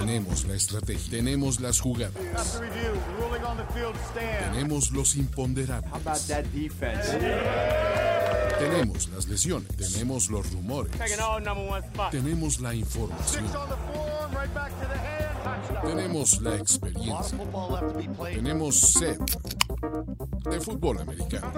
[0.00, 2.12] Tenemos la estrategia, tenemos las jugadas,
[4.52, 5.92] tenemos los imponderables.
[8.58, 10.92] Tenemos las lesiones, tenemos los rumores,
[12.10, 13.46] tenemos la información,
[15.82, 17.38] tenemos la experiencia,
[18.34, 19.18] tenemos sed
[20.50, 21.52] de fútbol americano.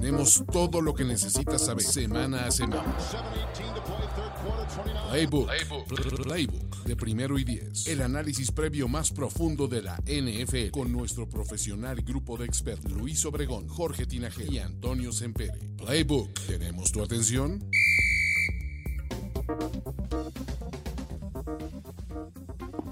[0.00, 2.96] Tenemos todo lo que necesitas saber semana a semana.
[4.84, 5.48] Playbook,
[6.22, 7.86] Playbook, de primero y diez.
[7.86, 13.24] El análisis previo más profundo de la NFL con nuestro profesional grupo de expertos Luis
[13.24, 15.58] Obregón, Jorge Tinajero y Antonio Sempere.
[15.78, 17.64] Playbook, ¿tenemos tu atención?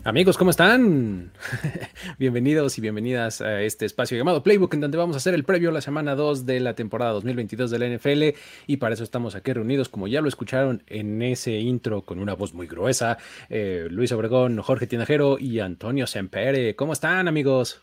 [0.06, 1.32] Amigos, ¿cómo están?
[2.18, 5.70] Bienvenidos y bienvenidas a este espacio llamado Playbook, en donde vamos a hacer el previo
[5.70, 8.38] a la semana 2 de la temporada 2022 de la NFL.
[8.66, 12.34] Y para eso estamos aquí reunidos, como ya lo escucharon en ese intro con una
[12.34, 13.16] voz muy gruesa,
[13.48, 16.76] eh, Luis Obregón, Jorge Tinajero y Antonio Sempere.
[16.76, 17.80] ¿Cómo están, amigos?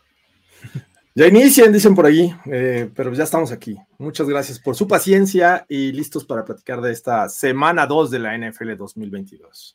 [1.16, 3.76] Ya inician, dicen por allí, eh, pero ya estamos aquí.
[3.98, 8.38] Muchas gracias por su paciencia y listos para platicar de esta semana 2 de la
[8.38, 9.74] NFL 2022.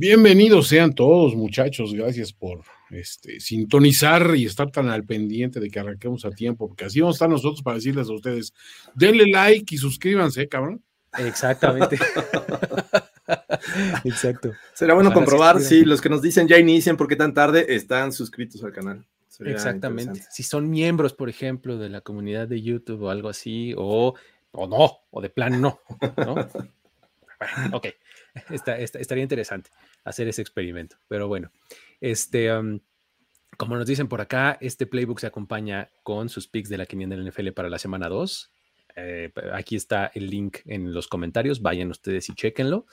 [0.00, 1.92] Bienvenidos sean todos, muchachos.
[1.92, 2.60] Gracias por
[2.90, 7.16] este, sintonizar y estar tan al pendiente de que arranquemos a tiempo, porque así vamos
[7.16, 8.54] a estar nosotros para decirles a ustedes:
[8.94, 10.84] denle like y suscríbanse, cabrón.
[11.18, 11.98] Exactamente.
[14.04, 14.52] Exacto.
[14.72, 18.62] Será bueno comprobar si los que nos dicen ya inician porque tan tarde están suscritos
[18.62, 19.04] al canal.
[19.40, 20.22] Exactamente.
[20.30, 24.14] Si son miembros, por ejemplo, de la comunidad de YouTube o algo así, o,
[24.52, 25.80] o no, o de plan no.
[26.24, 26.36] ¿no?
[27.76, 27.88] ok.
[28.50, 29.70] Estaría interesante
[30.04, 30.96] hacer ese experimento.
[31.08, 31.50] Pero bueno,
[32.00, 32.50] este,
[33.56, 37.18] como nos dicen por acá, este playbook se acompaña con sus picks de la 500
[37.18, 38.52] del NFL para la semana 2.
[39.00, 42.86] Eh, aquí está el link en los comentarios, vayan ustedes y chequenlo.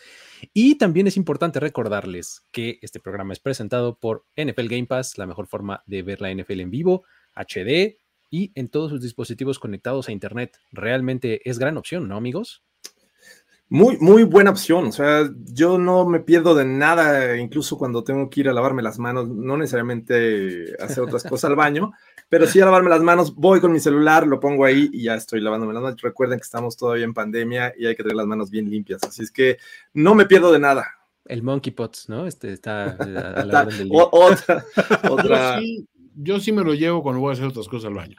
[0.54, 5.26] Y también es importante recordarles que este programa es presentado por NFL Game Pass, la
[5.26, 7.06] mejor forma de ver la NFL en vivo,
[7.36, 7.98] HD
[8.30, 10.60] y en todos sus dispositivos conectados a Internet.
[10.72, 12.64] Realmente es gran opción, ¿no, amigos?
[13.76, 14.86] Muy, muy buena opción.
[14.86, 18.82] O sea, yo no me pierdo de nada, incluso cuando tengo que ir a lavarme
[18.82, 21.92] las manos, no necesariamente hacer otras cosas al baño,
[22.30, 25.16] pero sí a lavarme las manos, voy con mi celular, lo pongo ahí y ya
[25.16, 26.02] estoy lavándome las manos.
[26.02, 29.04] Recuerden que estamos todavía en pandemia y hay que tener las manos bien limpias.
[29.04, 29.58] Así es que
[29.94, 30.88] no me pierdo de nada.
[31.26, 32.28] El monkey pots, ¿no?
[32.28, 33.06] Este está a
[33.46, 34.04] la del día.
[34.10, 34.64] otra,
[35.10, 35.56] otra.
[35.56, 38.18] Yo sí, yo sí me lo llevo cuando voy a hacer otras cosas al baño.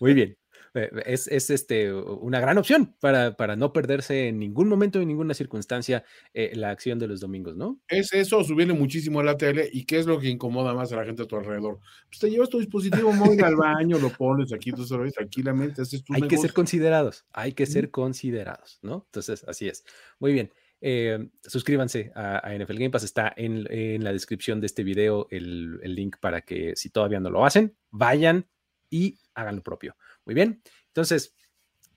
[0.00, 0.34] Muy bien.
[0.74, 5.34] Eh, es, este, una gran opción para, para, no perderse en ningún momento, en ninguna
[5.34, 7.80] circunstancia, eh, la acción de los domingos, ¿no?
[7.88, 10.96] Es eso, subirle muchísimo a la tele y qué es lo que incomoda más a
[10.96, 11.80] la gente a tu alrededor.
[12.08, 16.22] Pues te llevas tu dispositivo móvil al baño, lo pones aquí, tú solo tranquilamente, Hay
[16.22, 19.04] que ser considerados, hay que ser considerados, ¿no?
[19.06, 19.84] Entonces, así es.
[20.18, 20.52] Muy bien.
[20.82, 25.78] Eh, suscríbanse a, NFL Game Pass, está en, en, la descripción de este video el,
[25.82, 28.46] el link para que si todavía no lo hacen, vayan
[28.88, 29.94] y hagan lo propio.
[30.30, 30.62] Muy bien.
[30.86, 31.34] Entonces,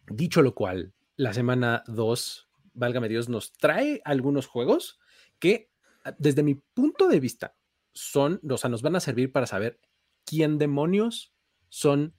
[0.07, 4.99] dicho lo cual, la semana 2, válgame Dios, nos trae algunos juegos
[5.37, 5.69] que
[6.03, 7.55] ah, desde mi punto de vista
[7.93, 9.79] son, o sea, nos van a servir para saber
[10.25, 11.35] quién demonios
[11.69, 12.15] son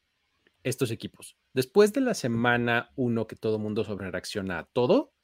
[0.62, 1.36] estos equipos.
[1.52, 5.14] Después de la semana 1 que todo mundo sobre reacciona a todo,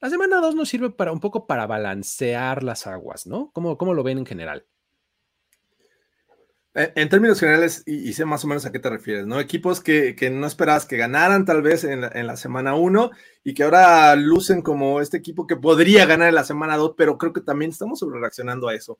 [0.00, 3.50] la semana 2 nos sirve para un poco para balancear las aguas, ¿no?
[3.50, 4.64] ¿Cómo, cómo lo ven en general?
[6.76, 9.38] Eh, en términos generales, y, sé más o menos a qué te refieres, ¿no?
[9.38, 13.12] Equipos que, no esperabas que ganaran tal vez en la, semana 1
[13.44, 17.16] y que ahora lucen como este equipo que podría ganar en la semana 2, pero
[17.16, 18.98] creo que también estamos sobre reaccionando a eso.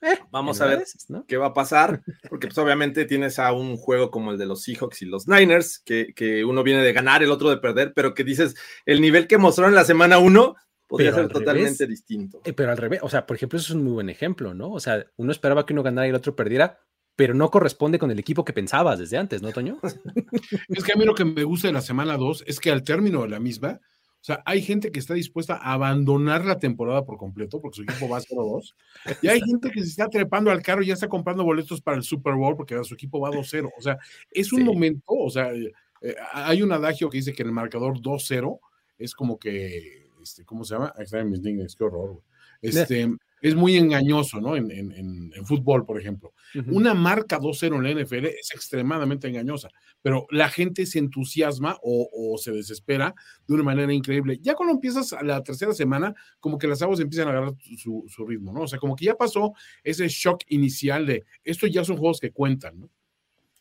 [0.00, 0.82] Eh, Vamos a ver
[1.28, 4.62] qué va a pasar, porque pues obviamente tienes a un juego como el de los
[4.62, 8.14] Seahawks y los Niners, que, que uno viene de ganar, el otro de perder, pero
[8.14, 8.54] que dices,
[8.86, 10.54] el nivel que mostraron en la semana 1
[10.90, 12.40] podría ser totalmente distinto.
[12.44, 14.72] Eh, pero al revés, o sea, por ejemplo, eso es un muy buen ejemplo, ¿no?
[14.72, 16.80] O sea, uno esperaba que uno ganara y el otro perdiera,
[17.20, 19.78] pero no corresponde con el equipo que pensabas desde antes, ¿no, Toño?
[20.68, 22.82] Es que a mí lo que me gusta de la semana 2 es que al
[22.82, 27.04] término de la misma, o sea, hay gente que está dispuesta a abandonar la temporada
[27.04, 28.74] por completo porque su equipo va a 0-2.
[29.20, 31.98] Y hay gente que se está trepando al carro y ya está comprando boletos para
[31.98, 33.70] el Super Bowl porque su equipo va 2-0.
[33.76, 33.98] O sea,
[34.30, 38.60] es un momento, o sea, eh, hay un adagio que dice que el marcador 2-0
[38.98, 40.94] es como que, este, ¿cómo se llama?
[40.96, 42.22] Extraen mis niños, qué horror.
[42.62, 44.56] Este, es muy engañoso, ¿no?
[44.56, 46.32] En, en, en, fútbol, por ejemplo.
[46.66, 49.68] Una marca 2-0 en la NFL es extremadamente engañosa,
[50.02, 53.14] pero la gente se entusiasma o, o, se desespera
[53.46, 54.38] de una manera increíble.
[54.40, 58.04] Ya cuando empiezas a la tercera semana, como que las aguas empiezan a agarrar su,
[58.08, 58.62] su ritmo, ¿no?
[58.62, 59.52] O sea, como que ya pasó
[59.82, 62.90] ese shock inicial de esto ya son juegos que cuentan, ¿no?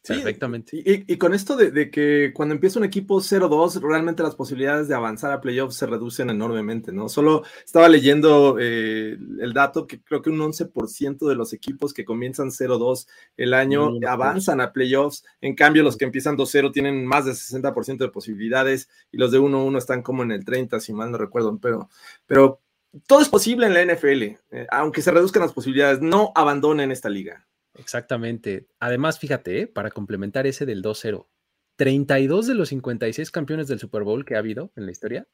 [0.01, 0.81] Perfectamente.
[1.07, 5.31] Y, con esto de, que cuando empieza un equipo 0-2, realmente las posibilidades de avanzar
[5.31, 7.10] a playoffs se reducen enormemente, ¿no?
[7.10, 12.06] Solo estaba leyendo eh, el dato que creo que un 11% de los equipos que
[12.06, 15.25] comienzan 0-2 el año avanzan a playoffs.
[15.42, 19.40] En cambio, los que empiezan 2-0 tienen más de 60% de posibilidades y los de
[19.40, 21.60] 1-1 están como en el 30, si mal no recuerdo.
[21.62, 21.90] Pero,
[22.25, 22.62] pero
[23.06, 26.02] todo es posible en la NFL, eh, aunque se reduzcan las posibilidades.
[26.02, 27.49] No abandonen esta liga.
[27.80, 28.68] Exactamente.
[28.80, 29.68] Además, fíjate, ¿eh?
[29.68, 31.28] para complementar ese del 2-0,
[31.76, 35.28] 32 de los 56 campeones del Super Bowl que ha habido en la historia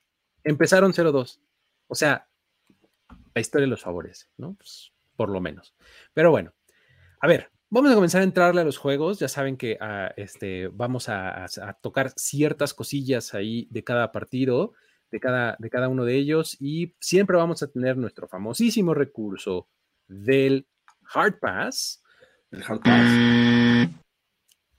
[0.45, 1.39] empezaron 0-2.
[1.87, 2.29] O sea,
[3.33, 4.55] la historia los favorece, ¿no?
[4.55, 5.75] Pues, por lo menos.
[6.13, 6.53] Pero bueno,
[7.19, 9.19] a ver, vamos a comenzar a entrarle a los juegos.
[9.19, 11.47] Ya saben que ah, este, vamos a,
[11.81, 14.73] tocar ciertas cosillas ahí de cada partido,
[15.11, 19.67] de cada, de cada uno de ellos, y siempre vamos a tener nuestro famosísimo recurso
[20.07, 20.67] del
[21.13, 22.03] Hard Pass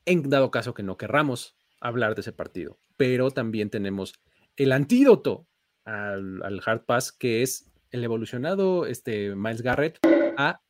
[0.06, 2.78] en dado caso que no querramos hablar de ese partido.
[2.96, 4.14] Pero también tenemos
[4.56, 5.46] el antídoto
[5.84, 9.99] al, Hard Pass, que es el evolucionado este, Miles Garrett
[10.37, 10.61] a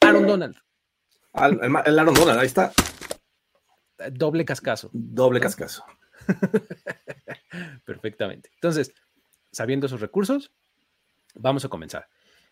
[0.00, 0.56] Aaron Donald.
[1.34, 2.72] el, Aaron Donald, ahí está.
[4.10, 4.90] Doble cascazo.
[4.92, 5.84] Doble cascazo.
[7.84, 8.50] Perfectamente.
[8.54, 8.92] Entonces,
[9.50, 10.52] sabiendo esos recursos,
[11.34, 12.08] vamos a comenzar.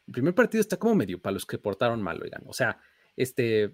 [0.06, 2.42] El primer partido está como medio para los que portaron mal, oigan.
[2.46, 2.80] O sea,
[3.22, 3.72] este,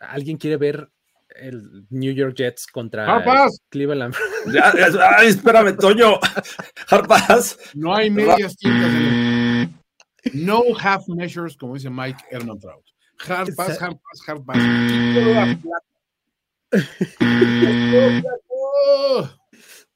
[0.00, 0.90] alguien quiere ver
[1.36, 3.22] el New York Jets contra
[3.68, 4.14] Cleveland.
[4.52, 4.72] Ya,
[5.16, 6.18] ay, espérame, Toño.
[6.88, 7.58] Harpas.
[7.74, 8.90] No hay medias tintas.
[10.32, 12.18] No half measures, como dice Mike
[13.56, 14.58] pass, hard pass, hard pass.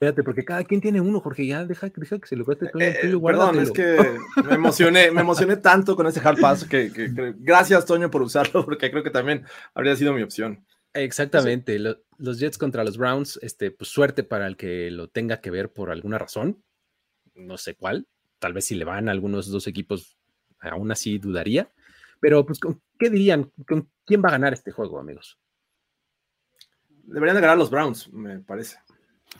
[0.03, 1.47] Espérate, porque cada quien tiene uno, Jorge.
[1.47, 2.83] Ya deja, que se lo cueste todo.
[2.83, 6.91] Eh, eh, perdón, es que me emocioné, me emocioné tanto con ese hard pass que,
[7.39, 9.45] gracias, Toño, por usarlo, porque creo que también
[9.75, 10.67] habría sido mi opción.
[10.93, 11.79] Exactamente.
[11.79, 15.73] Los, Jets contra los Browns, este, pues suerte para el que lo tenga que ver
[15.73, 16.65] por alguna razón.
[17.37, 18.09] No sé cuál.
[18.41, 20.19] Tal vez si le van a algunos dos equipos,
[20.59, 21.71] aún así dudaría.
[22.19, 22.59] Pero, pues,
[22.99, 23.53] ¿qué dirían?
[23.69, 25.39] ¿Con quién va a ganar este juego, amigos?
[27.05, 28.79] Deberían de ganar los Browns, me parece.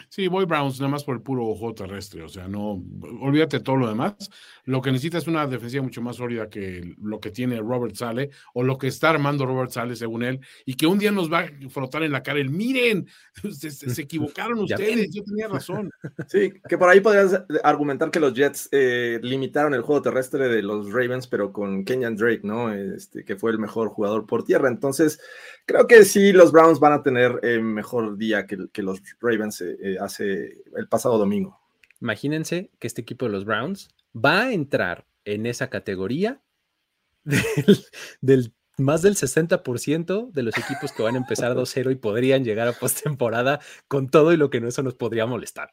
[0.09, 2.23] Sí, voy Browns, nada más por el puro ojo terrestre.
[2.23, 2.83] O sea, no,
[3.21, 4.31] olvídate todo lo demás.
[4.65, 8.31] Lo que necesita es una defensiva mucho más sólida que lo que tiene Robert Sale
[8.55, 11.41] o lo que está armando Robert Sale, según él, y que un día nos va
[11.41, 13.07] a frotar en la cara el miren,
[13.53, 15.91] se, equivocaron ustedes, yo tenía razón.
[16.29, 20.63] Sí, que por ahí podrías argumentar que los Jets eh, limitaron el juego terrestre de
[20.63, 22.73] los Ravens, pero con Kenyan Drake, ¿no?
[22.73, 24.69] Este, que fue el mejor jugador por tierra.
[24.69, 25.21] Entonces,
[25.67, 29.61] creo que sí, los Browns van a tener eh, mejor día que, que los Ravens.
[29.61, 31.59] Eh, eh, hace el pasado domingo.
[32.01, 36.41] Imagínense que este equipo de los Browns va a entrar en esa categoría
[38.21, 42.69] del, más del 60% de los equipos que van a empezar 2-0 y podrían llegar
[42.69, 45.73] a postemporada con todo y lo que no eso nos podría molestar.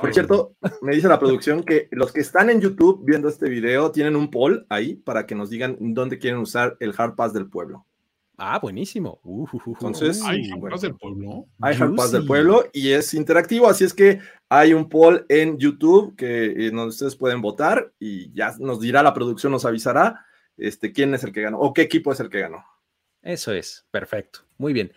[0.00, 3.90] Por cierto, me dice la producción que los que están en YouTube viendo este video
[3.90, 7.48] tienen un poll ahí para que nos digan dónde quieren usar el Hard Pass del
[7.48, 7.86] pueblo.
[8.42, 9.20] Ah, buenísimo.
[9.66, 11.46] Entonces, hay Hard del pueblo.
[11.60, 16.66] Hay del pueblo y es interactivo, así es que hay un poll en YouTube que
[16.66, 20.24] eh, ustedes pueden votar y ya nos dirá la producción, nos avisará
[20.56, 22.64] este, quién es el que ganó o qué equipo es el que ganó.
[23.20, 24.40] Eso es, perfecto.
[24.56, 24.94] Muy bien.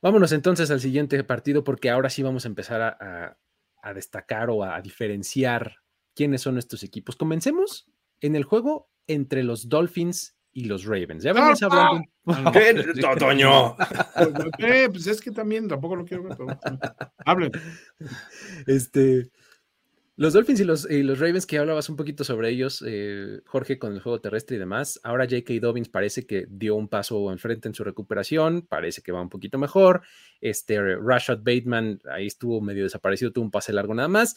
[0.00, 3.36] Vámonos entonces al siguiente partido porque ahora sí vamos a empezar a,
[3.82, 5.76] a destacar o a diferenciar
[6.14, 7.14] quiénes son estos equipos.
[7.14, 7.90] Comencemos
[8.22, 11.22] en el juego entre los Dolphins y los Ravens.
[11.22, 12.02] Ya venimos hablando.
[12.52, 12.74] ¿Qué,
[13.18, 13.76] Toño?
[14.58, 16.36] Eh, pues es que también tampoco lo quiero ver,
[17.24, 17.52] hablen.
[18.66, 19.30] Este,
[20.16, 23.94] los Dolphins y los, los, Ravens, que hablabas un poquito sobre ellos, eh, Jorge, con
[23.94, 25.00] el juego terrestre y demás.
[25.02, 25.54] Ahora J.K.
[25.60, 29.56] Dobbins parece que dio un paso enfrente en su recuperación, parece que va un poquito
[29.56, 30.02] mejor.
[30.40, 34.36] Este, Rashad Bateman ahí estuvo medio desaparecido, tuvo un pase largo nada más.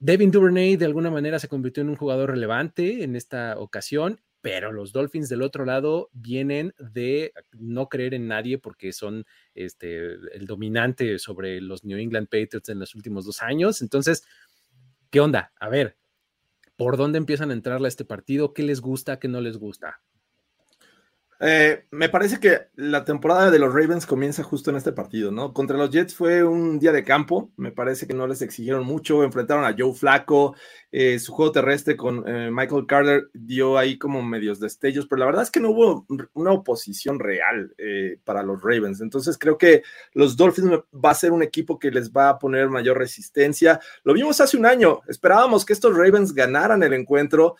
[0.00, 4.72] Devin Duvernay de alguna manera se convirtió en un jugador relevante en esta ocasión pero
[4.72, 9.24] los Dolphins del otro lado vienen de no creer en nadie porque son
[9.54, 10.04] este,
[10.36, 13.80] el dominante sobre los New England Patriots en los últimos dos años.
[13.80, 14.22] Entonces,
[15.08, 15.54] ¿qué onda?
[15.58, 15.96] A ver,
[16.76, 18.52] ¿por dónde empiezan a entrarle a este partido?
[18.52, 19.18] ¿Qué les gusta?
[19.18, 20.02] ¿Qué no les gusta?
[21.46, 25.52] Eh, me parece que la temporada de los Ravens comienza justo en este partido, ¿no?
[25.52, 29.22] Contra los Jets fue un día de campo, me parece que no les exigieron mucho,
[29.22, 30.56] enfrentaron a Joe Flaco,
[30.90, 35.26] eh, su juego terrestre con eh, Michael Carter dio ahí como medios destellos, pero la
[35.26, 37.74] verdad es que no hubo una oposición real
[38.24, 39.82] para los Ravens, entonces creo que
[40.14, 43.80] los Dolphins va a ser un equipo que les va a poner mayor resistencia.
[44.02, 47.56] Lo vimos hace un año, esperábamos que estos Ravens ganaran el encuentro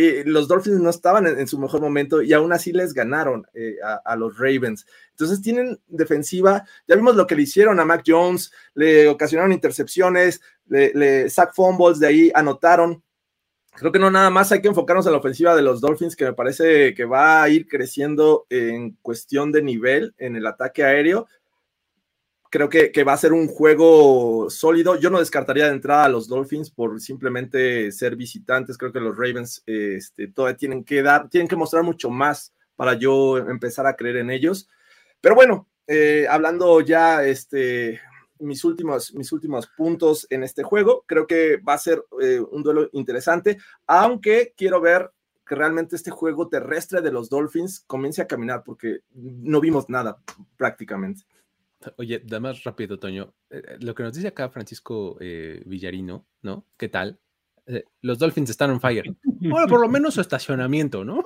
[0.00, 3.78] eh, los Dolphins no estaban en, su mejor momento y aún así les ganaron eh,
[4.04, 4.86] a, los Ravens.
[5.10, 10.40] Entonces tienen defensiva, ya vimos lo que le hicieron a Mac Jones, le ocasionaron intercepciones,
[10.68, 13.02] le, le fumbles, de ahí anotaron.
[13.72, 16.26] Creo que no nada más hay que enfocarnos en la ofensiva de los Dolphins, que
[16.26, 21.26] me parece que va a ir creciendo en cuestión de nivel en el ataque aéreo
[22.50, 24.96] creo que, va a ser un juego sólido.
[24.96, 28.78] Yo no descartaría de entrada a los Dolphins por simplemente ser visitantes.
[28.78, 32.94] Creo que los Ravens este, todavía tienen que dar, tienen que mostrar mucho más para
[32.94, 34.68] yo empezar a creer en ellos.
[35.20, 38.00] Pero bueno, eh, hablando ya este,
[38.38, 42.62] mis últimos, mis últimos puntos en este juego, creo que va a ser eh, un
[42.62, 45.10] duelo interesante, aunque quiero ver
[45.46, 50.18] que realmente este juego terrestre de los Dolphins comience a caminar, porque no vimos nada
[50.56, 51.22] prácticamente.
[51.96, 53.34] Oye, da más rápido, Toño.
[53.50, 56.66] Eh, eh, lo que nos dice acá Francisco eh, Villarino, ¿no?
[56.76, 57.18] ¿Qué tal?
[58.00, 59.14] los Dolphins están on fire.
[59.22, 61.22] Bueno, por lo menos su estacionamiento, ¿no?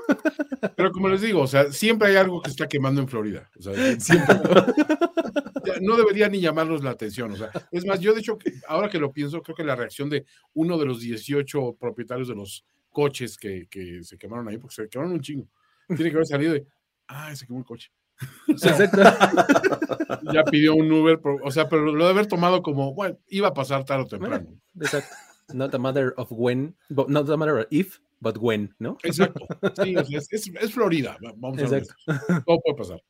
[0.74, 3.48] Pero como les digo, o sea, siempre hay algo que está quemando en Florida.
[3.56, 4.40] O sea, siempre.
[5.82, 7.30] no debería ni llamarnos la atención.
[7.30, 10.10] O sea, es más, yo de hecho, ahora que lo pienso, creo que la reacción
[10.10, 14.74] de uno de los 18 propietarios de los coches que, que se quemaron ahí, porque
[14.74, 15.48] se quemaron un chingo,
[15.86, 16.66] tiene que haber salido de,
[17.06, 17.92] ah, se quemó el coche.
[18.48, 19.02] Exacto.
[20.32, 23.54] ya pidió un Uber, o sea, pero lo de haber tomado como, bueno, iba a
[23.54, 24.46] pasar tarde o temprano.
[24.80, 25.14] exacto.
[25.52, 28.96] Not a matter of when, but not a matter of if, but when, ¿no?
[29.02, 29.46] Exacto.
[29.82, 31.86] Sí, es, Florida, vamos a ver.
[32.46, 33.02] Todo puede pasar.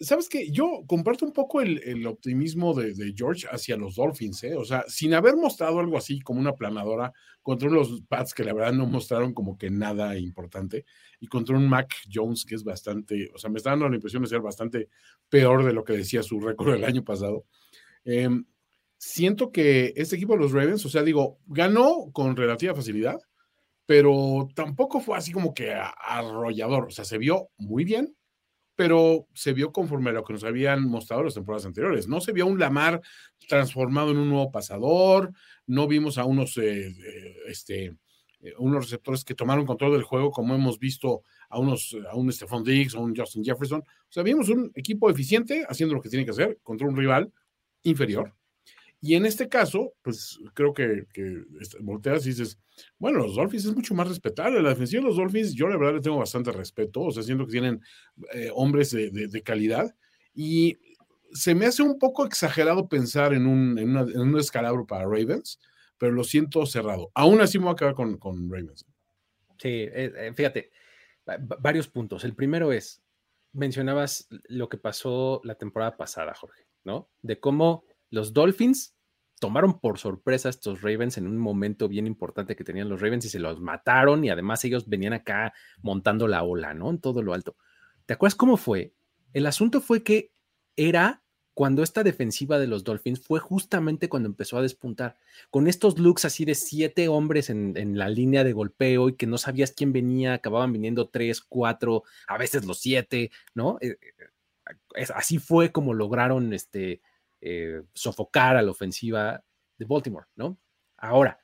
[0.00, 0.50] ¿Sabes qué?
[0.50, 4.54] Yo comparto un poco el, optimismo de, George hacia los Dolphins, ¿eh?
[4.56, 7.12] O sea, sin haber mostrado algo así como una planadora
[7.42, 10.84] contra unos Pats que la verdad no mostraron como que nada importante
[11.20, 14.22] y contra un Mac Jones que es bastante, o sea, me está dando la impresión
[14.22, 14.88] de ser bastante
[15.28, 17.44] peor de lo que decía su récord el año pasado.
[18.04, 18.44] Em,
[18.98, 23.18] siento que este equipo de los Ravens, o sea, digo, ganó con relativa facilidad,
[23.86, 28.16] pero tampoco fue así como que arrollador, o sea, se vio muy bien,
[28.76, 32.06] pero se vio conforme a lo que nos habían mostrado las temporadas anteriores.
[32.06, 33.00] No se vio un Lamar
[33.48, 35.32] transformado en un nuevo pasador,
[35.66, 37.96] no vimos a unos, eh, eh, este,
[38.40, 42.30] eh, unos receptores que tomaron control del juego, como hemos visto a unos, a un
[42.30, 43.80] Stephon Diggs, a un Justin Jefferson.
[43.80, 47.32] O sea, vimos un equipo eficiente haciendo lo que tiene que hacer contra un rival
[47.82, 48.34] inferior.
[49.06, 51.44] Y en este caso, pues creo que, que
[51.78, 52.58] volteas y dices,
[52.98, 54.60] bueno, los Dolphins es mucho más respetable.
[54.60, 57.46] La defensiva de los Dolphins, yo la verdad le tengo bastante respeto, o sea, siento
[57.46, 57.80] que tienen
[58.34, 59.94] eh, hombres de, calidad.
[60.34, 60.76] Y
[61.30, 65.60] se me hace un poco exagerado pensar en un, en, un descalabro para Ravens,
[65.98, 67.12] pero lo siento cerrado.
[67.14, 68.86] Aún así me voy a quedar con, con Ravens.
[69.56, 70.72] Sí, eh, eh, fíjate,
[71.60, 72.24] varios puntos.
[72.24, 73.00] El primero es,
[73.52, 77.08] mencionabas lo que pasó la temporada pasada, Jorge, ¿no?
[77.22, 78.95] De cómo los Dolphins
[79.38, 83.28] tomaron por sorpresa estos Ravens en un momento bien importante que tenían los Ravens y
[83.28, 85.52] se los mataron y además ellos venían acá
[85.82, 86.90] montando la ola, ¿no?
[86.90, 87.56] En todo lo alto.
[88.06, 88.94] ¿Te acuerdas cómo fue?
[89.32, 90.30] El asunto fue que
[90.76, 91.22] era
[91.56, 95.16] cuando esta defensiva de los Dolphins fue justamente cuando empezó a despuntar,
[95.48, 99.38] con estos looks así de siete hombres en, la línea de golpeo y que no
[99.38, 103.78] sabías quién venía, acababan viniendo tres, cuatro, a veces los siete, ¿no?
[103.80, 103.96] Eh,
[104.96, 107.00] eh, así fue como lograron este,
[107.48, 109.44] eh, sofocar a la ofensiva
[109.78, 110.58] de Baltimore, ¿no?
[110.96, 111.38] Ahora,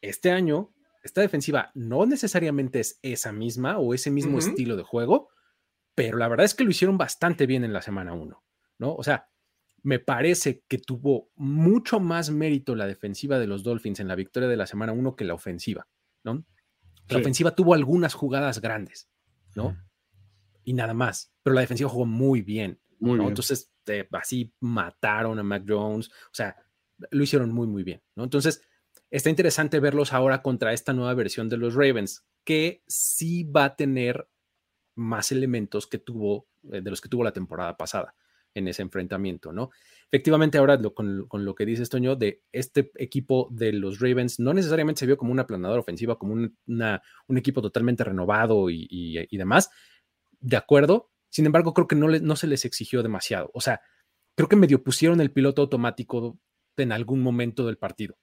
[0.00, 5.28] este año, esta defensiva no necesariamente es esa misma o ese mismo estilo de juego,
[5.94, 8.42] pero la verdad es que lo hicieron bastante bien en la semana 1,
[8.78, 8.94] ¿no?
[8.96, 9.28] O sea,
[9.84, 14.48] me parece que tuvo mucho más mérito la defensiva de los Dolphins en la victoria
[14.48, 15.86] de la semana 1 que la ofensiva,
[16.24, 16.44] ¿no?
[17.08, 19.08] La ofensiva tuvo algunas jugadas grandes,
[19.54, 19.76] ¿no?
[20.64, 22.80] Y nada más, pero la defensiva jugó muy bien.
[23.04, 23.28] Muy bien.
[23.28, 23.72] Entonces,
[24.12, 26.56] así mataron a Mac Jones, o sea,
[27.10, 28.24] lo hicieron muy, muy bien, ¿no?
[28.24, 28.62] Entonces,
[29.10, 33.76] está interesante verlos ahora contra esta nueva versión de los Ravens, que sí va a
[33.76, 34.28] tener
[34.96, 38.14] más elementos que tuvo, eh, de los que tuvo la temporada pasada
[38.54, 39.70] en ese enfrentamiento, ¿no?
[40.10, 45.00] Efectivamente, ahora con, lo que dice Toño, de este equipo de los Ravens, no necesariamente
[45.00, 49.70] se vio como una planadora ofensiva, como un, un equipo totalmente renovado y, y, demás,
[50.38, 53.50] de acuerdo, sin embargo, creo que no, se les exigió demasiado.
[53.54, 53.80] O sea,
[54.36, 56.38] creo que medio pusieron el piloto automático
[56.76, 58.16] en algún momento del partido.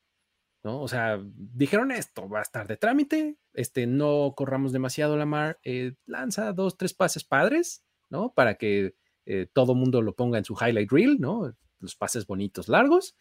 [0.63, 0.82] ¿no?
[0.82, 5.60] O sea, dijeron esto, va a estar de trámite, este, no corramos demasiado la mar,
[5.65, 8.34] eh, lanza dos, tres pases padres, ¿no?
[8.34, 11.53] Para que eh, todo mundo lo ponga en su highlight reel, ¿no?
[11.80, 13.18] Los pases bonitos, largos,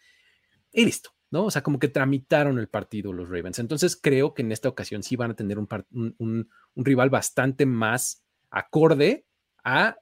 [0.71, 1.47] y listo, ¿no?
[1.47, 3.59] O sea, como que tramitaron el partido los Ravens.
[3.59, 9.25] Entonces creo que en esta ocasión sí van a tener un rival bastante más acorde
[9.63, 9.97] a,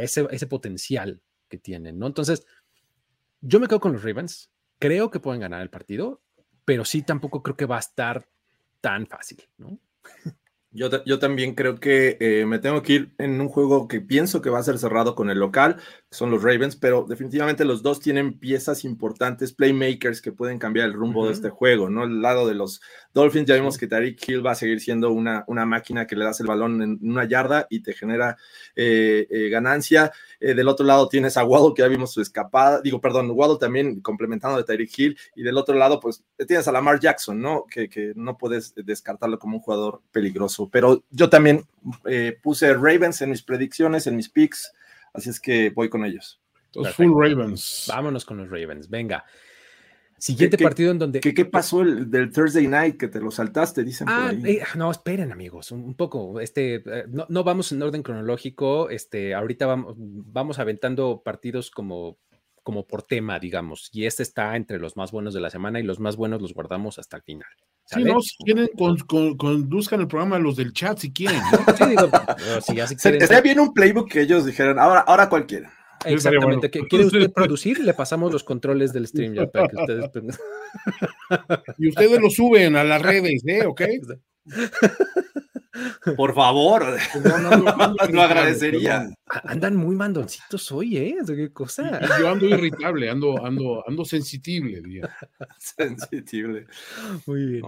[0.00, 2.06] ese, ese potencial que tienen, ¿no?
[2.06, 2.46] Entonces,
[3.40, 4.50] yo me quedo con los Ravens.
[4.78, 6.20] Creo que pueden ganar el partido,
[6.64, 8.28] pero sí tampoco creo que va a estar
[8.80, 9.78] tan fácil, ¿no?
[10.70, 14.42] Yo, yo, también creo que eh, me tengo que ir en un juego que pienso
[14.42, 18.00] que va a ser cerrado con el local, son los Ravens, pero definitivamente los dos
[18.00, 21.28] tienen piezas importantes, playmakers que pueden cambiar el rumbo uh -huh.
[21.28, 22.04] de este juego, ¿no?
[22.04, 22.80] El lado de los
[23.12, 26.24] Dolphins, ya vimos que Tariq Hill va a seguir siendo una, una, máquina que le
[26.24, 28.36] das el balón en una yarda y te genera
[28.74, 30.10] eh, eh, ganancia.
[30.40, 33.58] Eh, del otro lado tienes a Waddle, que ya vimos su escapada, digo, perdón, Waddle
[33.58, 37.66] también complementando de Tyreek Hill, y del otro lado, pues tienes a Lamar Jackson, ¿no?
[37.70, 40.68] Que, que no puedes descartarlo como un jugador peligroso.
[40.70, 41.66] Pero yo también
[42.06, 44.72] eh, puse Ravens en mis predicciones, en mis picks,
[45.18, 46.40] así es que voy con ellos.
[46.74, 47.86] Los full Ravens.
[47.88, 49.24] Vámonos con los Ravens, venga.
[50.18, 51.20] Siguiente ¿Qué, partido en donde.
[51.20, 53.84] ¿Qué, qué pasó el, del Thursday night que te lo saltaste?
[53.84, 54.56] Dicen ah, por ahí.
[54.56, 56.40] Eh, no, esperen, amigos, un, un poco.
[56.40, 58.90] Este, eh, no, no, vamos en orden cronológico.
[58.90, 62.18] Este, ahorita vamos, vamos aventando partidos como,
[62.64, 63.90] como por tema, digamos.
[63.92, 66.52] Y este está entre los más buenos de la semana y los más buenos los
[66.52, 67.48] guardamos hasta el final.
[67.88, 68.04] ¿Sale?
[68.04, 71.40] Sí, no, si quieren, con, con, conduzcan el programa los del chat si quieren.
[71.40, 71.76] ¿no?
[71.76, 72.10] Sí, digo,
[72.60, 75.72] si ya si quieren, Sería bien un playbook que ellos dijeran, ahora, ahora cualquiera.
[76.04, 76.68] Exactamente.
[76.72, 76.88] Bueno.
[76.88, 77.78] ¿Quiere usted producir?
[77.80, 80.38] Le pasamos los controles del stream ya para que ustedes.
[81.78, 83.64] y ustedes lo suben a las redes, ¿eh?
[83.64, 83.82] ¿Ok?
[86.16, 86.84] Por favor,
[87.24, 89.08] no, no, no, lo agradecería.
[89.44, 91.16] Andan muy mandoncitos hoy, ¿eh?
[91.26, 92.00] ¿Qué cosa?
[92.02, 95.14] Y yo ando irritable, ando, ando, ando sensible, diría.
[95.58, 96.66] sensible.
[97.26, 97.64] Muy bien.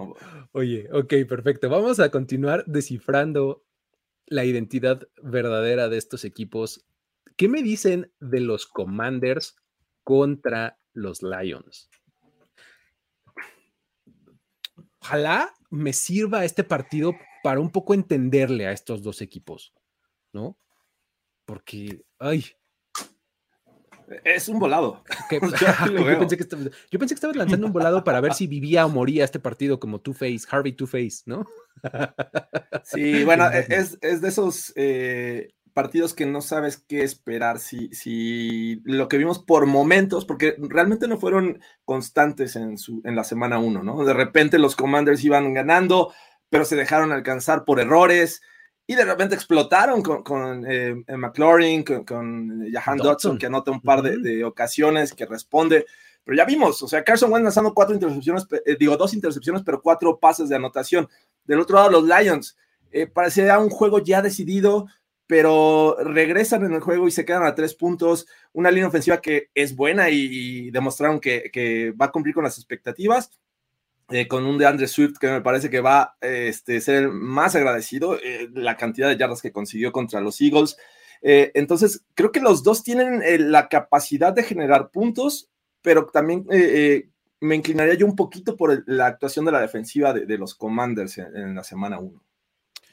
[0.53, 1.69] Oye, ok, perfecto.
[1.69, 3.65] Vamos a continuar descifrando
[4.27, 6.85] la identidad verdadera de estos equipos
[7.41, 9.57] ¿Qué me dicen de los Commanders
[10.05, 11.89] contra los Lions?
[15.03, 19.73] Ojalá me sirva este partido para un poco entenderle a estos dos equipos,
[20.33, 20.59] ¿no?
[21.45, 22.45] Porque, ay.
[24.25, 25.05] Es un volado.
[25.31, 28.85] yo, pensé que estaba, yo, pensé que estabas lanzando un volado para ver si vivía
[28.85, 31.47] o moría este partido como Two-Face, Harvey Two-Face, ¿no?
[32.85, 38.81] Sí, bueno, es, es de esos eh, partidos que no sabes qué esperar, si, si
[38.85, 43.59] lo que vimos por momentos, porque realmente no fueron constantes en, su, en la semana
[43.59, 44.05] 1, ¿no?
[44.05, 46.13] De repente los Commanders iban ganando,
[46.49, 48.43] pero se dejaron alcanzar por errores
[48.87, 53.13] y de repente explotaron con, con eh, McLaurin, con, con Jahan Dodson.
[53.13, 55.87] Dodson, que anota un par de, de, ocasiones, que responde.
[56.25, 59.81] Pero ya vimos, o sea, Carson Wentz lanzando cuatro intercepciones, eh, digo, dos intercepciones, pero
[59.81, 61.09] cuatro pases de anotación.
[61.45, 62.57] Del otro lado, los Lions.
[62.93, 64.87] Eh, parecía un juego ya decidido,
[65.31, 68.27] pero regresan en el juego y se quedan a tres puntos.
[68.53, 73.31] Una línea ofensiva que es buena y, demostraron que, va a cumplir con las expectativas.
[74.09, 77.55] Eh, con un de Andre Swift que me parece que va a este, ser más
[77.55, 80.77] agradecido, eh, la cantidad de yardas que consiguió contra los Eagles.
[81.23, 85.49] Eh, entonces, creo que los dos tienen eh, la capacidad de generar puntos,
[85.81, 86.45] pero también
[87.39, 91.37] me inclinaría yo un poquito por la actuación de la defensiva de, los Commanders en,
[91.37, 92.21] en la semana 1.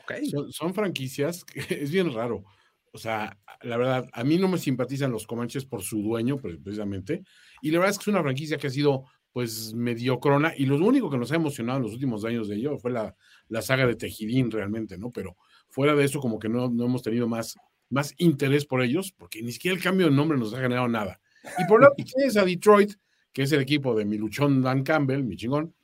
[0.09, 0.29] Okay.
[0.29, 2.45] Son, son, franquicias que es bien raro.
[2.93, 7.23] O sea, la verdad, a mí no me simpatizan los Comanches por su dueño, precisamente.
[7.61, 10.53] Y la verdad es que es una franquicia que ha sido, pues, mediocrona.
[10.57, 13.15] Y lo único que nos ha emocionado en los últimos años de ello fue la,
[13.49, 15.11] la saga de Tejidín, realmente, ¿no?
[15.11, 15.37] Pero
[15.69, 17.55] fuera de eso, como que no, no hemos tenido más,
[17.89, 21.19] más interés por ellos, porque ni siquiera el cambio de nombre nos ha generado nada.
[21.59, 22.93] Y por lo tanto, tienes a Detroit,
[23.33, 25.75] que es el equipo de mi luchón Dan Campbell, mi chingón,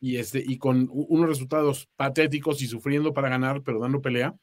[0.00, 4.34] y, este, y con unos resultados patéticos y sufriendo para ganar, pero dando pelea.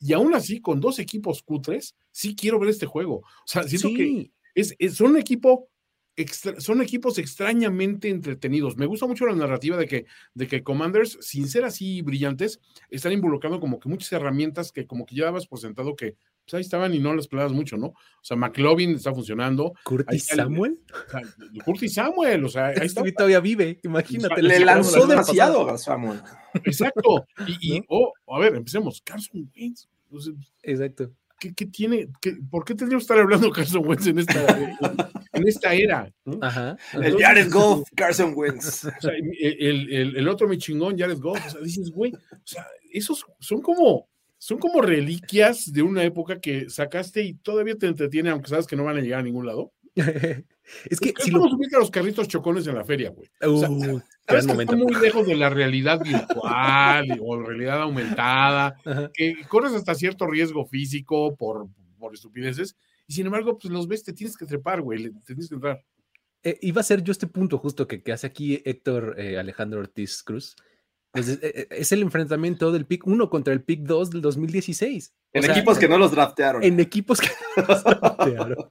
[0.00, 3.16] Y aún así, con dos equipos cutres, sí quiero ver este juego.
[3.18, 3.94] O sea, siento sí.
[3.94, 5.68] que es, es, son, un equipo
[6.16, 8.76] extra, son equipos extrañamente entretenidos.
[8.76, 13.12] Me gusta mucho la narrativa de que, de que Commanders, sin ser así brillantes, están
[13.12, 16.60] involucrando como que muchas herramientas que como que ya dabas por sentado que pues ahí
[16.62, 17.86] estaban y no las peleabas mucho, ¿no?
[17.86, 19.74] O sea, McLovin está funcionando.
[19.84, 20.80] ¿Curtis Samuel?
[20.90, 21.20] O sea,
[21.64, 23.02] Curtis Samuel, o sea, ahí está.
[23.12, 24.42] todavía vive, imagínate.
[24.42, 26.20] Le lanzó demasiado a Samuel.
[26.64, 27.26] Exacto.
[27.46, 27.86] Y, y ¿No?
[27.90, 29.00] oh, a ver, empecemos.
[29.02, 29.88] Carson Wentz.
[30.10, 31.12] Entonces, Exacto.
[31.42, 32.08] ¿Qué, qué tiene?
[32.20, 34.76] Qué, ¿Por qué tendríamos que estar hablando de Carson Wentz en esta,
[35.32, 36.08] en esta era?
[36.24, 36.38] ¿no?
[36.40, 36.76] Ajá.
[36.92, 38.84] El Jared Goff, Carson Wentz.
[38.98, 41.44] O sea, el, el, el, otro mi chingón, Jared Goff.
[41.44, 46.40] O sea, dices, güey, o sea, esos son como son como reliquias de una época
[46.40, 49.46] que sacaste y todavía te entretiene, aunque sabes que no van a llegar a ningún
[49.46, 49.72] lado.
[49.96, 51.50] es que es si como lo...
[51.50, 53.28] subir a los carritos chocones en la feria, güey.
[53.40, 58.76] Uh, o sea, sabes que están muy lejos de la realidad virtual o realidad aumentada,
[58.84, 59.10] Ajá.
[59.12, 64.04] que corres hasta cierto riesgo físico por, por estupideces, y sin embargo, pues los ves,
[64.04, 65.84] te tienes que trepar, güey, te tienes que entrar.
[66.44, 69.80] Eh, iba a ser yo este punto justo que, que hace aquí Héctor eh, Alejandro
[69.80, 70.56] Ortiz Cruz.
[71.12, 75.14] Pues es, es, el enfrentamiento del pick 1 contra el pick 2 del 2016.
[75.34, 76.62] En o sea, equipos que no los draftearon.
[76.62, 78.70] En equipos que no los draftearon.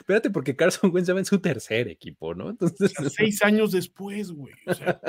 [0.00, 2.50] Espérate, porque Carson Wentz va en su tercer equipo, ¿no?
[2.50, 2.92] Entonces.
[2.98, 4.54] O sea, seis años después, güey.
[4.66, 5.00] O sea,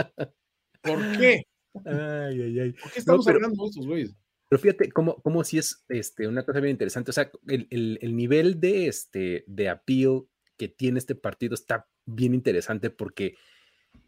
[0.82, 1.44] ¿Por qué?
[1.86, 2.72] Ay, ay, ay.
[2.74, 4.16] ¿Por qué estamos pero- hablando de estos güeyes?
[4.50, 7.10] Pero fíjate cómo, cómo sí es este, una cosa bien interesante.
[7.10, 11.90] O sea, el, el- el nivel de, este, de appeal que tiene este partido está
[12.06, 13.36] bien interesante porque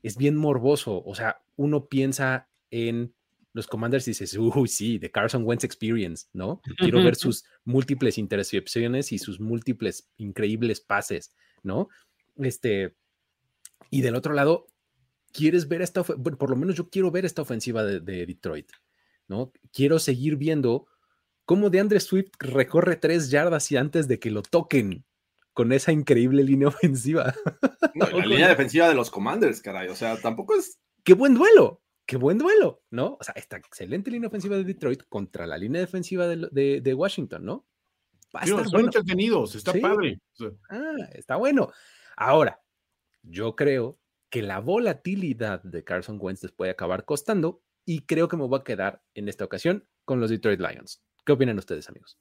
[0.04, 1.04] es bien morboso.
[1.04, 3.14] O sea, uno piensa en
[3.54, 6.62] los Commanders y dices, uy, sí, The Carson Wentz Experience, ¿no?
[6.78, 11.88] Quiero ver sus múltiples intercepciones y sus múltiples increíbles pases, ¿no?
[12.36, 12.96] Este,
[13.90, 14.68] y del otro lado,
[15.32, 18.72] quieres ver esta, bueno, por lo menos yo quiero ver esta ofensiva de, de Detroit,
[19.28, 19.54] ¿no?
[19.72, 20.88] Quiero seguir viendo
[21.46, 25.06] cómo DeAndre Swift recorre tres yardas y antes de que lo toquen
[25.56, 27.34] con esa increíble línea ofensiva.
[27.96, 29.88] No, la línea defensiva de los Commanders, caray.
[29.88, 30.80] O sea, tampoco es.
[31.04, 31.82] ¡Qué buen duelo!
[32.06, 32.84] ¡Qué buen duelo!
[32.92, 33.18] ¿No?
[33.20, 36.94] O sea, esta excelente línea ofensiva de Detroit contra la línea defensiva de, de- de
[36.94, 37.66] Washington, ¿no?
[38.36, 38.88] Va a Digo, estar son bueno.
[38.88, 39.80] entretenidos, está Sí.
[39.80, 40.20] padre.
[40.70, 41.72] Ah, está bueno.
[42.18, 42.62] Ahora,
[43.24, 43.98] yo creo
[44.30, 48.60] que la volatilidad de Carson Wentz les puede acabar costando y creo que me voy
[48.60, 51.02] a quedar en esta ocasión con los Detroit Lions.
[51.26, 52.20] ¿Qué opinan ustedes, amigos?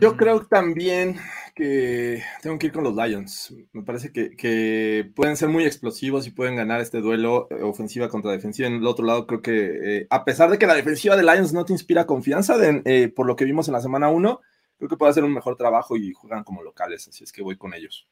[0.00, 1.16] Yo creo también
[1.54, 3.54] que tengo que ir con los Lions.
[3.72, 8.32] Me parece que, pueden ser muy explosivos y pueden ganar este duelo eh, ofensiva contra
[8.32, 8.66] defensiva.
[8.66, 11.52] En el otro lado, creo que eh, a pesar de que la defensiva de Lions
[11.52, 14.40] no te inspira confianza, eh, por lo que vimos en la semana 1,
[14.78, 17.06] creo que puede hacer un mejor trabajo y juegan como locales.
[17.06, 18.08] Así es que voy con ellos.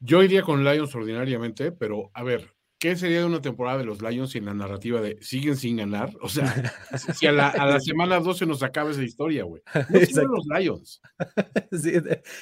[0.00, 2.53] Yo iría con Lions ordinariamente, pero a ver,
[2.84, 6.10] ¿qué sería de una temporada de los Lions sin la narrativa de siguen sin ganar?
[6.20, 6.44] O sea,
[7.18, 9.62] si a la, a la semana 12 nos acaba esa historia, güey.
[9.74, 11.00] No los Lions.
[11.72, 11.92] Sí,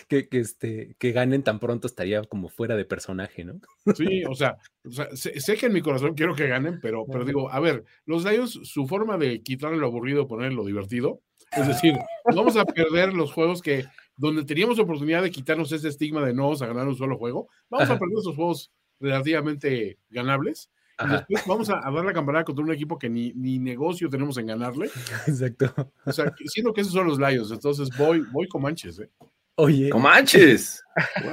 [0.09, 3.61] que, que, este, que ganen tan pronto estaría como fuera de personaje, ¿no?
[3.95, 7.07] Sí, o sea, o sea, sé, sé que en mi corazón quiero que ganen, pero,
[7.07, 11.23] pero digo, a ver, los Lions, su forma de quitarle lo aburrido, ponerle lo divertido,
[11.53, 11.95] es decir,
[12.35, 13.85] vamos a perder los juegos que,
[14.17, 17.49] donde teníamos oportunidad de quitarnos ese estigma de no vamos a ganar un solo juego,
[17.71, 20.71] vamos a perder esos juegos relativamente ganables.
[21.05, 24.09] Y después vamos a, a dar la campanada contra un equipo que ni, ni negocio
[24.09, 24.87] tenemos en ganarle.
[25.27, 25.75] exacto.
[26.07, 27.51] O sea, siento que esos son los Lions.
[27.51, 29.01] Entonces voy, voy con manches.
[29.01, 29.11] ¿eh?
[29.57, 30.83] Oye, ¡No manches!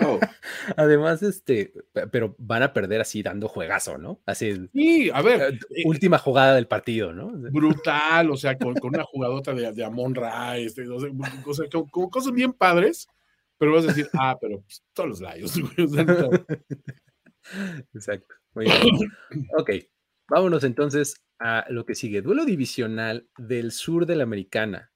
[0.01, 0.19] ¡Wow!
[0.75, 4.19] además, este, pe- pero van a perder así dando juegazo, ¿no?
[4.25, 7.29] Así, Y, a ver, eh, eh, última jugada del partido, ¿no?
[7.51, 11.09] brutal, o sea, con, con una jugadota de, de Amon Ra, este, o sea,
[11.45, 13.07] o sea, con, con cosas bien padres,
[13.57, 15.57] pero vas a decir, ah, pero pues, todos los Lions.
[15.57, 16.29] güey, o sea, no.
[17.93, 18.35] Exacto.
[18.53, 19.11] Muy bien.
[19.57, 19.69] ok,
[20.27, 22.21] vámonos entonces a lo que sigue.
[22.21, 24.91] Duelo divisional del sur de la americana.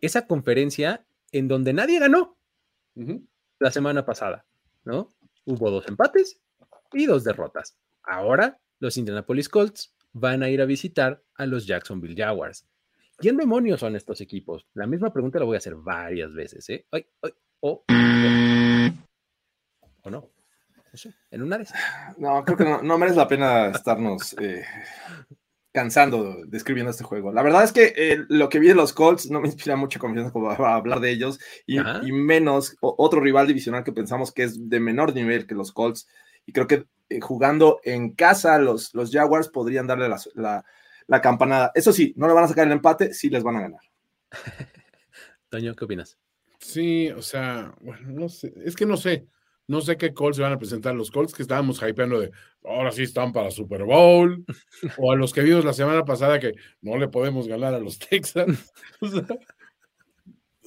[0.00, 2.36] Esa conferencia en donde nadie ganó
[3.58, 4.44] la semana pasada,
[4.84, 5.08] ¿no?
[5.44, 6.40] Hubo dos empates
[6.92, 7.76] y dos derrotas.
[8.02, 12.66] Ahora los Indianapolis Colts van a ir a visitar a los Jacksonville Jaguars.
[13.16, 14.66] ¿Quién demonios son estos equipos?
[14.74, 16.86] La misma pregunta la voy a hacer varias veces, ¿eh?
[16.90, 17.84] Ay, ay, o,
[20.02, 20.28] o no.
[20.92, 21.78] No sé, en una de esas.
[22.18, 24.64] No, creo que no, no merece la pena estarnos eh,
[25.72, 27.32] cansando describiendo este juego.
[27.32, 29.98] La verdad es que eh, lo que vi de los Colts no me inspira mucha
[29.98, 31.78] confianza como para hablar de ellos y,
[32.12, 36.06] menos o- otro rival divisional que pensamos que es de menor nivel que los Colts.
[36.44, 40.64] Y creo que eh, jugando en casa los, los Jaguars podrían darle la, la-
[41.06, 41.72] la campanada.
[41.74, 43.80] Eso sí, no le van a sacar el empate, sí les van a ganar.
[45.48, 46.18] Toño, ¿qué opinas?
[46.58, 49.26] Sí, o sea, bueno, no sé, es que no sé,
[49.72, 50.94] no sé qué Colts se van a presentar.
[50.94, 52.30] Los Colts que estábamos hypeando de
[52.64, 54.44] ahora sí están para Super Bowl,
[54.98, 57.98] o a los que vimos la semana pasada que no le podemos ganar a los
[57.98, 58.72] Texans.
[59.00, 59.26] O sea,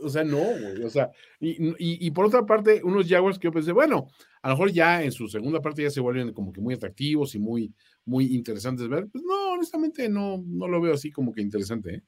[0.01, 0.83] o sea, no, güey.
[0.83, 4.07] O sea, y, y- y por otra parte, unos Jaguars que yo pensé, bueno,
[4.41, 7.33] a lo mejor ya en su segunda parte ya se vuelven como que muy atractivos
[7.35, 9.07] y muy, muy interesantes ver.
[9.11, 11.95] Pues no, honestamente no, no lo veo así como que interesante.
[11.95, 12.01] ¿eh?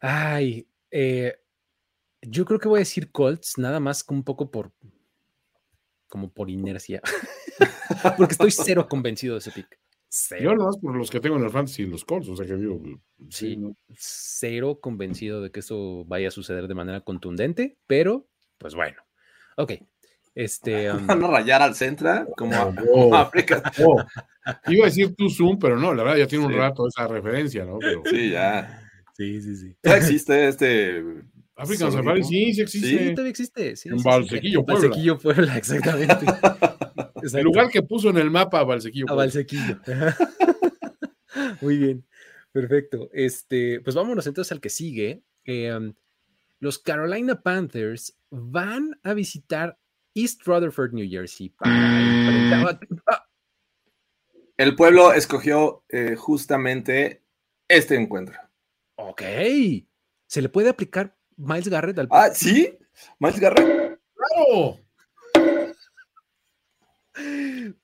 [0.00, 1.34] Ay, eh,
[2.22, 4.72] yo creo que voy a decir Colts, nada más como un poco por,
[6.08, 7.00] como por inercia,
[8.16, 9.68] porque estoy cero convencido de ese pick.
[9.70, 9.76] Yo
[10.12, 12.80] Cero, nomás por los que tengo en el fantasy, los Colts, o sea que digo,
[13.28, 13.56] Sí.
[13.56, 13.76] ¿no?
[13.96, 18.26] cero convencido de que eso vaya a suceder de manera contundente, pero
[18.58, 18.96] pues bueno.
[19.56, 19.74] Ok,
[20.34, 22.74] este, um, Van a rayar al Centra como a- Oh.
[22.92, 23.62] como a África.
[23.86, 24.02] Oh,
[24.66, 26.58] iba a decir tu Zoom, pero no, la verdad ya tiene un Sí.
[26.58, 27.78] rato esa referencia, ¿no?
[27.78, 28.82] Pero Sí, ya.
[29.14, 29.76] sí, sí, sí.
[29.84, 31.04] Ya existe este.
[31.62, 33.10] African Safari sí, sí Sí, existe.
[33.10, 33.76] todavía existe.
[33.76, 34.08] sí, En sí, sí.
[34.08, 34.88] Valsequillo, Puebla.
[34.88, 36.26] Valsequillo, Puebla, exactamente.
[37.20, 37.42] El Exacto.
[37.44, 39.06] lugar que puso en el mapa Valsequillo.
[39.10, 39.78] A Valsequillo.
[41.60, 42.06] Muy bien,
[42.52, 43.10] perfecto.
[43.12, 45.22] Este, pues vámonos entonces al que sigue.
[45.44, 45.92] Eh, um,
[46.60, 49.78] los Carolina Panthers van a visitar
[50.14, 53.28] East Rutherford, New Jersey, para ah,
[54.56, 57.22] El pueblo escogió eh, justamente
[57.68, 58.38] este encuentro.
[58.96, 59.22] ok.
[60.26, 62.76] ¿Se le puede aplicar Miles Garrett al Ah, sí,
[63.18, 63.98] Miles Garrett.
[64.14, 64.78] ¡Claro!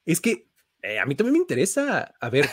[0.05, 0.47] Es que
[0.83, 2.14] Eh, a mí también me interesa.
[2.21, 2.49] A ver,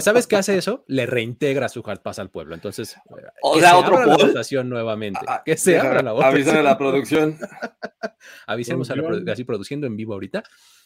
[0.00, 0.84] ¿sabes qué hace eso?
[0.88, 2.56] Le reintegra su hard pass al pueblo.
[2.56, 2.96] Entonces,
[3.40, 5.20] o que sea, se otro abra la votación nuevamente.
[5.28, 6.34] Ah, que se deja- abra la votación.
[6.34, 7.38] Avísale a la producción.
[8.48, 9.26] Avisemos a la Producción.
[9.28, 10.42] produ- así produciendo en vivo ahorita.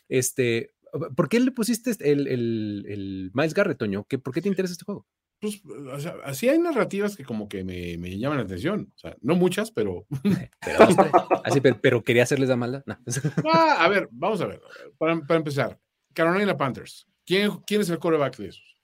[0.07, 0.75] Este,
[1.17, 4.05] ¿por qué le pusiste el, el, el Miles Garrett, Toño?
[4.07, 5.07] ¿Qué, ¿Por qué te interesa este juego?
[5.41, 8.91] Pues, o sea, así hay narrativas que como que me, me llaman la atención.
[8.97, 10.07] O sea, no muchas, pero.
[10.65, 10.79] Pero.
[11.45, 12.83] Así, pero, pero quería hacerles la maldad.
[12.87, 12.99] No.
[13.53, 14.61] Ah, a ver, vamos a ver.
[14.99, 15.79] Para, para empezar,
[16.15, 17.07] Carolina Panthers.
[17.25, 18.77] ¿Quién, ¿Quién es el coreback de esos?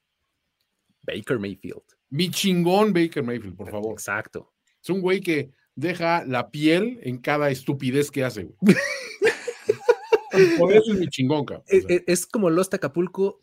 [1.03, 1.83] Baker Mayfield.
[2.11, 3.93] Mi chingón Baker Mayfield, por favor.
[3.93, 4.53] Exacto.
[4.83, 8.77] Es un güey que deja la piel en cada estupidez que hace, güey.
[10.59, 11.65] Por eso es mi chingón, cabrón.
[11.69, 13.41] O Es, sea, es- es como los Acapulco,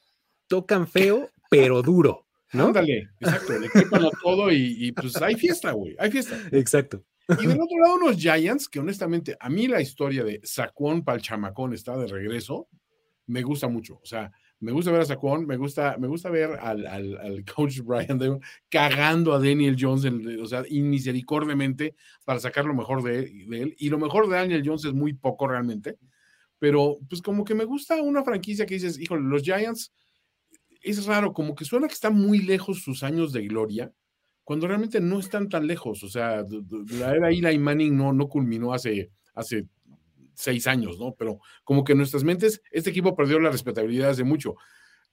[0.47, 2.67] tocan feo, pero duro, ¿no?
[2.67, 6.37] Ándale, exacto, le quitan a todo y, y, pues hay fiesta, güey, hay fiesta.
[6.51, 7.03] Exacto.
[7.41, 11.73] Y del otro lado, unos Giants, que honestamente, a mí la historia de Saquon Palchamacón
[11.73, 12.67] está de regreso,
[13.27, 13.99] me gusta mucho.
[14.01, 14.31] O sea,
[14.61, 18.17] me gusta ver a Saquon, me gusta, me gusta ver al, al- al coach Brian
[18.17, 23.61] Dable cagando a Daniel Jones, en- o sea, inmisericordiamente para sacar lo mejor de, de
[23.61, 23.75] él.
[23.77, 25.97] Y lo mejor de Daniel Jones es muy poco realmente,
[26.57, 29.93] pero pues como que me gusta una franquicia que dices, híjole, los Giants,
[30.81, 33.91] es raro, como que suena que están muy lejos sus años de gloria,
[34.43, 36.03] cuando realmente no están tan lejos.
[36.03, 36.43] O sea,
[36.99, 39.65] la era Eli Manning no, no culminó hace, hace
[40.33, 41.13] seis años, ¿no?
[41.17, 44.55] Pero como que en nuestras mentes, este equipo perdió la respetabilidad hace mucho.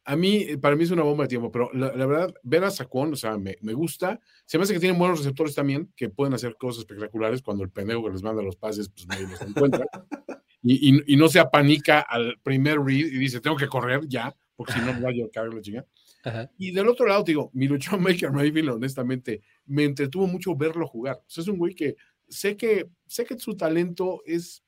[0.08, 2.62] A mí, eh, para mí es una bomba de tiempo, pero la, la verdad, ver
[2.62, 4.20] a Saquon, o sea, me, me gusta.
[4.44, 7.70] Se me hace que tienen buenos receptores también, que pueden hacer cosas espectaculares cuando el
[7.70, 9.84] pendejo que les manda los pases, pues nadie los encuentra.
[10.68, 14.34] Y, y- y no se apanica al primer read y dice, tengo que correr ya,
[14.56, 15.86] porque si no me va a caer la chinga.
[16.24, 16.50] Ajá.
[16.58, 21.16] Y del otro lado, digo, mi luchón Baker Mayfield, honestamente, me entretuvo mucho verlo jugar.
[21.18, 21.96] O sea, es un güey que
[22.28, 24.64] sé que, sé que su talento es,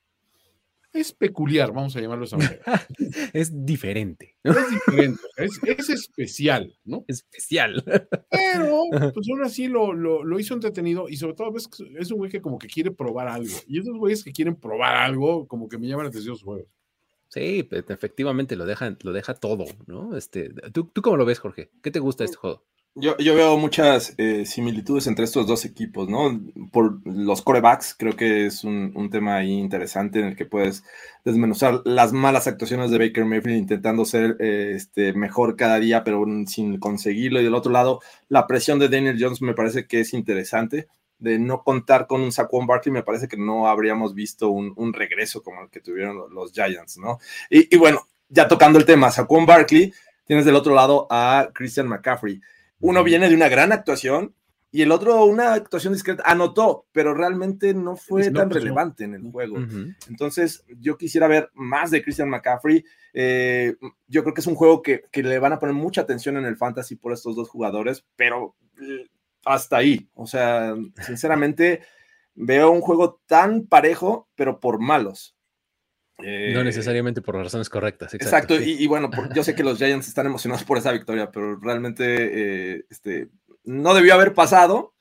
[0.92, 2.86] es peculiar, vamos a llamarlo de esa manera.
[3.32, 4.52] Es diferente, ¿no?
[4.52, 7.04] Es diferente, es, es especial, ¿no?
[7.08, 7.82] especial.
[8.30, 8.82] Pero,
[9.14, 12.30] pues aún así lo, lo, lo hizo entretenido y sobre todo que es un güey
[12.30, 13.56] que como que quiere probar algo.
[13.66, 16.68] Y esos güeyes que quieren probar algo, como que me llaman la atención sus juegos.
[17.28, 20.16] Sí, pues, efectivamente lo deja, lo deja todo, ¿no?
[20.16, 21.70] Este, ¿tú, ¿Tú cómo lo ves, Jorge?
[21.82, 22.64] ¿Qué te gusta de este juego?
[23.00, 26.40] Yo, yo veo muchas eh, similitudes entre estos dos equipos, ¿no?
[26.72, 30.82] Por los corebacks, creo que es un, un tema ahí interesante en el que puedes
[31.24, 36.24] desmenuzar las malas actuaciones de Baker Mayfield intentando ser eh, este, mejor cada día, pero
[36.46, 37.40] sin conseguirlo.
[37.40, 40.88] Y del otro lado, la presión de Daniel Jones me parece que es interesante.
[41.18, 44.92] De no contar con un Saquon Barkley, me parece que no habríamos visto un, un
[44.92, 47.18] regreso como el que tuvieron los Giants, ¿no?
[47.50, 49.92] Y, y bueno, ya tocando el tema, Saquon Barkley,
[50.24, 52.40] tienes del otro lado a Christian McCaffrey
[52.80, 54.34] uno viene de una gran actuación
[54.70, 56.22] y el otro una actuación discreta.
[56.26, 58.64] Anotó, pero realmente no fue No, tan pues no.
[58.66, 59.56] relevante en el juego.
[60.08, 62.84] Entonces, yo quisiera ver más de Christian McCaffrey.
[63.14, 63.74] Eh,
[64.06, 66.44] yo creo que es un juego que, que le van a poner mucha atención en
[66.44, 68.54] el fantasy por estos dos jugadores, pero
[69.44, 70.08] hasta ahí.
[70.14, 71.80] O sea, sinceramente,
[72.34, 75.34] veo un juego tan parejo, pero por malos.
[76.22, 78.12] Eh, No necesariamente por razones correctas.
[78.14, 78.76] Exacto, Exacto, sí.
[78.78, 81.56] y, y bueno, por- yo sé que los Giants están emocionados por esa victoria, pero
[81.60, 83.28] realmente eh, este,
[83.64, 84.94] no debió haber pasado.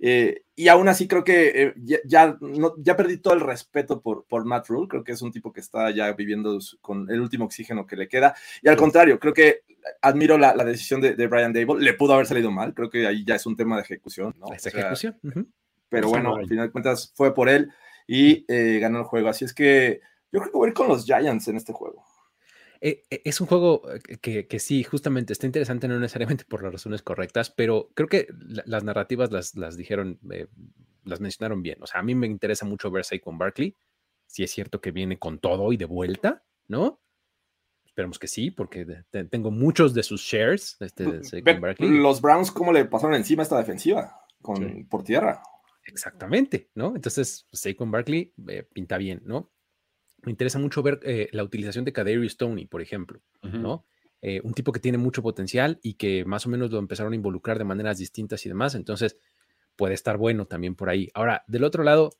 [0.00, 4.00] Eh, y aún así creo que eh, ya, ya, no- ya perdí todo el respeto
[4.00, 4.88] por, por Matt Rule.
[4.88, 8.08] Creo que es un tipo que está ya viviendo con el último oxígeno que le
[8.08, 8.34] queda.
[8.62, 9.62] Y al contrario, creo que
[10.02, 11.82] admiro la, la decisión de, de Brian Dable.
[11.84, 12.74] Le pudo haber salido mal.
[12.74, 14.34] Creo que ahí ya es un tema de ejecución.
[14.38, 14.46] ¿no?
[14.52, 15.16] Esa O sea, ejecución.
[15.88, 17.70] pero bueno, al final de cuentas fue por él
[18.06, 19.28] y eh, ganó el juego.
[19.28, 20.00] Así es que
[20.32, 22.04] yo creo que voy a ir con los Giants en este juego.
[22.80, 26.62] Eh, eh, Es un juego eh, que, que sí, justamente está interesante, no necesariamente por
[26.62, 30.46] las razones correctas, pero creo que la- las narrativas las, las dijeron, eh,
[31.04, 31.82] las mencionaron bien.
[31.82, 33.74] O sea, a mí me interesa mucho ver con Barkley.
[34.26, 37.00] Si es cierto que viene con todo y de vuelta, ¿no?
[37.86, 41.90] Esperemos que sí, porque te- tengo muchos de sus shares este, de Saquon Barkley.
[41.98, 44.20] los Browns, ¿cómo le pasaron encima a esta defensiva?
[44.42, 44.84] Con, Sí.
[44.84, 45.42] Por tierra.
[45.84, 46.94] Exactamente, ¿no?
[46.94, 49.50] Entonces, Saquon Barkley eh, pinta bien, ¿no?
[50.22, 53.20] Me interesa mucho ver eh, la utilización de Kadarius Stoney, por ejemplo.
[53.42, 53.84] ¿no?
[54.20, 57.16] Eh, un tipo que tiene mucho potencial y que más o menos lo empezaron a
[57.16, 59.16] involucrar de maneras distintas y demás, entonces
[59.76, 61.08] puede estar bueno también por ahí.
[61.14, 62.10] Ahora, del otro lado,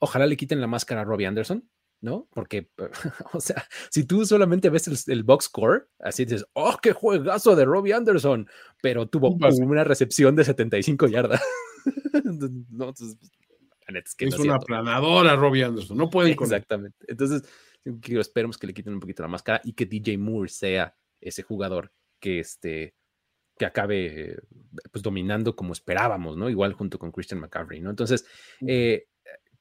[0.00, 1.68] ojalá le quiten la máscara a Robbie Anderson,
[2.00, 2.26] ¿no?
[2.32, 2.70] Porque,
[3.32, 7.54] o sea, si tú solamente ves el, el box score, así dices, ¡oh, qué juegazo
[7.54, 8.48] de Robbie Anderson!
[8.82, 11.40] Pero tuvo una recepción de 75 yardas.
[12.24, 13.16] no, entonces,
[13.90, 14.64] la neta es que es no es una cierto.
[14.64, 15.96] aplanadora, Robbie Anderson.
[15.96, 16.46] No pueden con.
[16.46, 17.04] Exactamente.
[17.08, 17.42] Entonces,
[17.84, 21.92] esperemos que le quiten un poquito la máscara y que DJ Moore sea ese jugador
[22.18, 22.94] que este
[23.58, 24.38] que acabe eh,
[24.90, 26.48] pues dominando como esperábamos, ¿no?
[26.48, 27.90] Igual junto con Christian McCaffrey, ¿no?
[27.90, 28.26] Entonces,
[28.66, 29.08] eh,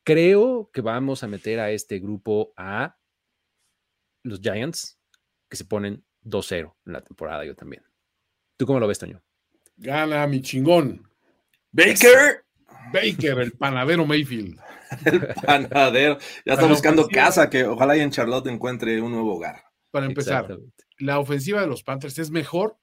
[0.06, 2.98] creo que vamos a meter a este grupo a
[4.24, 5.02] los Giants,
[5.50, 7.84] que se ponen 2-0 en la temporada, yo también.
[8.58, 9.22] ¿Tú cómo lo ves, Toño?
[9.76, 11.10] Gana mi chingón.
[11.72, 12.46] Baker.
[12.94, 14.60] Baker, el panadero Mayfield.
[15.06, 16.18] el panadero.
[16.46, 17.26] Ya está Para buscando ofensiva.
[17.26, 19.64] casa, que ojalá y en Charlotte encuentre un nuevo hogar.
[19.92, 20.58] Para empezar,
[21.00, 22.78] la ofensiva de los Panthers es mejor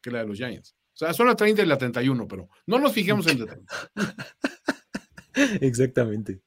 [0.00, 0.76] que la de los Giants.
[0.94, 3.66] O sea, son la 30 y la 31, pero no nos fijemos en detalles.
[5.60, 6.40] Exactamente.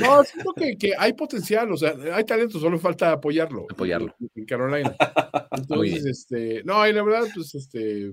[0.00, 3.66] No, siento que, que hay potencial, o sea, hay talento, solo falta apoyarlo.
[3.70, 4.14] Apoyarlo.
[4.34, 4.96] En Carolina.
[5.52, 8.12] Entonces, este, no, y la verdad, pues, este,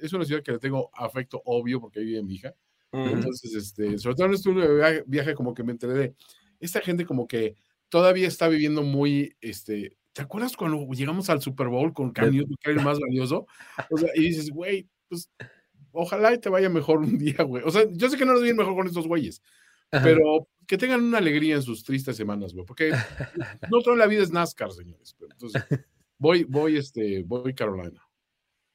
[0.00, 2.52] es una ciudad que le tengo afecto obvio porque ahí vive mi hija.
[2.92, 4.68] Entonces, este, sobre todo en este último
[5.06, 6.14] viaje, como que me enteré de
[6.60, 7.54] esta gente como que
[7.88, 12.30] todavía está viviendo muy, este, ¿te acuerdas cuando llegamos al Super Bowl con Cam De-
[12.32, 13.46] Newton, que era el más valioso?
[13.90, 15.30] O sea, y dices, güey, pues,
[15.92, 17.62] ojalá y te vaya mejor un día, güey.
[17.66, 19.42] O sea, yo sé que no nos viene mejor con estos güeyes,
[19.90, 20.02] Ajá.
[20.04, 22.90] pero que tengan una alegría en sus tristes semanas, güey, porque
[23.70, 25.14] no toda la vida es NASCAR, señores.
[25.20, 25.62] Entonces,
[26.18, 28.00] voy, voy, este, voy Carolina.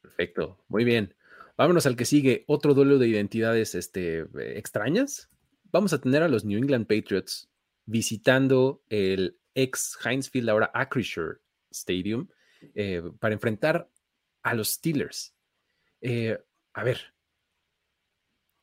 [0.02, 1.14] Perfecto, muy bien.
[1.62, 4.26] Vámonos al que sigue, otro duelo de identidades este,
[4.58, 5.30] extrañas.
[5.66, 7.52] Vamos a tener a los New England Patriots
[7.86, 11.38] visitando el ex Heinz Field, ahora Acrisure
[11.70, 12.28] Stadium,
[12.74, 13.88] eh, para enfrentar
[14.42, 15.36] a los Steelers.
[16.02, 16.36] Eh,
[16.74, 17.14] a ver,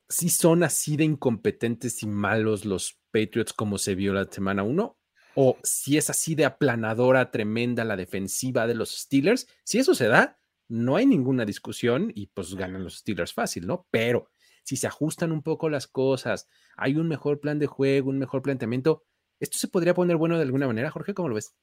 [0.08, 4.98] si son así de incompetentes y malos los Patriots como se vio la semana 1?
[5.36, 9.46] ¿O si es así de aplanadora, tremenda la defensiva de los Steelers?
[9.62, 13.86] Si eso se da, no hay ninguna discusión y pues ganan los Steelers fácil, ¿no?
[13.90, 14.28] Pero
[14.62, 18.42] si se ajustan un poco las cosas, hay un mejor plan de juego, un mejor
[18.42, 19.04] planteamiento,
[19.40, 21.14] ¿esto se podría poner bueno de alguna manera, Jorge?
[21.14, 21.54] ¿Cómo lo ves?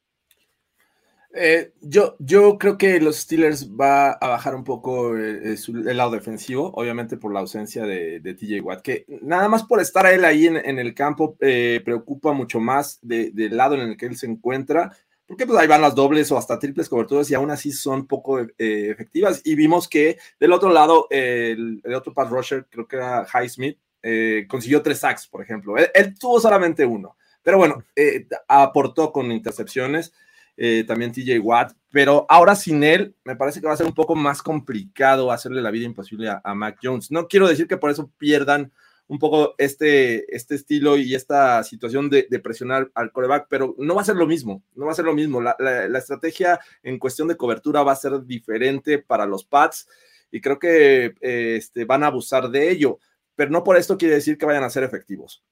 [1.37, 5.75] Eh, yo, yo creo que los Steelers va a bajar un poco eh, eh, su-
[5.77, 10.05] el lado defensivo, obviamente por la ausencia de, TJ Watt, que nada más por estar
[10.05, 14.05] él ahí en, el campo eh, preocupa mucho más de- del lado en el que
[14.05, 14.95] él se encuentra,
[15.27, 18.39] porque pues ahí van las dobles o hasta triples coberturas y aún así son poco
[18.39, 19.41] eh, efectivas.
[19.43, 24.45] Y vimos que del otro lado, el, otro pass rusher, creo que era Highsmith, eh,
[24.47, 25.77] consiguió tres sacks, por ejemplo.
[25.77, 30.13] Él, él tuvo solamente uno, pero bueno, eh, aportó con intercepciones
[30.57, 33.93] eh, también TJ Watt, pero ahora sin él me parece que va a ser un
[33.93, 37.11] poco más complicado hacerle la vida imposible a, a Mac Jones.
[37.11, 38.71] No quiero decir que por eso pierdan
[39.07, 44.01] un poco este, este estilo y esta situación de, presionar al coreback, pero no va
[44.01, 45.41] a ser lo mismo, no va a ser lo mismo.
[45.41, 49.87] La, la- la estrategia en cuestión de cobertura va a ser diferente para los Pats
[50.31, 52.99] y creo que eh, este, van a abusar de ello,
[53.35, 55.43] pero no por esto quiere decir que vayan a ser efectivos.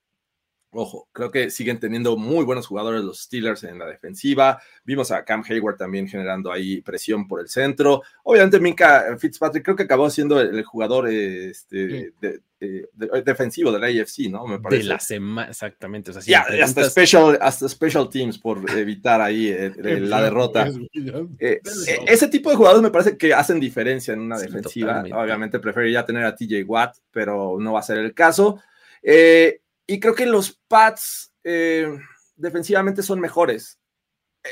[0.74, 4.62] Ojo, creo que siguen teniendo muy buenos jugadores los Steelers en la defensiva.
[4.84, 8.02] Vimos a Cam Hayward también generando ahí presión por el centro.
[8.24, 12.14] Obviamente, Minka Fitzpatrick creo que acabó siendo el, jugador eh, este, Sí.
[12.22, 14.48] de- de- de- defensivo de la AFC, ¿no?
[14.48, 14.84] Me parece.
[14.84, 16.12] De la semana, exactamente.
[16.12, 20.68] O sea, si hasta, special, hasta special teams por evitar ahí eh, eh, la derrota.
[20.70, 21.62] Eh, eh,
[22.08, 24.88] ese tipo de jugadores me parece que hacen diferencia en una Sí, defensiva.
[24.94, 25.18] totalmente.
[25.18, 28.62] Obviamente preferiría tener a TJ Watt, pero no va a ser el caso.
[29.02, 31.88] Eh, y creo que los Pats eh,
[32.36, 33.80] defensivamente son mejores.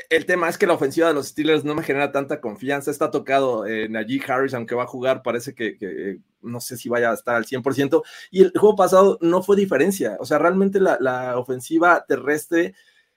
[0.08, 2.90] El tema es que la ofensiva de los Steelers no me genera tanta confianza.
[2.90, 6.88] Está tocado eh, Najee Harris, aunque va a jugar, parece que, que, no sé si
[6.88, 8.02] vaya a estar al 100%.
[8.30, 10.16] Y el juego pasado no fue diferencia.
[10.18, 12.74] O sea, realmente la, la ofensiva terrestre,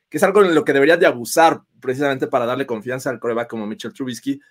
[0.10, 3.50] que es algo en lo que deberías de abusar precisamente para darle confianza al coreback
[3.50, 4.42] como Mitchell Trubisky,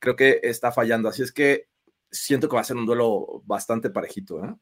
[0.00, 1.08] creo que está fallando.
[1.08, 1.68] Así es que
[2.10, 4.44] siento que va a ser un duelo bastante parejito.
[4.44, 4.54] ¿eh?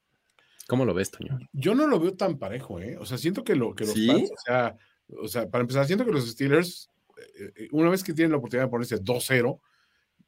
[0.69, 1.39] ¿Cómo lo ves, Toño?
[1.53, 2.97] Yo no lo veo tan parejo, ¿eh?
[2.99, 4.07] O sea, siento que, lo, que los ¿Sí?
[4.09, 4.77] Pats, o sea,
[5.23, 6.91] o sea, para empezar, siento que los Steelers,
[7.39, 9.61] eh, eh, una vez que tienen la oportunidad de ponerse 2-0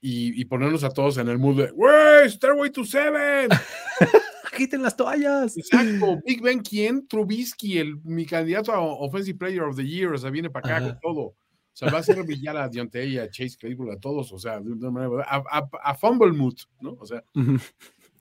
[0.01, 2.31] y, y ponernos a todos en el mood de, ¡Wey!
[2.31, 3.49] ¡Stairway to Seven!
[4.57, 5.57] ¡Quiten las toallas!
[5.57, 6.21] Exacto.
[6.25, 7.07] Big Ben, ¿quién?
[7.07, 10.77] Trubisky, el, mi candidato a Offensive Player of the Year, o sea, viene para acá
[10.79, 10.91] Ajá.
[10.91, 11.21] con todo.
[11.21, 11.37] O
[11.79, 14.73] sea, va a hacer brillar a Deontay, a Chase Claypool, a todos, o sea, de
[14.73, 16.97] una manera, a, a, a Fumble Mood, ¿no?
[16.99, 17.23] O sea.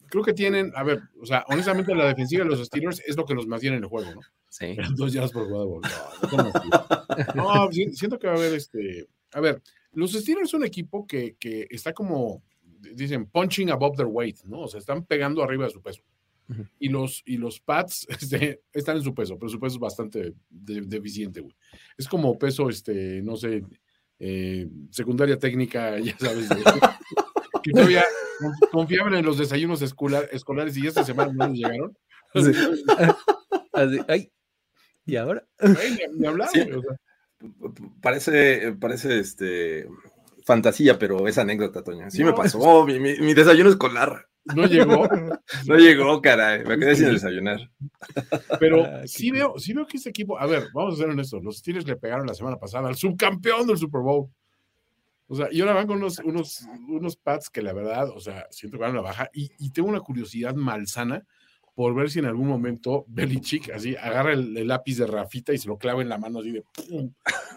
[0.10, 3.26] Creo que tienen, a ver, o sea, honestamente la defensiva de los Steelers es lo
[3.26, 4.22] que nos mantiene en el juego, ¿no?
[4.50, 4.76] Sí.
[4.96, 5.82] Dos yardas por jugada.
[7.36, 9.08] No, siento que va a haber este.
[9.34, 9.62] A ver,
[9.94, 12.44] los Steelers son un equipo que, que está como,
[12.96, 14.62] dicen, punching above their weight, ¿no?
[14.62, 16.02] O sea, están pegando arriba de su peso.
[16.80, 20.34] Y los, y los Pats este, están en su peso, pero su peso es bastante
[20.50, 21.54] de- deficiente, güey.
[21.98, 23.66] Es como peso, este, no sé,
[24.20, 26.48] eh, secundaria técnica, ya sabes,
[28.72, 31.98] confiaban en los desayunos escolar- escolares y esta semana no les llegaron.
[32.34, 32.52] Sí.
[33.74, 34.32] Así, ay,
[35.06, 35.46] ¿y ahora?
[35.60, 36.62] Güey, ni, Sí.
[36.72, 36.98] o sea.
[38.02, 39.88] Parece, parece este,
[40.46, 42.10] fantasía, pero es anécdota, Toño.
[42.10, 44.26] Sí me pasó, mi, mi- mi desayuno escolar.
[44.56, 45.08] No llegó,
[45.68, 46.64] No llegó, caray.
[46.64, 47.60] Me quedé sin desayunar.
[48.60, 51.44] pero Ah, sí veo, sí veo que este equipo, a ver, vamos a ser honestos,
[51.44, 54.30] los Steelers le pegaron la semana pasada al subcampeón del Super Bowl.
[55.28, 58.48] O sea, y ahora van con unos, unos, unos pads que la verdad, o sea,
[58.50, 61.26] siento que van a la baja y, y tengo una curiosidad malsana
[61.78, 65.60] por ver si en algún momento Belichick así agarra el, el, lápiz de Rafita y
[65.60, 67.14] se lo clava en la mano así de ¡pum!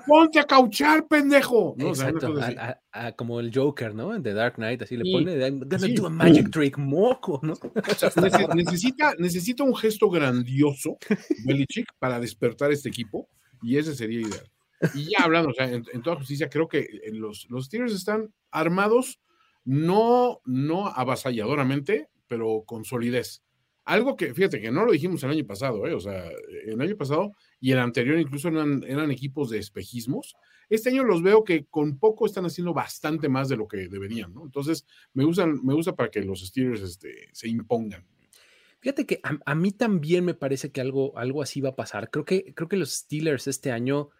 [0.06, 1.74] ¡Ponte a cauchar, pendejo!
[1.78, 1.88] ¿no?
[1.88, 4.14] Exacto, o sea, a, a, a, como el Joker, ¿no?
[4.14, 5.94] En The Dark Knight, así le pone, gonna sí.
[5.94, 7.54] do a magic trick, moco, ¿no?
[7.90, 8.10] O sea,
[8.54, 10.98] necesita, necesita un gesto grandioso,
[11.46, 13.26] Belichick, para despertar este equipo,
[13.62, 14.50] y ese sería ideal.
[14.94, 18.32] Y ya hablando, o sea, en, en toda justicia, creo que los, los Steelers están
[18.50, 19.20] armados,
[19.64, 23.42] no, no avasalladoramente, pero con solidez
[23.90, 25.94] algo que, fíjate, que no lo dijimos el año pasado, ¿eh?
[25.94, 26.30] o sea,
[26.64, 30.36] el año pasado y el anterior incluso eran, eran, equipos de espejismos.
[30.68, 34.32] Este año los veo que con poco están haciendo bastante más de lo que deberían,
[34.32, 34.44] ¿no?
[34.44, 38.06] Entonces, me usan, me gusta para que los Steelers este, se impongan.
[38.78, 42.10] Fíjate que a, a, mí también me parece que algo, algo así va a pasar.
[42.10, 44.10] Creo que, creo que los Steelers este año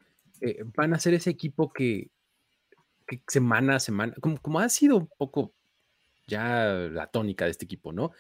[0.41, 2.11] eh, van a ser ese equipo que,
[3.07, 5.55] que semana a semana, como, como ha sido un poco
[6.27, 8.13] ya la tónica de este equipo, ¿no?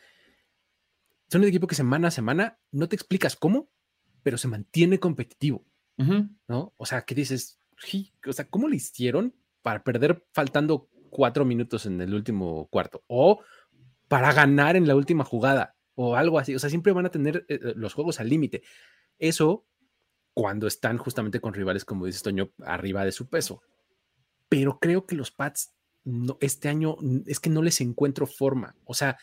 [1.30, 3.70] son un equipo que semana a semana no te explicas cómo,
[4.22, 5.64] pero se mantiene competitivo,
[5.98, 6.36] uh -huh.
[6.48, 6.74] ¿no?
[6.76, 7.60] O sea, que dices,
[8.26, 13.04] o sea, ¿cómo le hicieron para perder faltando cuatro minutos en el último cuarto?
[13.06, 13.42] O
[14.08, 16.54] para ganar en la última jugada, o algo así.
[16.54, 18.62] O sea, siempre van a tener eh, los juegos al límite.
[19.18, 19.66] Eso
[20.41, 23.61] cuando están justamente con rivales, como dice Toño, arriba de su peso.
[24.49, 28.74] Pero creo que los Pats no, este año es que no les encuentro forma.
[28.86, 29.18] O sea,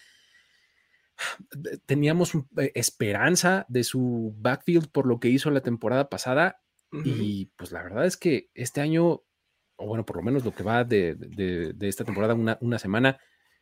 [1.87, 6.61] teníamos eh, esperanza de su backfield por lo que hizo la temporada pasada
[6.91, 7.07] uh -huh.
[7.07, 9.23] y pues la verdad es que este año,
[9.75, 12.77] o bueno, por lo menos lo que va de, de, de esta temporada, una, una,
[12.77, 13.17] semana,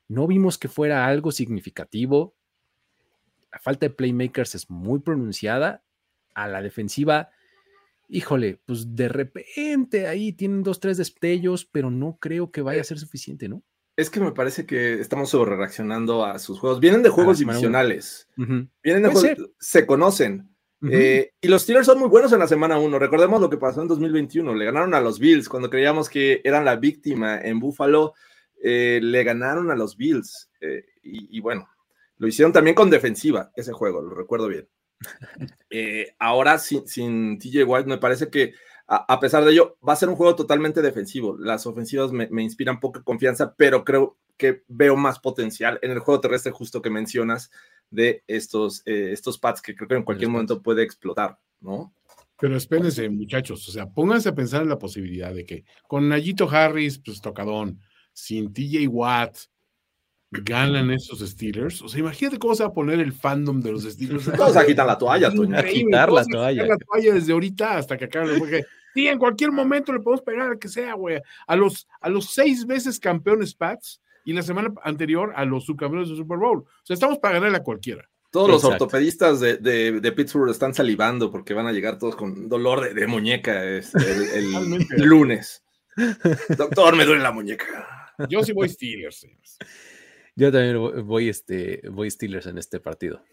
[0.10, 2.36] no vimos que fuera algo significativo.
[3.50, 5.84] La falta de playmakers es muy pronunciada.
[6.34, 7.30] A la defensiva,
[8.10, 12.86] híjole, pues de repente ahí tienen dos, tres destellos, pero no creo que vaya a
[12.86, 13.64] ser suficiente, ¿no?
[13.98, 16.82] Es que me parece que estamos sobre reaccionando a sus juegos.
[16.82, 18.28] Vienen de juegos divisionales.
[18.38, 18.70] Uh -huh.
[18.84, 19.38] Vienen de juegos, ser?
[19.58, 20.50] se conocen.
[20.82, 20.94] Uh -huh.
[20.94, 23.00] eh, y los Steelers son muy buenos en la semana 1.
[23.00, 24.54] Recordemos lo que pasó en 2021.
[24.54, 28.14] Le ganaron a los Bills cuando creíamos que eran la víctima en Buffalo.
[28.62, 30.52] Eh, le ganaron a los Bills.
[30.60, 31.70] Eh, y, y, bueno,
[32.18, 34.68] lo hicieron también con defensiva ese juego, lo recuerdo bien.
[35.70, 38.54] Eh, ahora sin, sin TJ White me parece que
[38.88, 41.38] a, a, pesar de ello, va a ser un juego totalmente defensivo.
[41.38, 46.00] Las ofensivas me, me, inspiran poca confianza, pero creo que veo más potencial en el
[46.00, 47.52] juego terrestre justo que mencionas
[47.90, 51.94] de estos, eh, estos pads que creo que en cualquier momento puede explotar, ¿no?
[52.38, 56.50] Pero espérense, muchachos, o sea, pónganse a pensar en la posibilidad de que con Nayito
[56.50, 57.80] Harris, pues tocadón,
[58.12, 59.38] sin TJ Watt,
[60.32, 61.82] ganan esos Steelers.
[61.82, 64.26] O sea, imagínate cómo se va a poner el fandom de los Steelers.
[64.36, 65.58] Todos a quitar la toalla, Toño.
[65.58, 66.66] A quitar la toalla.
[66.66, 68.38] la toalla desde ahorita hasta que acabe.
[68.38, 71.22] Porque sí, en cualquier momento le podemos pegar al que sea, güey.
[71.48, 76.10] A los, a los seis veces campeones Pats y la semana anterior a los subcampeones
[76.10, 76.60] de Super Bowl.
[76.60, 78.10] O sea, estamos para ganarle a cualquiera.
[78.32, 78.68] Todos Exacto.
[78.68, 82.82] los ortopedistas de, de, de, Pittsburgh están salivando porque van a llegar todos con dolor
[82.82, 85.64] de, de muñeca este, el, el lunes.
[86.58, 88.14] Doctor, me duele la muñeca.
[88.28, 89.58] Yo sí voy Steelers, señores.
[90.36, 93.24] Yo también voy, este, voy Steelers en este partido.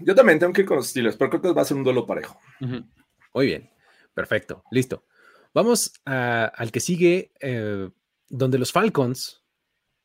[0.00, 1.84] Yo también tengo que ir con los Steelers, pero creo que va a ser un
[1.84, 2.38] duelo parejo.
[2.60, 2.90] Uh -huh.
[3.34, 3.70] Muy bien,
[4.14, 5.04] perfecto, listo.
[5.54, 7.88] Vamos a, al que sigue, eh,
[8.28, 9.44] donde los Falcons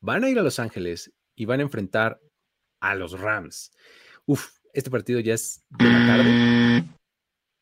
[0.00, 2.20] van a ir a Los Ángeles y van a enfrentar
[2.80, 3.72] a los Rams.
[4.26, 6.84] Uf, este partido ya es de la tarde.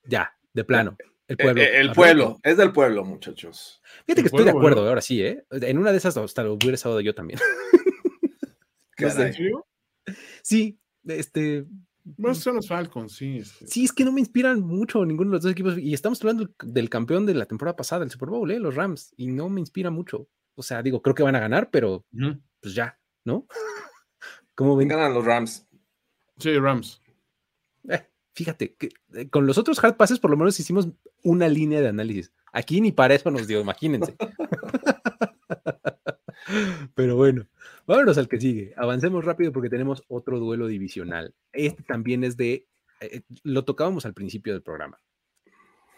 [0.04, 0.96] Ya, de plano.
[1.28, 1.62] El pueblo.
[1.62, 3.80] El, el pueblo, es del pueblo, muchachos.
[4.06, 5.44] Fíjate que estoy de acuerdo, ahora sí, ¿eh?
[5.50, 7.38] En una de esas hasta lo hubiera estado yo también.
[9.08, 9.66] ¿En serio?
[10.42, 11.66] Sí, este.
[12.04, 13.38] Bueno, son los Falcons, sí.
[13.38, 13.66] Este.
[13.66, 15.78] Sí, es que no me inspiran mucho ninguno de los dos equipos.
[15.78, 18.58] Y estamos hablando del campeón de la temporada pasada, el Super Bowl, ¿eh?
[18.58, 20.28] los Rams, y no me inspira mucho.
[20.54, 22.42] O sea, digo, creo que van a ganar, pero uh -huh.
[22.60, 23.46] pues ya, ¿no?
[24.54, 24.88] ¿Cómo ven?
[24.88, 25.66] Ganan los Rams.
[26.38, 27.00] Sí, Rams.
[27.88, 30.88] Eh, fíjate, que eh, con los otros hard passes por lo menos hicimos
[31.22, 32.32] una línea de análisis.
[32.52, 34.16] Aquí ni para eso nos dio, imagínense.
[36.94, 37.46] Pero bueno,
[37.86, 38.74] vámonos al que sigue.
[38.76, 41.34] Avancemos rápido porque tenemos otro duelo divisional.
[41.52, 42.66] Este también es de,
[43.00, 45.00] eh, lo tocábamos al principio del programa.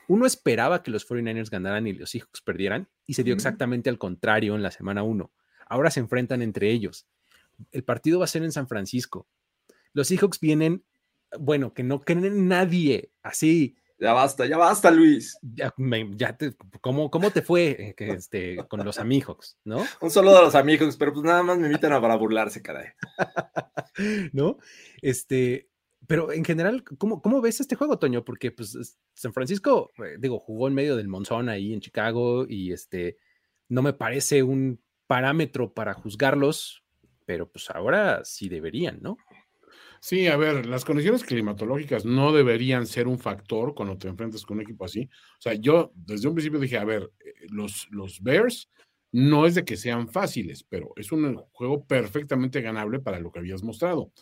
[0.06, 3.98] Uno esperaba que los 49ers ganaran y los Seahawks perdieran y se dio exactamente al
[3.98, 5.32] contrario en la semana 1.
[5.66, 7.06] Ahora se enfrentan entre ellos.
[7.72, 9.26] El partido va a ser en San Francisco.
[9.92, 10.84] Los Seahawks vienen,
[11.38, 15.38] bueno, que no creen nadie, así, ya basta, ya basta, Luis.
[15.42, 19.84] Ya, me, ya te, ¿cómo, ¿Cómo te fue que, este, con los amigos, no?
[20.00, 22.88] Un saludo a los amigos, pero pues nada más me invitan a para burlarse, caray.
[24.32, 24.58] ¿No?
[25.00, 25.70] Este,
[26.06, 28.24] pero en general, ¿cómo, ¿cómo ves este juego, Toño?
[28.24, 32.72] Porque pues San Francisco, eh, digo, jugó en medio del monzón ahí en Chicago y
[32.72, 33.18] este,
[33.68, 36.84] no me parece un parámetro para juzgarlos,
[37.26, 39.16] pero pues ahora sí deberían, ¿no?
[40.06, 44.58] Sí, a ver, las condiciones climatológicas no deberían ser un factor cuando te enfrentas con
[44.58, 45.08] un equipo así.
[45.38, 48.68] O sea, yo desde un principio dije, a ver, eh, los, los Bears
[49.12, 53.38] no es de que sean fáciles, pero es un juego perfectamente ganable para lo que
[53.38, 54.12] habías mostrado.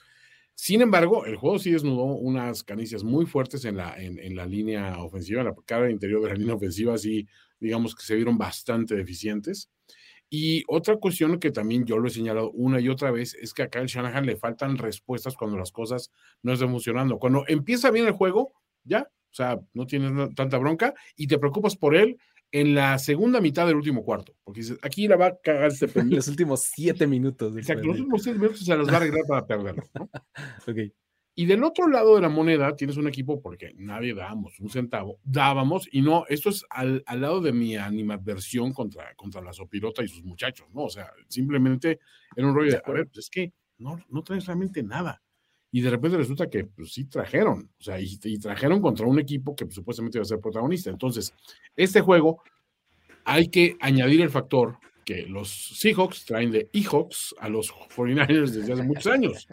[0.54, 4.98] Sin embargo, el juego sí desnudó unas canicias muy fuertes en la, en, la línea
[4.98, 7.26] ofensiva, en la cara interior de la línea ofensiva, sí,
[7.58, 9.68] digamos que se vieron bastante deficientes.
[10.34, 13.64] Y otra cuestión que también yo lo he señalado una y otra vez es que
[13.64, 16.10] acá al Shanahan le faltan respuestas cuando las cosas
[16.42, 17.18] no están funcionando.
[17.18, 21.76] Cuando empieza bien el juego, ya, o sea, no tienes tanta bronca y te preocupas
[21.76, 22.16] por él
[22.50, 25.86] en la segunda mitad del último cuarto, porque dices, aquí la va a cagar este
[25.88, 26.16] pendejo.
[26.16, 27.54] Los últimos siete minutos.
[27.54, 30.08] Exacto, los últimos siete minutos se los va a arreglar para perderlo, ¿no?
[30.66, 30.92] ok.
[31.34, 35.18] Y del otro lado de la moneda tienes un equipo, porque nadie dábamos un centavo,
[35.24, 40.08] dábamos, y no, esto es al, lado de mi animadversión contra, contra la Sopirota y
[40.08, 40.82] sus muchachos, ¿no?
[40.82, 42.00] O sea, simplemente
[42.36, 45.22] era un rollo de, a ver, pues es que no, no traes realmente nada
[45.74, 49.56] y de repente resulta que pues, sí trajeron, o sea, y, trajeron contra un equipo
[49.56, 50.90] que pues, supuestamente iba a ser protagonista.
[50.90, 51.34] Entonces,
[51.74, 52.42] este juego
[53.24, 58.72] hay que añadir el factor que los Seahawks traen de Eahawks a los 49ers desde
[58.74, 59.48] hace muchos años.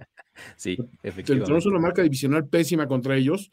[0.56, 1.46] Sí, efectivamente.
[1.46, 3.52] Tenemos una marca divisional pésima contra ellos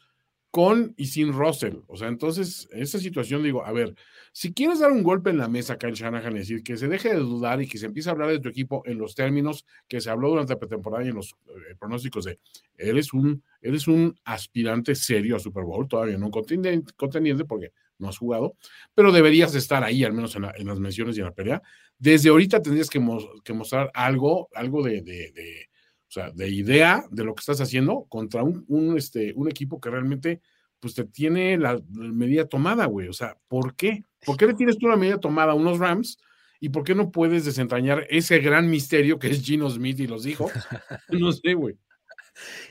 [0.51, 1.75] con y sin Russell.
[1.87, 3.93] O sea, entonces, en esta situación digo, a ver,
[4.31, 6.87] si quieres dar un golpe en la mesa acá en Shanahan y decir que se
[6.87, 9.65] deje de dudar y que se empiece a hablar de tu equipo en los términos
[9.87, 12.39] que se habló durante la pretemporada y en los eh, pronósticos de
[12.77, 18.09] eres un, eres un aspirante serio a Super Bowl, todavía no contendiente, contendiente porque no
[18.09, 18.55] has jugado,
[18.93, 21.61] pero deberías estar ahí, al menos en, las menciones y en la pelea.
[21.97, 25.67] Desde ahorita tendrías que, mostrar algo, algo de, de
[26.07, 29.81] o sea, de idea de lo que estás haciendo contra un, un, este, un equipo
[29.81, 30.41] que realmente
[30.79, 33.07] pues te tiene la, medida tomada, güey.
[33.07, 34.03] O sea, ¿por qué?
[34.25, 36.17] ¿Por qué le tienes tú la medida tomada a unos Rams?
[36.59, 40.25] ¿Y por qué no puedes desentrañar ese gran misterio que es Gino Smith y los
[40.25, 40.51] hijos?
[41.09, 41.75] No sé, güey.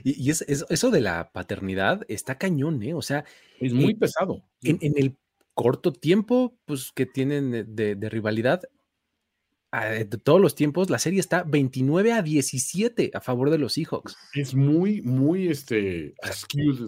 [0.04, 2.94] Y, es, eso de la paternidad está cañón, ¿eh?
[2.94, 3.24] O sea.
[3.58, 4.44] Es muy pesado.
[4.62, 5.16] En, en, el
[5.54, 8.62] corto tiempo, pues, que tienen de, de rivalidad,
[9.84, 14.16] de todos los tiempos, la serie está 29 a 17 a favor de los Seahawks.
[14.34, 16.14] Es muy, muy, este,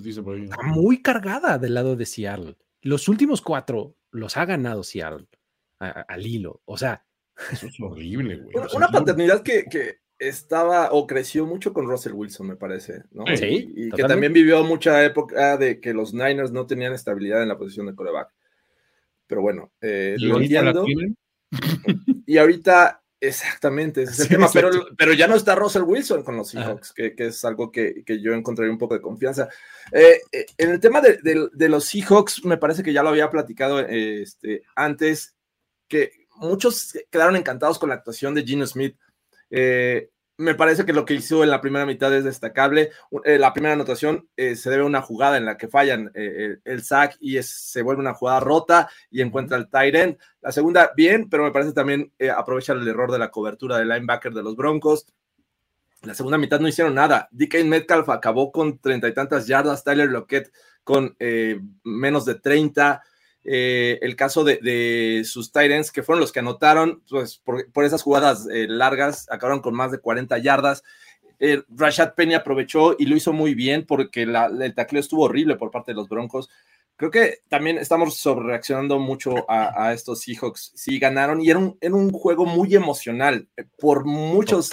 [0.02, 0.44] dice por ahí.
[0.44, 2.56] Está muy cargada del lado de Seattle.
[2.82, 5.26] Los últimos cuatro los ha ganado Seattle
[5.78, 6.62] al hilo.
[6.64, 7.04] O sea.
[7.52, 8.56] Eso es horrible, güey.
[8.74, 13.24] Una, paternidad que, que, estaba o creció mucho con Russell Wilson, me parece, ¿no?
[13.36, 13.72] Sí.
[13.76, 17.58] Y, que también vivió mucha época de que los Niners no tenían estabilidad en la
[17.58, 18.32] posición de coreback.
[19.28, 20.84] Pero bueno, eh, lo entiendo.
[22.26, 26.36] Y ahorita, exactamente, ese es el tema, pero, pero, ya no está Russell Wilson con
[26.36, 29.48] los Seahawks, que, que, es algo que, que, yo encontraría un poco de confianza.
[29.92, 31.18] Eh, eh, en el tema de,
[31.52, 35.34] de, los Seahawks, me parece que ya lo había platicado este, antes,
[35.88, 38.96] que muchos quedaron encantados con la actuación de Gino Smith.
[39.50, 42.92] Eh, me parece que lo que hizo en la primera mitad es destacable.
[43.24, 46.58] Eh, la primera anotación eh, se debe a una jugada en la que fallan eh,
[46.64, 50.16] el, sack y se vuelve una jugada rota y encuentra el tight end.
[50.40, 54.32] La segunda, bien, pero me parece también aprovecha el error de la cobertura del linebacker
[54.32, 55.06] de los Broncos.
[56.02, 57.28] La segunda mitad no hicieron nada.
[57.32, 60.52] DK Metcalf acabó con treinta y tantas yardas, Tyler Lockett
[60.84, 61.16] con
[61.82, 63.02] menos de treinta.
[63.44, 68.46] Eh, el caso de, sus Titans, que fueron los que anotaron, pues por, esas jugadas
[68.50, 70.82] eh, largas, acabaron con más de 40 yardas.
[71.40, 75.70] Eh, Rashad Penny aprovechó y lo hizo muy bien porque el tacleo estuvo horrible por
[75.70, 76.50] parte de los Broncos
[76.98, 80.72] creo que también estamos sobrereaccionando mucho a, estos Seahawks.
[80.74, 84.68] Sí, ganaron y era un, un juego muy emocional eh, por muchos,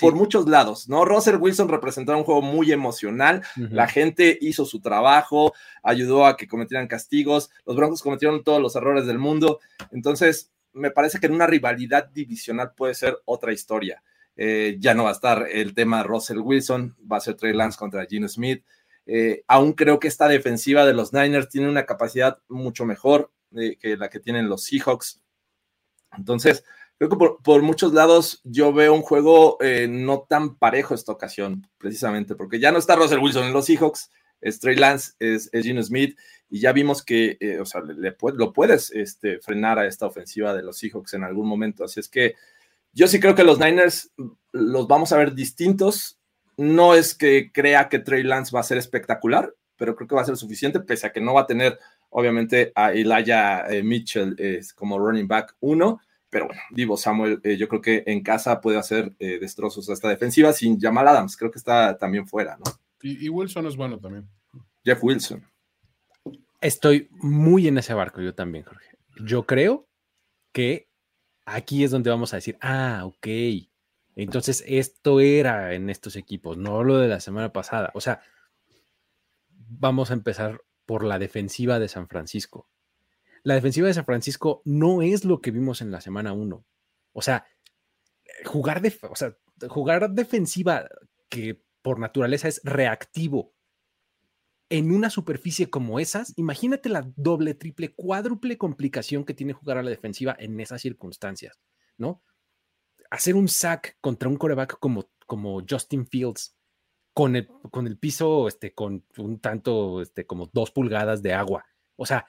[0.00, 1.06] por, muchos lados, ¿no?
[1.06, 3.42] Russell Wilson representó un juego muy emocional.
[3.56, 7.50] La gente hizo su trabajo, ayudó a que cometieran castigos.
[7.64, 9.58] Los Broncos cometieron todos los errores del mundo.
[9.92, 14.02] Entonces, me parece que en una rivalidad divisional puede ser otra historia.
[14.36, 17.54] Eh, ya no va a estar el tema de Russell Wilson, va a ser Trey
[17.54, 18.62] Lance contra Gene Smith.
[19.06, 23.76] Eh, aún creo que esta defensiva de los Niners tiene una capacidad mucho mejor eh,
[23.76, 25.20] que la que tienen los Seahawks.
[26.16, 26.64] Entonces,
[26.98, 31.68] creo que por, muchos lados yo veo un juego eh, no tan parejo esta ocasión,
[31.78, 35.82] precisamente, porque ya no está Russell Wilson en los Seahawks, es Trey Lance, es, Gino
[35.82, 40.54] Smith, y ya vimos que, o sea, le, lo puedes este, frenar a esta ofensiva
[40.54, 41.84] de los Seahawks en algún momento.
[41.84, 42.34] Así es que
[42.92, 44.12] yo sí creo que los Niners
[44.52, 46.15] los vamos a ver distintos
[46.56, 50.22] no es que crea que Trey Lance va a ser espectacular, pero creo que va
[50.22, 51.78] a ser suficiente, pese a que no va a tener,
[52.10, 54.36] obviamente, a Elijah eh, Mitchell
[54.74, 56.00] como running back uno.
[56.28, 59.92] Pero bueno, Divo Samuel, eh, yo creo que en casa puede hacer eh, destrozos a
[59.92, 61.36] esta defensiva sin Jamal Adams.
[61.36, 62.64] Creo que está también fuera, ¿no?
[63.02, 64.28] Y, Wilson es bueno también.
[64.84, 65.44] Jeff Wilson.
[66.60, 68.98] Estoy muy en ese barco, yo también, Jorge.
[69.24, 69.86] Yo creo
[70.52, 70.88] que
[71.44, 73.26] aquí es donde vamos a decir, ah, ok.
[74.16, 77.90] Entonces, esto era en estos equipos, no lo de la semana pasada.
[77.94, 78.22] O sea,
[79.50, 82.68] vamos a empezar por la defensiva de San Francisco.
[83.42, 86.64] La defensiva de San Francisco no es lo que vimos en la semana 1.
[87.12, 87.46] O sea,
[88.44, 89.36] jugar, de, o sea,
[89.68, 90.88] jugar defensiva
[91.28, 93.52] que por naturaleza es reactivo
[94.68, 99.82] en una superficie como esas, imagínate la doble, triple, cuádruple complicación que tiene jugar a
[99.82, 101.60] la defensiva en esas circunstancias,
[101.98, 102.22] ¿no?
[103.10, 106.56] Hacer un sack contra un coreback como, como Justin Fields,
[107.14, 111.64] con el, con el piso, este, con un tanto, este, como dos pulgadas de agua.
[111.96, 112.26] O sea,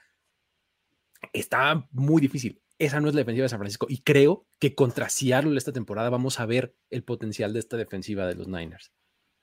[1.33, 2.61] está muy difícil.
[2.79, 3.87] Esa no es la defensiva de San Francisco.
[3.89, 8.27] Y creo que contra Seattle esta temporada vamos a ver el potencial de esta defensiva
[8.27, 8.93] de los Niners.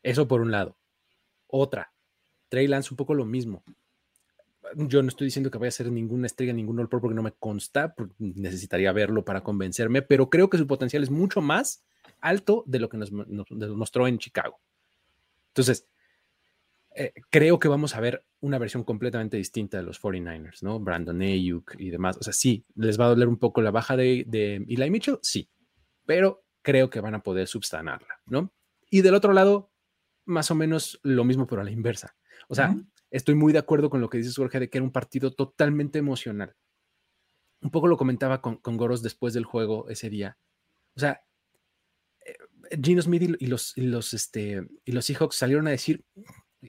[0.03, 0.79] Eso por un lado.
[1.47, 1.93] Otra,
[2.49, 3.65] Trey Lance un poco lo mismo.
[4.77, 7.23] Yo no estoy diciendo que vaya a ser ninguna estrella, ningún All Pro porque no
[7.23, 11.85] me consta, necesitaría verlo para convencerme, pero creo que su potencial es mucho más
[12.21, 14.61] alto de lo que nos, mostró en Chicago.
[15.49, 15.87] Entonces,
[16.97, 20.81] eh, creo que vamos a ver una versión completamente distinta de los 49ers, ¿no?
[20.81, 22.17] Brandon Ayuk y demás.
[22.19, 25.19] O sea, sí, les va a doler un poco la baja de, de Eli Mitchell,
[25.23, 25.49] sí,
[26.07, 28.53] pero creo que van a poder subsanarla, ¿no?
[28.91, 29.71] Y del otro lado,
[30.25, 32.17] más o menos lo mismo, pero a la inversa.
[32.49, 32.77] O sea,
[33.15, 36.01] estoy muy de acuerdo con lo que dices, Jorge, de que era un partido totalmente
[36.01, 36.57] emocional.
[37.61, 40.37] Un poco lo comentaba con, Goros después del juego ese día.
[40.97, 41.25] O sea,
[42.27, 42.37] eh,
[42.83, 46.05] Gino Smith y los, los, este, y los Seahawks salieron a decir,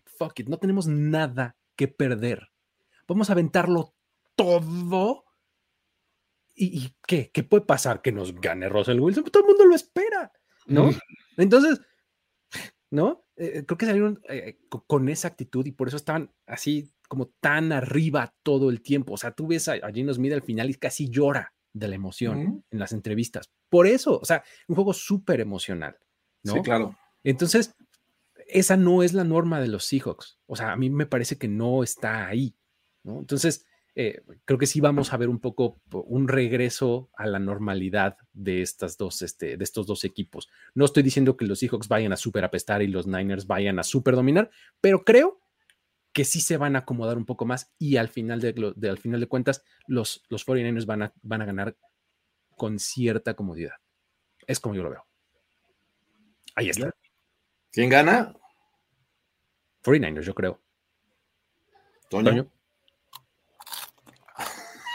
[0.06, 2.52] fuck it, no tenemos nada que perder.
[3.08, 3.96] Vamos a aventarlo
[4.36, 5.26] todo.
[6.54, 7.32] ¿Y, qué?
[7.34, 8.04] ¿Qué puede pasar?
[8.04, 9.24] Que nos gane Russell Wilson.
[9.26, 10.32] Todo el mundo lo espera,
[10.68, 10.92] ¿no?
[11.38, 11.82] Entonces,
[12.92, 13.25] ¿no?
[13.38, 14.58] Eh, creo que salieron eh,
[14.88, 19.14] con esa actitud y por eso estaban así como tan arriba todo el tiempo.
[19.14, 22.64] O sea, tú ves a, Gino Smith al final y casi llora de la emoción
[22.72, 23.50] en las entrevistas.
[23.70, 25.98] Por eso, o sea, un juego súper emocional.
[26.44, 26.54] ¿no?
[26.54, 26.96] Sí, claro.
[27.24, 27.76] Entonces,
[28.48, 30.40] esa no es la norma de los Seahawks.
[30.46, 32.56] O sea, a mí me parece que no está ahí.
[33.04, 33.20] ¿no?
[33.20, 33.66] Entonces,
[33.98, 38.62] eh, creo que sí vamos a ver un poco un regreso a la normalidad de,
[38.62, 40.50] estas dos, este, de estos dos equipos.
[40.74, 43.84] No estoy diciendo que los Seahawks vayan a super apestar y los Niners vayan a
[43.84, 45.40] super dominar, pero creo
[46.12, 49.22] que sí se van a acomodar un poco más y al final de, al final
[49.22, 51.78] de cuentas los, los 49ers van a, van a ganar
[52.58, 53.76] con cierta comodidad.
[54.46, 55.06] Es como yo lo veo.
[56.56, 56.94] Ahí está.
[57.72, 58.34] ¿Quién gana?
[59.84, 60.62] 49ers, yo creo.
[62.10, 62.50] Toño.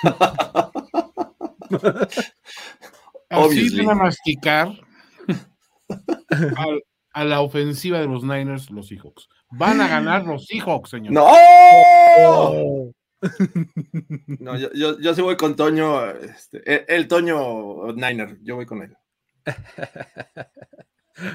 [3.31, 4.73] Así van a masticar
[7.13, 9.29] a, la ofensiva de los Niners los Seahawks.
[9.51, 11.13] Van a ganar los Seahawks, señor.
[11.13, 12.93] ¡No!
[14.41, 18.97] No, yo, yo, sí voy con Toño, este, el, Toño Niner, yo voy con él.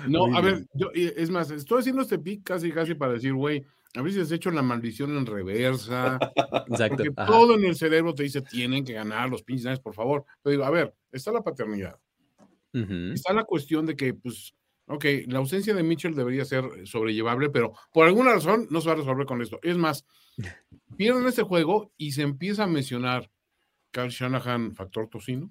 [0.07, 3.63] No, a ver, yo, es más, estoy haciendo este pick casi, casi para decir, güey,
[3.95, 6.19] a veces has hecho la maldición en reversa.
[6.67, 6.97] Exacto.
[6.97, 10.25] Porque todo en el cerebro te dice, tienen que ganar los pinches, por favor.
[10.41, 11.97] Pero digo, a ver, está la paternidad.
[12.73, 14.53] Está la cuestión de que, pues,
[14.87, 18.93] ok, la ausencia de Mitchell debería ser sobrellevable, pero por alguna razón no se va
[18.93, 19.59] a resolver con esto.
[19.63, 20.05] Es más,
[20.97, 23.31] pierden este juego y se empieza a mencionar
[23.91, 25.49] Carl Shanahan, factor tocino.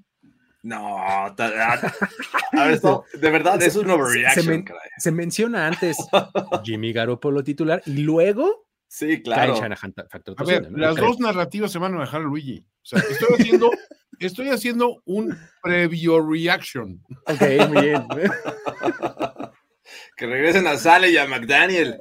[0.65, 4.65] No, a ver, esto, de verdad es un overreaction.
[4.97, 5.99] Se, menciona antes
[6.65, 8.67] Jimmy Garoppolo titular y luego.
[8.89, 9.57] Sí, claro.
[9.57, 12.61] a ver, las dos narrativas se van a manejar a Luigi.
[12.61, 13.71] O sea, estoy haciendo,
[14.19, 16.99] estoy haciendo un previo reaction.
[17.27, 18.07] Ok, muy bien.
[20.17, 22.01] que regresen a Sale y a McDaniel.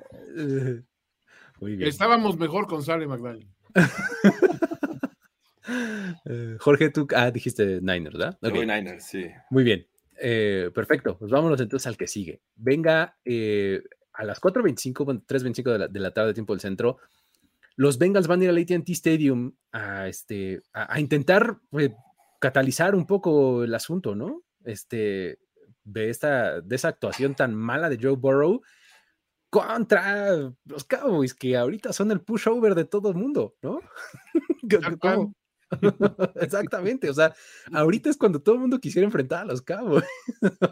[1.60, 1.90] Muy bien.
[1.90, 3.50] Estábamos mejor con Sale y McDaniel.
[6.64, 8.38] Jorge, tú ah, dijiste Niners, ¿verdad?
[8.42, 9.26] Niners, sí.
[9.50, 9.86] Muy bien.
[10.18, 11.18] Eh, perfecto.
[11.18, 12.42] Pues vámonos entonces al que sigue.
[12.56, 13.84] Venga, eh,
[14.14, 17.00] a las 4.25, 3.25 de la, de la tarde, tiempo del centro,
[17.76, 21.92] los Bengals van a ir al ATT Stadium a, este, a, intentar pues,
[22.40, 24.44] catalizar un poco el asunto, ¿no?
[24.64, 25.40] Este,
[25.84, 28.62] de, esta, de esa actuación tan mala de Joe Burrow
[29.50, 33.82] contra los Cowboys, que ahorita son el pushover de todo el mundo, ¿no?
[36.42, 37.34] Exactamente, o sea,
[37.72, 40.04] ahorita es cuando todo el mundo quisiera enfrentar a los cabos,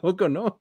[0.01, 0.59] ¿o no?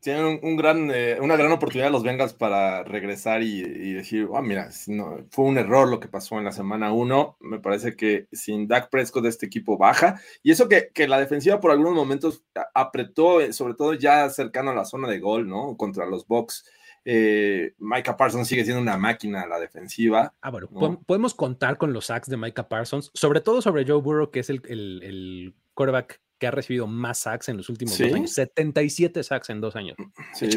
[0.00, 4.70] Tienen un, gran, eh, una gran oportunidad los Bengals para regresar y, decir, ah, mira,
[4.86, 7.38] no, fue un error lo que pasó en la semana 1.
[7.40, 10.20] Me parece que sin Dak Prescott este equipo baja.
[10.44, 12.44] Y eso que, que, la defensiva por algunos momentos
[12.74, 15.76] apretó, eh, sobre todo ya cercano a la zona de gol, ¿no?
[15.76, 16.64] Contra los Bucks.
[17.08, 20.34] Eh, Micah Parsons sigue siendo una máquina a la defensiva.
[20.40, 20.68] Ah, bueno,
[21.06, 24.50] podemos contar con los sacks de Micah Parsons, sobre todo sobre Joe Burrow, que es
[24.50, 28.32] el, quarterback que ha recibido más sacks en los últimos dos años.
[28.32, 29.96] 77 sacks en dos años.
[30.34, 30.48] Sí,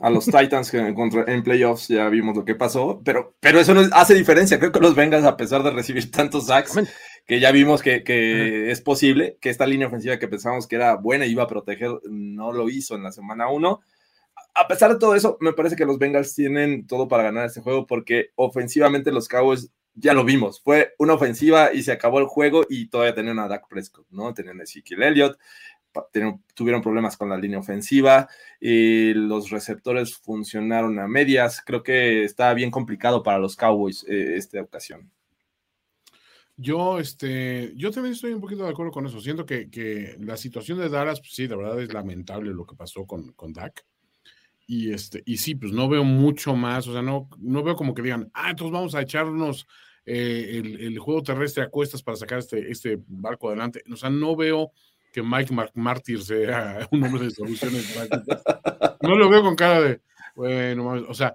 [0.00, 3.82] a los Titans que en playoffs ya vimos lo que pasó, pero, pero eso no
[3.92, 4.58] hace diferencia.
[4.58, 6.78] Creo que los Bengals, a pesar de recibir tantos sacks,
[7.26, 11.26] que ya vimos que, es posible, que esta línea ofensiva que pensábamos que era buena
[11.26, 13.80] y iba a proteger, no lo hizo en la semana 1.
[14.56, 17.60] A pesar de todo eso, me parece que los Bengals tienen todo para ganar este
[17.60, 22.26] juego porque ofensivamente los Cowboys ya lo vimos, fue una ofensiva y se acabó el
[22.26, 24.34] juego y todavía tenían a Dak Prescott, ¿no?
[24.34, 25.38] Tenían a Ezekiel Elliott,
[26.54, 28.28] tuvieron problemas con la línea ofensiva
[28.60, 31.62] y los receptores funcionaron a medias.
[31.64, 35.10] Creo que está bien complicado para los Cowboys eh, esta ocasión.
[36.58, 39.20] Yo, este, yo también estoy un poquito de acuerdo con eso.
[39.20, 43.06] Siento que, la situación de Dallas, pues sí, de verdad es lamentable lo que pasó
[43.06, 43.84] con, con Dak.
[44.66, 47.94] Y este, y sí, pues no veo mucho más, o sea, no, no veo como
[47.94, 49.66] que digan, ah, entonces vamos a echarnos
[50.04, 53.82] eh, el, juego terrestre a cuestas para sacar este, este barco adelante.
[53.92, 54.72] O sea, no veo
[55.12, 57.96] que Mike McMartyr sea un hombre de soluciones.
[59.02, 60.00] No lo veo con cara de,
[60.34, 61.34] bueno, o sea,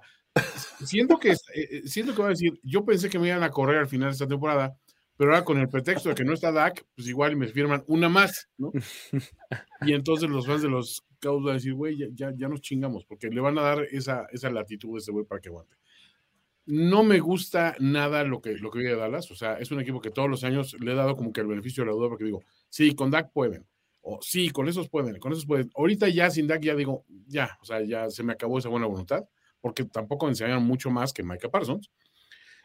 [0.84, 3.78] siento que, eh, siento que va a decir, yo pensé que me iban a correr
[3.78, 4.76] al final de esta temporada,
[5.22, 8.08] pero ahora con el pretexto de que no está Dak, pues igual me firman una
[8.08, 8.72] más, ¿no?
[9.86, 13.04] Y entonces los fans de los Cowboys van a decir, güey, ya, ya, nos chingamos,
[13.04, 15.76] porque le van a dar esa, esa latitud a ese güey para que aguante.
[16.66, 20.00] No me gusta nada lo que, lo que vive Dallas, o sea, es un equipo
[20.00, 22.24] que todos los años le he dado como que el beneficio de la duda, porque
[22.24, 23.64] digo, sí, con Dak pueden,
[24.00, 25.70] o sí, con esos pueden, con esos pueden.
[25.76, 28.86] Ahorita ya sin Dak ya digo, ya, o sea, ya se me acabó esa buena
[28.86, 29.22] voluntad,
[29.60, 31.92] porque tampoco enseñaron mucho más que Micah Parsons.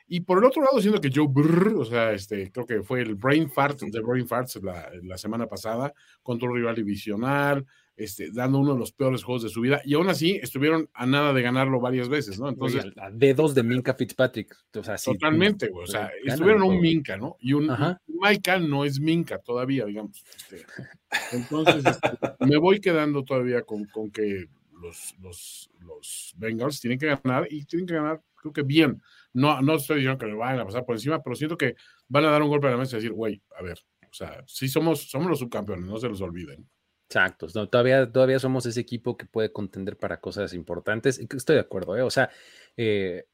[0.07, 3.01] Y por el otro lado, siendo que Joe Brr, o sea, este, creo que fue
[3.01, 5.93] el brain fart de brain farts la, la semana pasada
[6.23, 7.65] contra un rival divisional,
[7.97, 11.07] este, dando uno de los peores juegos de su vida, y aún así estuvieron a
[11.07, 12.47] nada de ganarlo varias veces, ¿no?
[12.47, 12.85] Entonces.
[12.95, 14.55] A dedos de Minka Fitzpatrick.
[14.75, 17.37] O sea, totalmente, o sea, estuvieron un Minka, ¿no?
[17.39, 17.69] Y un,
[18.07, 20.23] Micah no es Minka todavía, digamos.
[20.37, 20.63] Este.
[21.33, 24.47] entonces, este, me voy quedando todavía con, con que
[24.79, 29.01] los, los, los Bengals tienen que ganar y tienen que ganar, creo que bien.
[29.33, 31.75] No, no estoy diciendo que le vayan a pasar por encima, pero siento que
[32.07, 34.43] van a dar un golpe a la mesa y decir, güey, a ver, o sea,
[34.47, 36.67] sí somos, somos los subcampeones, no se los olviden.
[37.09, 41.19] Exacto, todavía, todavía somos ese equipo que puede contender para cosas importantes.
[41.19, 42.01] Estoy de acuerdo, ¿eh?
[42.01, 42.29] o sea,
[42.75, 43.27] eh,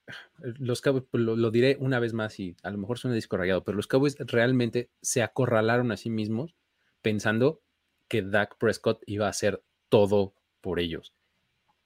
[0.60, 3.64] los Cowboys, lo, lo, diré una vez más y a lo mejor suena disco rayado,
[3.64, 6.56] pero los Cowboys realmente se acorralaron a sí mismos
[7.02, 7.64] pensando
[8.08, 11.14] que Dak Prescott iba a hacer todo por ellos.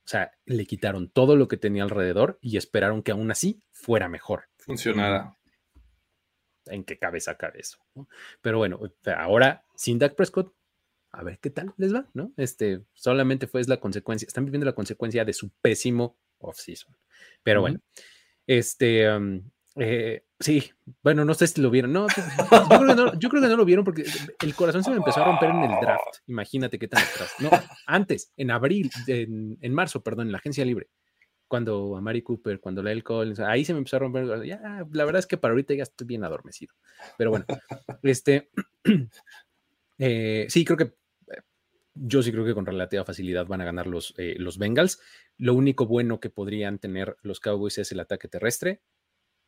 [0.08, 4.08] O sea, le quitaron todo lo que tenía alrededor y esperaron que aún así fuera
[4.08, 4.46] mejor.
[4.58, 5.38] Funcionara.
[6.68, 7.78] ¿En qué cabeza cabe eso?
[8.42, 8.80] Pero bueno,
[9.18, 10.56] ahora sin Dak Prescott,
[11.12, 12.32] a ver qué tal les va, ¿no?
[12.38, 16.96] Este, solamente fue la consecuencia, están viviendo la consecuencia de su pésimo off-season.
[17.44, 17.82] Pero bueno,
[18.46, 19.44] este, um,
[19.80, 20.72] eh, sí,
[21.04, 21.94] bueno, no sé si lo vieron.
[21.94, 22.08] No,
[23.20, 24.06] yo creo, que no lo vieron porque
[24.42, 26.18] el corazón se me empezó a romper en el draft.
[26.26, 27.36] Imagínate qué tan atrás.
[27.40, 27.50] No,
[27.86, 30.90] antes, en abril, en, marzo, perdón, en la agencia libre.
[31.48, 34.44] Cuando a Mari Cooper, cuando la Collins, ahí se me empezó a romper.
[34.46, 36.74] Ya, la verdad es que para ahorita ya estoy bien adormecido.
[37.18, 37.46] Pero bueno,
[38.04, 38.50] este,
[40.00, 41.42] eh, sí, creo que eh,
[41.94, 45.00] yo sí creo que con relativa facilidad van a ganar los, los Bengals.
[45.38, 48.82] Lo único bueno que podrían tener los Cowboys es el ataque terrestre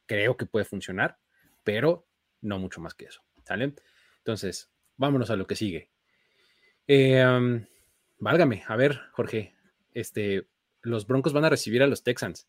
[0.09, 1.19] creo que puede funcionar,
[1.63, 2.07] pero
[2.41, 3.21] no mucho más que eso.
[3.43, 3.75] ¿Sale?
[4.17, 5.91] Entonces, vámonos a lo que sigue.
[6.87, 7.23] Eh,
[8.17, 9.53] válgame, a ver, Jorge,
[9.93, 10.47] este,
[10.81, 12.47] los Broncos van a recibir a los Texans.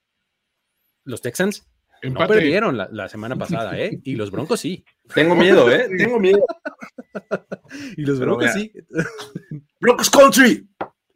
[1.04, 1.68] Los Texans
[2.02, 4.00] no perdieron la, semana pasada, ¿eh?
[4.04, 4.82] Y los Broncos sí.
[5.14, 5.86] Tengo miedo, ¿eh?
[5.98, 6.42] Tengo miedo.
[7.94, 8.72] y los Broncos sí.
[9.80, 10.66] Broncos Country.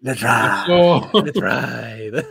[0.03, 1.25] Let's ride.
[1.25, 2.27] Let's ride.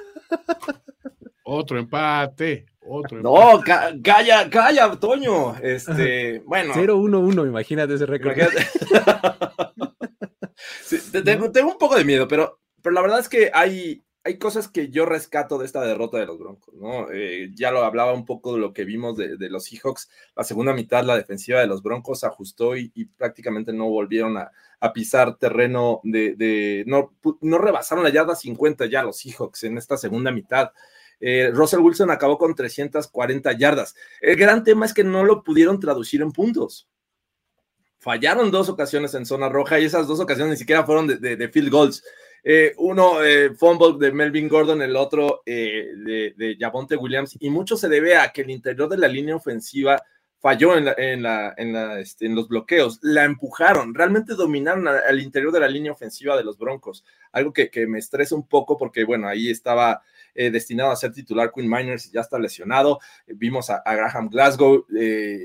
[1.45, 2.72] Otro empate.
[3.21, 3.61] No,
[4.01, 5.55] calla, calla, Toño.
[5.61, 6.73] Este, bueno.
[6.73, 8.35] 0-1-1, imagínate ese récord.
[11.23, 14.89] tengo, un poco de miedo, pero, pero la verdad es que hay, hay cosas que
[14.89, 17.11] yo rescato de esta derrota de los Broncos, ¿no?
[17.11, 20.09] Eh, ya lo hablaba un poco de lo que vimos de, los Seahawks.
[20.35, 24.51] La segunda mitad, la defensiva de los Broncos ajustó y, prácticamente no volvieron a,
[24.93, 30.29] pisar terreno de, no, no rebasaron la yarda 50 ya los Seahawks en esta segunda
[30.29, 30.71] mitad.
[31.19, 33.95] Eh, Russell Wilson acabó con 340 yardas.
[34.21, 36.87] El gran tema es que no lo pudieron traducir en puntos.
[37.99, 41.69] Fallaron dos ocasiones en zona roja y esas dos ocasiones ni siquiera fueron de, field
[41.69, 42.03] goals.
[42.43, 47.77] Eh, uno, eh, fumble de Melvin Gordon, el otro de, de Javonte Williams, y mucho
[47.77, 50.03] se debe a que el interior de la línea ofensiva
[50.43, 51.25] falló en,
[51.99, 56.57] este, los bloqueos, la empujaron, realmente dominaron al interior de la línea ofensiva de los
[56.57, 60.03] Broncos, algo que, que, me estresa un poco porque, bueno, ahí estaba
[60.35, 61.51] eh, destinado a ser titular.
[61.53, 62.99] Quinn Miners ya está lesionado.
[63.27, 64.85] vimos a, Graham Glasgow,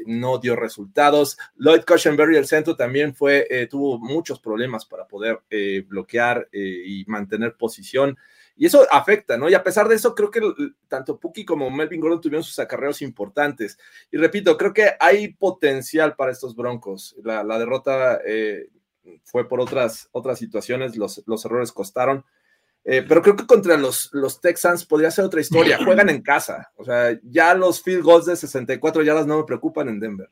[0.06, 1.38] no dio resultados.
[1.56, 5.40] Lloyd Cushenberry, el centro, también fue, tuvo muchos problemas para poder
[5.88, 8.16] bloquear y mantener posición.
[8.58, 9.48] Y eso afecta, ¿no?
[9.48, 10.40] Y a pesar de eso, creo que
[10.88, 13.78] tanto Puki como Melvin Gordon tuvieron sus acarreos importantes.
[14.10, 17.14] Y repito, creo que hay potencial para estos Broncos.
[17.22, 18.68] La, derrota eh,
[19.22, 22.24] fue por otras, otras situaciones, los, los errores costaron.
[22.90, 25.78] Eh, pero creo que contra los, los Texans podría ser otra historia.
[25.84, 26.72] Juegan en casa.
[26.74, 30.30] O sea, ya los field goals de 64 yardas no me preocupan en Denver.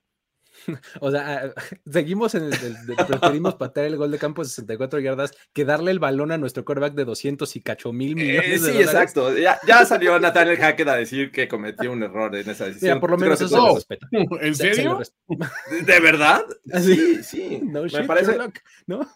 [1.00, 1.52] O sea,
[1.92, 2.76] seguimos en el,
[3.07, 6.64] preferimos patear el gol de campo de 64 yardas que darle el balón a nuestro
[6.64, 9.36] quarterback de 200 y cacho mil eh, millones sí, exacto.
[9.36, 12.98] Ya, ya salió Nathaniel Hackett a decir que cometió un error en esa decisión.
[12.98, 14.09] por lo menos eso se respeta.
[14.40, 14.98] ¿En serio?
[15.84, 16.42] ¿De verdad?
[16.80, 17.61] Sí, sí.
[17.62, 18.36] me parece.
[18.86, 19.07] ¿no?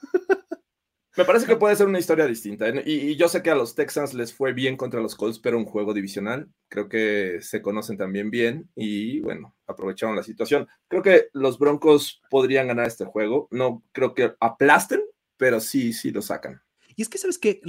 [1.16, 2.68] Me parece que puede ser una historia distinta.
[2.68, 2.82] ¿eh?
[2.86, 5.64] Y, yo sé que a los Texans les fue bien contra los Colts, pero un
[5.64, 6.48] juego divisional.
[6.68, 10.68] Creo que se conocen también bien y bueno, aprovecharon la situación.
[10.88, 13.48] Creo que los Broncos podrían ganar este juego.
[13.50, 15.02] No creo que aplasten,
[15.36, 16.62] pero sí, sí lo sacan.
[16.94, 17.60] Y es que, ¿sabes que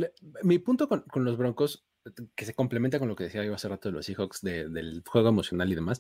[0.44, 1.86] Mi punto con, los Broncos,
[2.36, 5.30] que se complementa con lo que decía yo hace rato de los Seahawks, del juego
[5.30, 6.00] emocional y demás,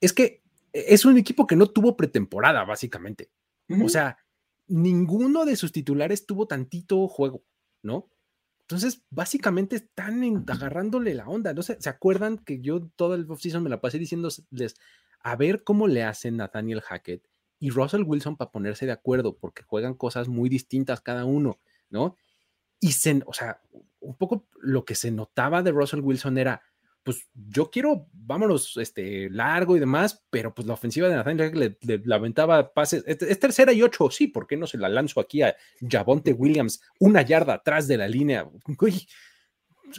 [0.00, 0.42] es que
[0.72, 3.30] es un equipo que no tuvo pretemporada, básicamente.
[3.82, 4.16] O sea,
[4.66, 7.44] ninguno de sus titulares tuvo tantito juego,
[7.82, 8.10] ¿no?
[8.60, 11.54] Entonces, básicamente están agarrándole la onda.
[11.54, 11.62] ¿no?
[11.62, 14.44] ¿Se, ¿Se acuerdan que yo todo el offseason me la pasé diciéndoles
[15.20, 19.62] a ver cómo le hacen Nathaniel Hackett y Russell Wilson para ponerse de acuerdo, porque
[19.62, 21.58] juegan cosas muy distintas cada uno,
[21.88, 22.16] ¿no?
[22.80, 23.62] Y se, o sea,
[24.00, 26.62] un poco lo que se notaba de Russell Wilson era,
[27.06, 31.78] pues yo quiero, vámonos, este, largo y demás, pero pues la ofensiva de Nathan le,
[31.80, 35.20] le, la aventaba pases, es, tercera y ocho, sí, ¿por qué no se la lanzo
[35.20, 35.54] aquí a
[35.88, 38.50] Javonte Williams una yarda atrás de la línea?
[38.80, 39.06] Uy,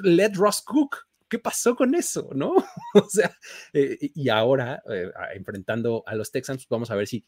[0.03, 0.97] let Ross Cook,
[1.29, 2.29] ¿qué pasó con eso?
[2.35, 2.55] ¿No?
[2.93, 3.33] o sea,
[3.71, 7.25] eh, y ahora, eh, enfrentando a los Texans, vamos a ver si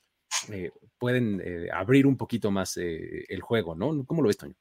[0.52, 4.06] eh, pueden abrir un poquito más el juego, ¿no?
[4.06, 4.56] ¿Cómo lo ves, Toño?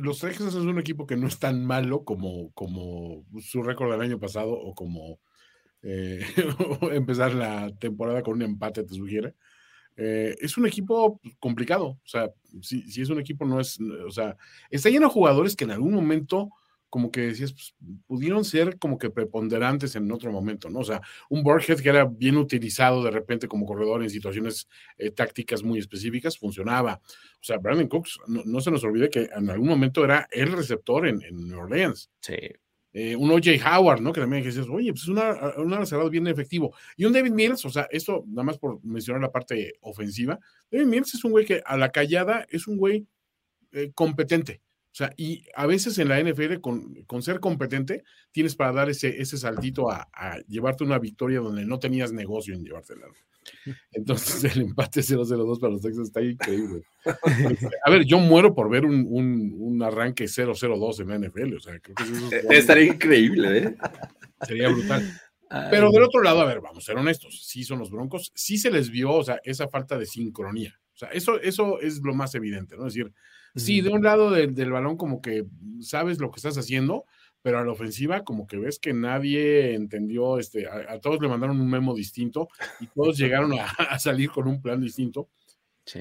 [0.00, 4.00] Los Texans es un equipo que no es tan malo como, como su récord del
[4.00, 5.18] año pasado o como
[5.82, 6.20] eh,
[6.92, 9.34] empezar la temporada con un empate te sugiere.
[9.96, 12.30] Eh, es un equipo complicado, o sea,
[12.62, 14.36] si, si, es un equipo no es, o sea,
[14.70, 16.50] está lleno de jugadores que en algún momento
[16.88, 17.74] como que decías, pues,
[18.06, 20.80] pudieron ser como que preponderantes en otro momento, ¿no?
[20.80, 25.10] O sea, un Burkhead que era bien utilizado de repente como corredor en situaciones eh,
[25.10, 27.00] tácticas muy específicas, funcionaba.
[27.04, 31.06] O sea, Brandon Cooks, no, se nos olvide que en algún momento era el receptor
[31.06, 32.10] en, en New Orleans.
[32.20, 32.36] Sí.
[32.94, 33.50] Eh, un O.J.
[33.64, 34.12] Howard, ¿no?
[34.12, 36.74] Que también decías, oye, pues es una cerrado bien efectivo.
[36.96, 40.38] Y un David Mills, o sea, esto nada más por mencionar la parte ofensiva,
[40.70, 43.06] David Mills es un güey que a la callada es un güey
[43.72, 44.62] eh, competente.
[44.98, 49.22] O sea, y a veces en la NFL, con, ser competente, tienes para dar ese,
[49.22, 50.08] ese saltito a,
[50.48, 53.06] llevarte una victoria donde no tenías negocio en llevártela.
[53.92, 56.82] Entonces, el empate 0-0-2 para los Texans está increíble.
[57.84, 61.54] A ver, yo muero por ver un, un, arranque 0-0-2 en la NFL.
[61.54, 63.76] O sea, creo que eso es Estaría increíble, ¿eh?
[64.48, 65.08] Sería brutal.
[65.70, 67.46] Pero del otro lado, a ver, vamos a ser honestos.
[67.46, 70.76] Sí son los Broncos, sí se les vio, o sea, esa falta de sincronía.
[70.94, 72.88] O sea, eso, eso es lo más evidente, ¿no?
[72.88, 73.12] Es decir,
[73.54, 75.46] Sí, de un lado del balón como que
[75.80, 77.04] sabes lo que estás haciendo,
[77.42, 81.60] pero a la ofensiva como que ves que nadie entendió, este, a, todos le mandaron
[81.60, 82.48] un memo distinto
[82.80, 83.66] y todos llegaron a,
[83.98, 85.28] salir con un plan distinto.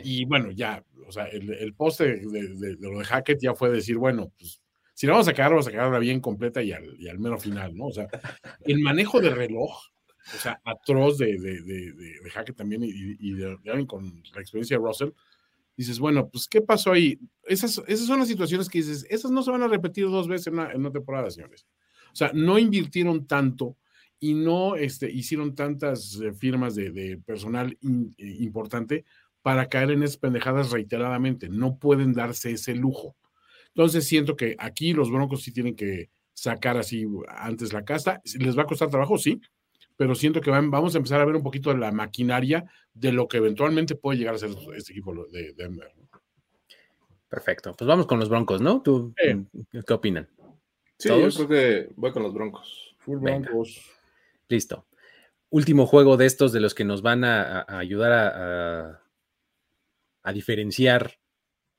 [0.03, 4.33] Y bueno, ya, o sea, el, poste de, lo de Hackett ya fue decir, bueno,
[4.37, 4.61] pues
[4.93, 7.41] si la vamos a sacar, vamos a sacarla bien completa y al, y al menos
[7.41, 7.85] final, ¿no?
[7.85, 8.07] O sea,
[8.65, 9.79] el manejo de reloj,
[10.35, 15.11] o sea, atroz de, de, Hackett también y, y de, con la experiencia de Russell,
[15.77, 17.19] dices, bueno, pues, ¿qué pasó ahí?
[17.43, 20.47] Esas, esas son las situaciones que dices, esas no se van a repetir dos veces
[20.47, 21.65] en una, en una temporada, señores.
[22.11, 23.77] O sea, no invirtieron tanto
[24.19, 27.77] y no este, hicieron tantas eh, firmas de, personal
[28.17, 29.05] eh, importante
[29.41, 31.47] para caer en esas pendejadas reiteradamente.
[31.49, 33.15] No pueden darse ese lujo.
[33.67, 38.21] Entonces siento que aquí los Broncos sí tienen que sacar así antes la casta.
[38.39, 39.17] ¿Les va a costar trabajo?
[39.17, 39.39] Sí,
[39.97, 43.27] pero siento que vamos a empezar a ver un poquito de la maquinaria de lo
[43.27, 45.91] que eventualmente puede llegar a ser este equipo de Denver.
[47.27, 47.73] Perfecto.
[47.73, 48.81] Pues vamos con los Broncos, ¿no?
[48.81, 50.29] ¿Tú qué opinan?
[50.97, 52.95] Sí, yo creo que voy con los Broncos.
[52.99, 53.81] Full Broncos.
[54.47, 54.85] Listo.
[55.49, 59.01] Último juego de estos de los que nos van a, ayudar a,
[60.23, 61.19] a diferenciar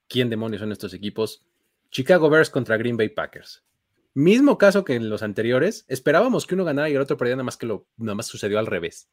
[0.08, 1.44] quién demonios son estos equipos.
[1.90, 3.64] Chicago Bears contra Green Bay Packers.
[4.14, 7.44] Mismo caso que en los anteriores, esperábamos que uno ganara y el otro perdiera, nada
[7.44, 9.08] más que lo, nada más sucedió al revés,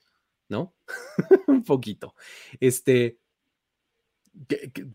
[0.50, 0.76] ¿no?
[1.48, 2.16] un poquito.
[2.60, 3.20] Este,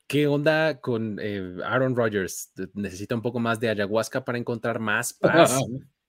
[0.07, 2.53] ¿qué, onda con eh, Aaron Rodgers?
[2.75, 5.61] ¿Necesita un poco más de ayahuasca para encontrar más paz?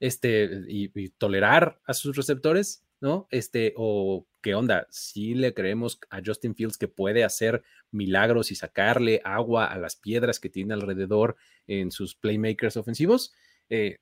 [0.01, 3.27] este, y, tolerar a sus receptores, ¿no?
[3.29, 8.55] Este, o qué onda, si le creemos a Justin Fields que puede hacer milagros y
[8.55, 11.37] sacarle agua a las piedras que tiene alrededor
[11.67, 13.33] en sus playmakers ofensivos.
[13.71, 13.95] Eh,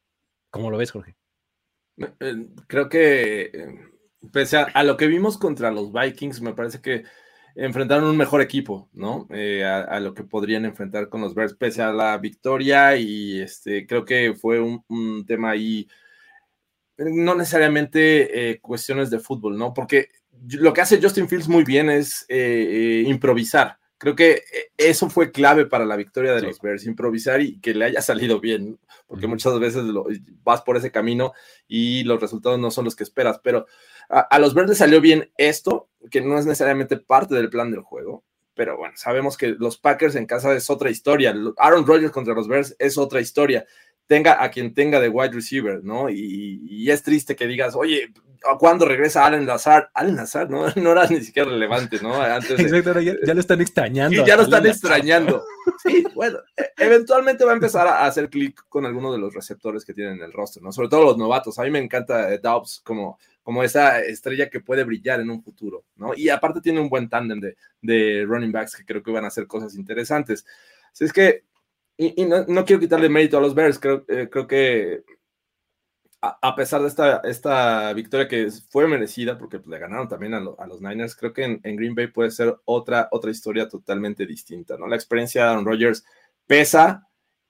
[0.50, 1.16] ¿Cómo lo ves, Jorge?
[2.20, 3.52] Eh, creo que,
[4.34, 7.04] pese a, lo que vimos contra los Vikings, me parece que
[7.54, 9.28] enfrentaron un mejor equipo, ¿no?
[9.30, 13.86] Eh, a, lo que podrían enfrentar con los Bears, pese a la victoria, y este,
[13.86, 15.88] creo que fue un, tema ahí,
[16.98, 19.72] no necesariamente eh, cuestiones de fútbol, ¿no?
[19.76, 20.10] Porque
[20.48, 23.78] lo que hace Justin Fields muy bien es eh, improvisar.
[24.00, 24.44] Creo que
[24.78, 28.40] eso fue clave para la victoria de los Bears, improvisar y que le haya salido
[28.40, 29.84] bien, porque muchas veces
[30.42, 31.34] vas por ese camino
[31.68, 33.66] y los resultados no son los que esperas, pero
[34.08, 38.24] a, los verdes salió bien esto, que no es necesariamente parte del plan del juego,
[38.56, 41.36] pero bueno, sabemos que los Packers en casa es otra historia.
[41.58, 43.66] Aaron Rodgers contra los Bears es otra historia.
[44.10, 46.10] Tenga a quien tenga de wide receiver, ¿no?
[46.10, 48.12] Y, es triste que digas, oye,
[48.58, 49.90] ¿cuándo regresa Allen Lazard?
[49.94, 50.66] Allen Lazard, ¿no?
[50.76, 52.20] No era ni siquiera relevante, ¿no?
[52.20, 54.22] Antes Exacto, ya, lo están extrañando.
[54.22, 55.44] Y ya lo están extrañando.
[55.84, 59.86] Sí, bueno, e, eventualmente va a empezar a hacer clic con alguno de los receptores
[59.86, 60.72] que tienen en el roster, ¿no?
[60.72, 61.60] Sobre todo los novatos.
[61.60, 65.42] A mí me encanta eh, Dobbs como como esa estrella que puede brillar en un
[65.42, 66.12] futuro, ¿no?
[66.16, 67.42] Y aparte tiene un buen tándem
[67.82, 70.46] de, running backs que creo que van a hacer cosas interesantes.
[70.92, 71.46] Así es que,
[72.02, 75.04] y, no, quiero quitarle mérito a los Bears, creo, eh, creo que
[76.22, 80.40] a, pesar de esta, esta victoria que fue merecida, porque pues, le ganaron también a,
[80.40, 84.88] los Niners, creo que en, Green Bay puede ser otra, otra historia totalmente distinta, ¿no?
[84.88, 86.06] La experiencia de Aaron Rodgers
[86.48, 87.06] pesa,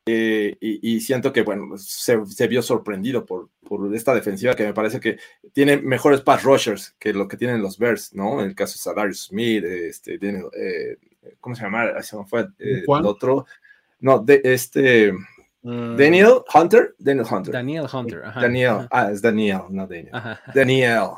[0.06, 5.00] eh, y, siento que, bueno, se, vio sorprendido por, por, esta defensiva que me parece
[5.00, 5.20] que
[5.54, 8.42] tiene mejores pass rushers que lo que tienen los Bears, ¿no?
[8.42, 10.98] En el caso de Sadarius Smith, este, eh,
[11.40, 12.02] ¿cómo se llama?
[12.02, 13.46] Se me fue eh, el otro.
[14.00, 15.12] No, de, este.
[15.62, 15.96] Mm.
[15.98, 16.96] Daniel Hunter.
[16.98, 17.54] Daniel Hunter.
[17.54, 18.22] Daniel Hunter.
[18.36, 18.88] Daniel.
[18.92, 20.12] Ah, es Daniel, no Daniel.
[20.54, 21.10] Daniel.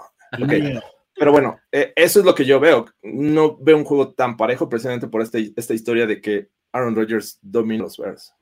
[0.41, 0.79] Okay.
[1.15, 2.85] Pero bueno, eso es lo que yo veo.
[3.03, 7.37] No veo un juego tan parejo precisamente por este, esta historia de que Aaron Rodgers
[7.41, 8.33] domina los Bears.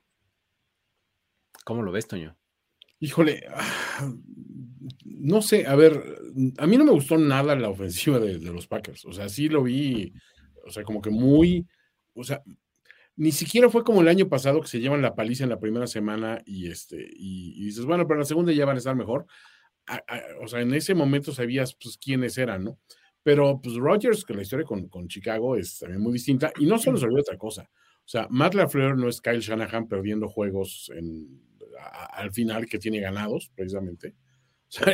[1.64, 2.36] ¿Cómo lo ves, Toño?
[3.00, 3.46] Híjole,
[5.04, 6.02] no sé, a ver,
[6.58, 9.62] a mí no me gustó nada la ofensiva de, los Packers, o sea, sí lo
[9.62, 10.12] vi,
[10.66, 11.66] o sea, como que muy,
[12.14, 12.42] o sea,
[13.20, 15.86] ni siquiera fue como el año pasado que se llevan la paliza en la primera
[15.86, 19.26] semana y este, y, dices, bueno, pero en la segunda ya van a estar mejor.
[20.42, 22.78] o sea, en ese momento sabías pues quiénes eran, ¿no?
[23.22, 26.78] Pero pues Rogers, que la historia con, con Chicago es también muy distinta, y no
[26.78, 27.68] se nos olvida otra cosa.
[27.98, 31.42] O sea, Matt LaFleur no es Kyle Shanahan perdiendo juegos en
[32.12, 34.14] al final que tiene ganados, precisamente.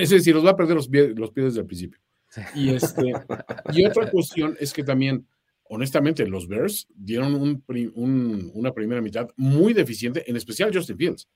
[0.01, 2.01] es decir, los va a perder los, pies, los pies desde el principio.
[2.55, 3.13] Y, este,
[3.73, 5.27] y otra cuestión es que también,
[5.71, 11.29] honestamente, los Bears dieron un, una primera mitad muy deficiente, en especial Justin Fields.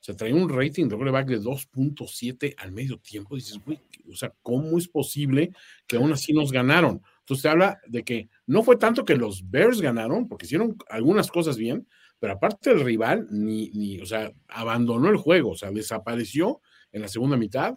[0.00, 3.34] O sea, trae un rating de quarterback de 2.7 al medio tiempo.
[3.34, 5.52] dices, güey, o sea, ¿cómo es posible
[5.86, 7.02] que aún así nos ganaron?
[7.20, 11.30] Entonces te habla de que no fue tanto que los Bears ganaron, porque hicieron algunas
[11.30, 11.86] cosas bien,
[12.20, 16.60] pero aparte el rival, ni, ni, o sea, abandonó el juego, o sea, desapareció
[16.92, 17.76] en la segunda mitad.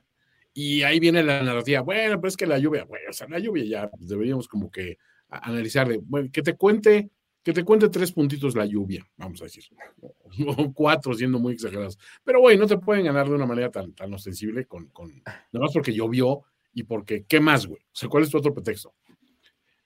[0.54, 3.40] Y ahí viene la narrativa, bueno, pero es que la lluvia, bueno, o sea, la
[3.40, 4.98] lluvia ya deberíamos como que
[5.32, 7.10] analizar bueno, que te cuente,
[7.44, 9.64] que te cuente tres puntitos la lluvia, vamos a decir,
[10.48, 11.98] o cuatro siendo muy exagerados.
[12.24, 15.66] Pero bueno, no te pueden ganar de una manera tan, tan ostensible con, con, nada
[15.66, 17.82] más porque llovió y porque, ¿qué más, güey?
[17.82, 18.94] O sea, ¿cuál es tu otro pretexto?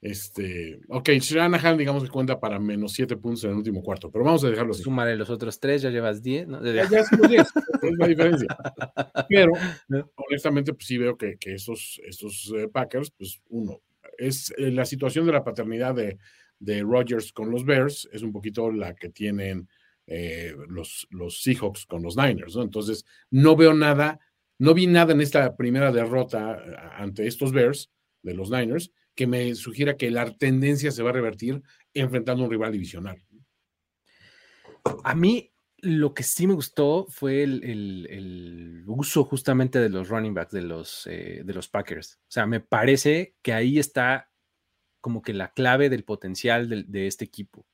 [0.06, 4.24] Este, ok, Shanahan, digamos que cuenta para menos 7 puntos en el último cuarto, pero
[4.24, 4.84] vamos a dejarlo así.
[4.84, 6.64] Súmale los otros tres, ya llevas 10, ¿no?
[6.64, 7.42] Ya, ya somos 10,
[7.82, 8.48] es la diferencia.
[9.30, 9.54] Pero,
[10.16, 13.82] honestamente, pues sí veo que, que estos, estos eh, Packers, pues uno,
[14.18, 16.18] es eh, la situación de la paternidad de,
[16.60, 19.68] de Rodgers con los Bears, es un poquito la que tienen
[20.08, 22.64] eh, los, los Seahawks con los Niners, ¿no?
[22.64, 24.20] Entonces, no veo nada,
[24.60, 26.62] no vi nada en esta primera derrota
[26.98, 27.92] ante estos Bears
[28.22, 31.62] de los Niners que me sugiera que la tendencia se va a revertir
[31.94, 33.18] enfrentando a un rival divisional.
[35.04, 35.52] A mí
[35.86, 41.08] lo que sí me gustó fue el, uso justamente de los running backs de los,
[41.08, 42.20] eh, de los Packers.
[42.22, 44.30] O sea, me parece que ahí está
[45.00, 47.66] como que la clave del potencial de, de este equipo.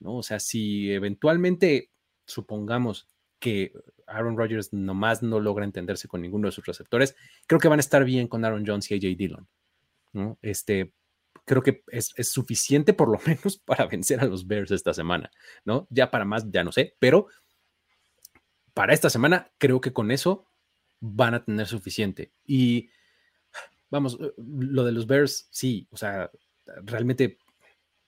[0.00, 0.16] ¿no?
[0.16, 1.90] O sea, si eventualmente
[2.26, 3.08] supongamos
[3.38, 3.72] que
[4.06, 7.16] Aaron Rodgers nomás no logra entenderse con ninguno de sus receptores,
[7.46, 9.48] creo que van a estar bien con Aaron Jones y AJ Dillon.
[10.42, 10.92] Este,
[11.44, 15.30] creo que es, suficiente por lo menos para vencer a los Bears esta semana,
[15.64, 15.86] ¿no?
[15.90, 17.26] Ya para más, ya no sé, pero
[18.74, 20.46] para esta semana creo que con eso
[21.00, 22.32] van a tener suficiente.
[22.46, 22.90] Y
[23.90, 26.30] vamos, eh, lo de los Bears, sí, o sea,
[26.84, 27.38] realmente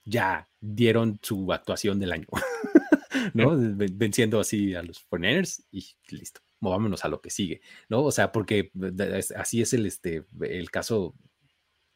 [0.04, 2.26] ya dieron su actuación del año,
[3.34, 3.52] ¿no?
[3.56, 6.40] Venciendo así a los 49ers y listo.
[6.60, 8.02] movámonos a lo que sigue, ¿no?
[8.02, 8.70] O sea, porque
[9.36, 11.14] así es el, este, el caso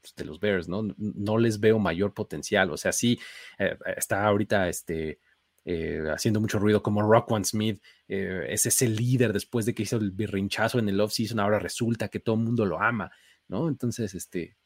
[0.00, 0.82] pues, de los Bears, ¿no?
[0.96, 2.70] No les veo mayor potencial.
[2.70, 3.18] O sea, sí,
[3.58, 5.18] eh, está ahorita este,
[5.68, 9.82] eh, haciendo mucho ruido como Rock One Smith, eh, es ese líder después de que
[9.82, 13.10] hizo el birrinchazo en el off-season, ahora resulta que todo el mundo lo ama,
[13.48, 13.68] ¿no?
[13.68, 14.56] Entonces, este...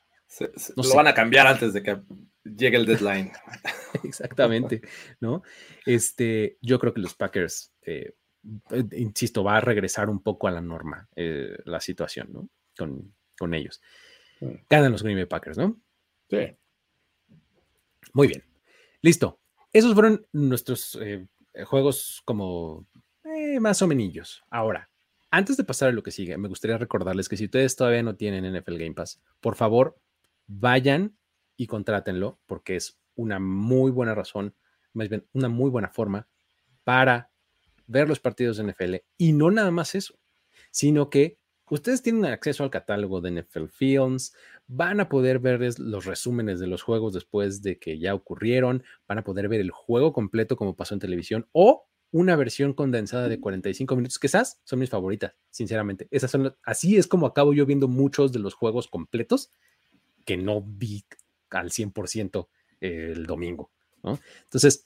[0.76, 2.02] lo van a cambiar antes de que
[2.44, 3.32] llegue el deadline.
[4.04, 4.82] Exactamente,
[5.20, 5.42] ¿no?
[5.86, 7.72] Este, yo creo que los Packers,
[8.92, 12.50] insisto, va a regresar un poco a la norma la situación, ¿no?
[12.76, 13.80] Con, con ellos.
[14.68, 15.80] Ganan los Green Bay Packers, ¿no?
[16.28, 16.56] Sí.
[18.12, 18.44] Muy bien.
[19.00, 19.40] Listo.
[19.72, 21.26] Esos fueron nuestros eh,
[21.64, 22.86] juegos como
[23.24, 24.42] eh, más o menos.
[24.50, 24.90] Ahora,
[25.30, 28.16] antes de pasar a lo que sigue, me gustaría recordarles que si ustedes todavía no
[28.16, 29.96] tienen NFL Game Pass, por favor,
[30.46, 31.16] vayan
[31.56, 34.54] y contrátenlo porque es una muy buena razón,
[34.92, 36.28] más bien una muy buena forma
[36.82, 37.30] para
[37.86, 40.18] ver los partidos de NFL y no nada más eso,
[40.70, 41.40] sino que
[41.70, 44.34] Ustedes tienen acceso al catálogo de NFL Films,
[44.72, 49.18] van a poder ver los resúmenes de los juegos después de que ya ocurrieron, van
[49.18, 53.40] a poder ver el juego completo como pasó en televisión o una versión condensada de
[53.40, 56.06] 45 minutos, que esas son mis favoritas, sinceramente.
[56.12, 59.50] Esas son, así es como acabo yo viendo muchos de los juegos completos
[60.24, 61.04] que no vi
[61.50, 62.46] al 100%
[62.80, 63.72] el domingo.
[64.44, 64.84] Entonces,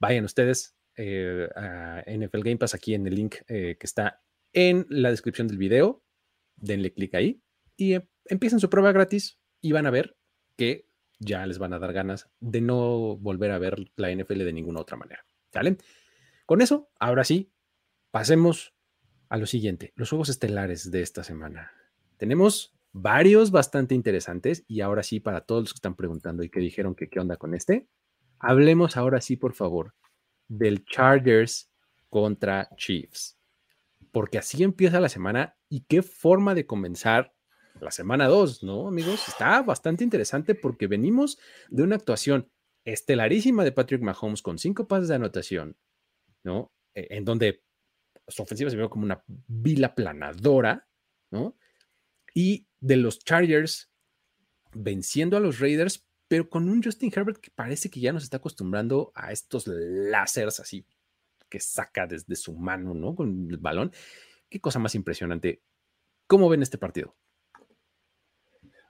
[0.00, 4.22] vayan ustedes eh, a NFL Game Pass aquí en el link eh, que está
[4.54, 6.02] en la descripción del video
[6.56, 7.42] denle clic ahí
[7.76, 10.16] y em, empiecen su prueba gratis y van a ver
[10.56, 14.52] que ya les van a dar ganas de no volver a ver la NFL de
[14.52, 15.24] ninguna otra manera.
[15.52, 15.78] ¿Sale?
[16.46, 17.52] Con eso, ahora sí,
[18.10, 18.74] pasemos
[19.28, 21.72] a lo siguiente, los juegos estelares de esta semana.
[22.16, 26.60] Tenemos varios bastante interesantes y ahora sí, para todos los que están preguntando y que
[26.60, 27.88] dijeron que qué onda con este,
[28.38, 29.94] hablemos ahora sí, por favor,
[30.48, 31.70] del Chargers
[32.08, 33.38] contra Chiefs
[34.12, 37.34] porque así empieza la semana y qué forma de comenzar
[37.80, 39.28] la semana 2, ¿no, amigos?
[39.28, 42.50] Está bastante interesante porque venimos de una actuación
[42.84, 45.76] estelarísima de Patrick Mahomes con cinco pases de anotación,
[46.42, 46.72] ¿no?
[46.94, 47.62] E, en donde
[48.26, 50.88] su ofensiva se vio como una vila planadora,
[51.30, 51.56] ¿no?
[52.34, 53.90] Y de los Chargers
[54.72, 58.36] venciendo a los Raiders, pero con un Justin Herbert que parece que ya nos está
[58.36, 60.86] acostumbrando a estos láseres así
[61.48, 63.14] que saca desde su mano, ¿no?
[63.14, 63.92] Con el balón.
[64.48, 65.62] Qué cosa más impresionante.
[66.26, 67.16] ¿Cómo ven este partido?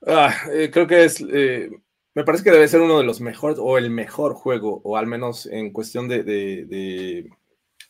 [0.06, 1.70] Ah, eh, creo que es, eh,
[2.14, 5.06] me parece que debe ser uno de los mejores o el mejor juego, o al
[5.06, 7.30] menos en cuestión de,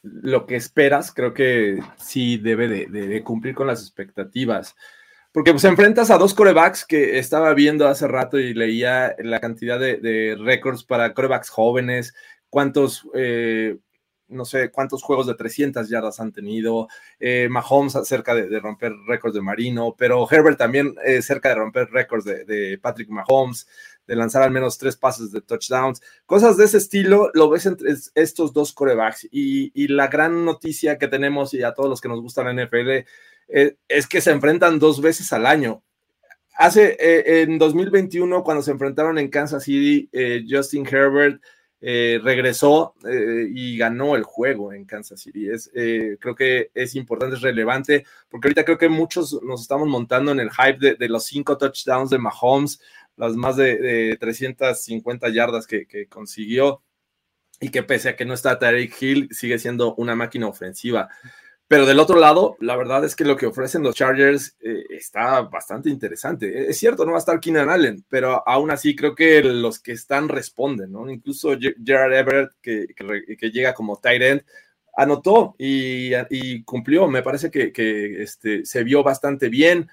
[0.03, 4.77] lo que esperas, creo que sí debe de, cumplir con las expectativas.
[5.33, 9.79] Porque pues enfrentas a dos corebacks que estaba viendo hace rato y leía la cantidad
[9.79, 12.15] de, récords para corebacks jóvenes,
[12.51, 13.79] cuántos eh,
[14.29, 19.35] no sé cuántos juegos de 300 yardas han tenido, eh, Mahomes cerca de, romper récords
[19.35, 23.67] de Marino, pero Herbert también eh, cerca de romper récords de, Patrick Mahomes,
[24.07, 27.95] de lanzar al menos tres pases de touchdowns, cosas de ese estilo, lo ves entre
[28.15, 29.29] estos dos corebacks.
[29.31, 33.05] Y, la gran noticia que tenemos y a todos los que nos gusta la NFL
[33.49, 35.83] eh, es que se enfrentan dos veces al año.
[36.57, 36.97] Hace
[37.43, 40.11] en 2021, cuando se enfrentaron en Kansas City,
[40.49, 41.41] Justin Herbert
[41.81, 45.49] eh, regresó eh, y ganó el juego en Kansas City.
[45.49, 49.87] Es, eh, creo que es importante, es relevante, porque ahorita creo que muchos nos estamos
[49.87, 52.81] montando en el hype de, los cinco touchdowns de Mahomes,
[53.17, 56.83] las más de, 350 yardas que, que, consiguió
[57.61, 61.09] y que pese a que no está Tarek Hill, sigue siendo una máquina ofensiva.
[61.69, 65.43] Pero del otro lado, la verdad es que lo que ofrecen los Chargers eh, está
[65.43, 66.71] bastante interesante.
[66.71, 69.93] Es cierto, no va a estar Keenan Allen, pero aún así creo que los que
[69.93, 71.11] están responden, ¿no?
[71.11, 71.51] Incluso
[71.85, 74.45] Gerard Everett, que, que, llega como tight end,
[74.97, 77.07] anotó y, y cumplió.
[77.07, 79.91] Me parece que, que este, se vio bastante bien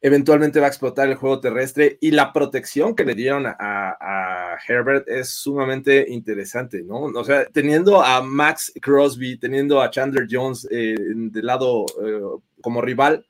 [0.00, 5.08] eventualmente va a explotar el juego terrestre y la protección que le dieron a, Herbert
[5.08, 7.00] es sumamente interesante, ¿no?
[7.02, 12.20] O sea, teniendo a Max Crosby, teniendo a Chandler Jones eh, del lado eh,
[12.60, 13.26] como rival,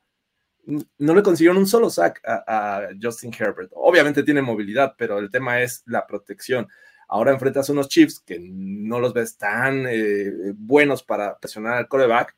[0.99, 3.71] no le consiguieron un solo sack a, Justin Herbert.
[3.75, 6.69] Obviamente tiene movilidad, pero el tema es la protección.
[7.09, 12.37] Ahora enfrentas unos Chiefs que no los ves tan eh, buenos para presionar al coreback.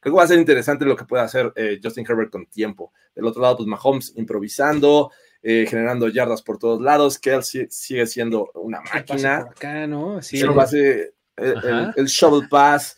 [0.00, 2.92] Creo que va a ser interesante lo que puede hacer eh, Justin Herbert con tiempo.
[3.14, 5.10] Del otro lado, pues Mahomes improvisando,
[5.42, 7.18] eh, generando yardas por todos lados.
[7.18, 9.38] Kelsey sigue siendo una máquina.
[9.50, 10.22] acá, ¿no?
[10.22, 12.96] Sí, el, base, el, shovel pass.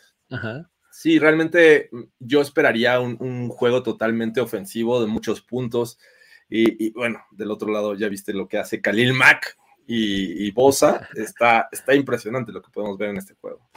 [0.92, 5.98] Sí, realmente mm, yo esperaría un, juego totalmente ofensivo de muchos puntos.
[6.48, 9.56] Y, bueno, del otro lado ya viste lo que hace Khalil Mack
[9.86, 11.08] y, y Bosa.
[11.16, 13.68] Está, está impresionante lo que podemos ver en este juego.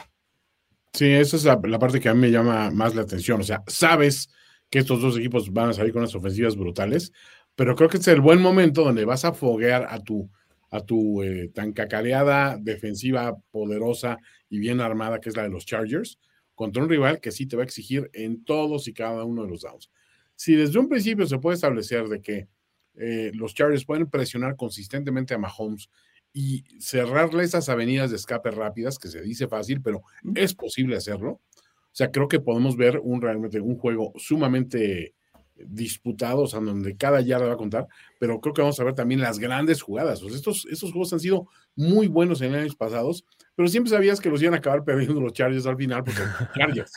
[0.96, 3.38] Sí, esa es la, parte que a mí me llama más la atención.
[3.42, 4.30] O sea, sabes
[4.70, 7.12] que estos dos equipos van a salir con unas ofensivas brutales,
[7.54, 10.30] pero creo que es el buen momento donde vas a foguear a tu,
[10.70, 14.16] a tu eh, tan cacareada defensiva poderosa
[14.48, 16.18] y bien armada que es la de los Chargers,
[16.54, 19.50] contra un rival que sí te va a exigir en todos y cada uno de
[19.50, 19.90] los downs.
[20.34, 22.48] Si desde un principio se puede establecer de que
[22.94, 25.90] eh, los Chargers pueden presionar consistentemente a Mahomes
[26.38, 30.02] y cerrarle esas avenidas de escape rápidas, que se dice fácil, pero
[30.34, 31.30] es posible hacerlo.
[31.30, 35.14] O sea, creo que podemos ver un realmente un juego sumamente
[35.54, 37.86] disputado, o sea, donde cada yarda va a contar,
[38.20, 40.22] pero creo que vamos a ver también las grandes jugadas.
[40.22, 44.20] O sea, estos, estos juegos han sido muy buenos en años pasados, pero siempre sabías
[44.20, 46.20] que los iban a acabar perdiendo los Chargers al final, porque
[46.54, 46.92] Chargers.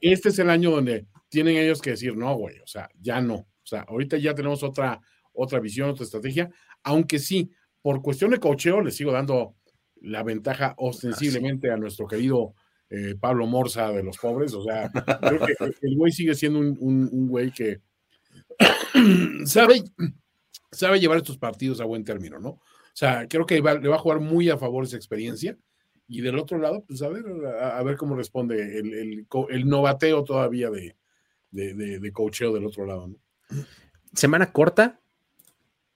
[0.00, 3.34] Este es el año donde tienen ellos que decir, no, güey, o sea, ya no.
[3.34, 5.00] O sea, ahorita ya tenemos otra,
[5.32, 6.50] otra visión, otra estrategia,
[6.84, 7.50] aunque sí,
[7.84, 9.56] por cuestión de cocheo, le sigo dando
[10.00, 12.54] la ventaja ostensiblemente a nuestro querido
[12.88, 14.54] eh, Pablo Morza de los pobres.
[14.54, 14.90] O sea,
[15.20, 17.82] creo que el güey sigue siendo un, güey que
[19.44, 19.82] sabe,
[20.72, 22.48] sabe llevar estos partidos a buen término, ¿no?
[22.48, 25.58] O sea, creo que le va a jugar muy a favor esa experiencia.
[26.08, 27.22] Y del otro lado, pues a ver,
[27.60, 30.96] a, ver cómo responde el, el, novateo todavía de,
[31.50, 33.08] de, de, cocheo del otro lado.
[33.08, 33.16] ¿no?
[34.14, 35.00] Semana corta,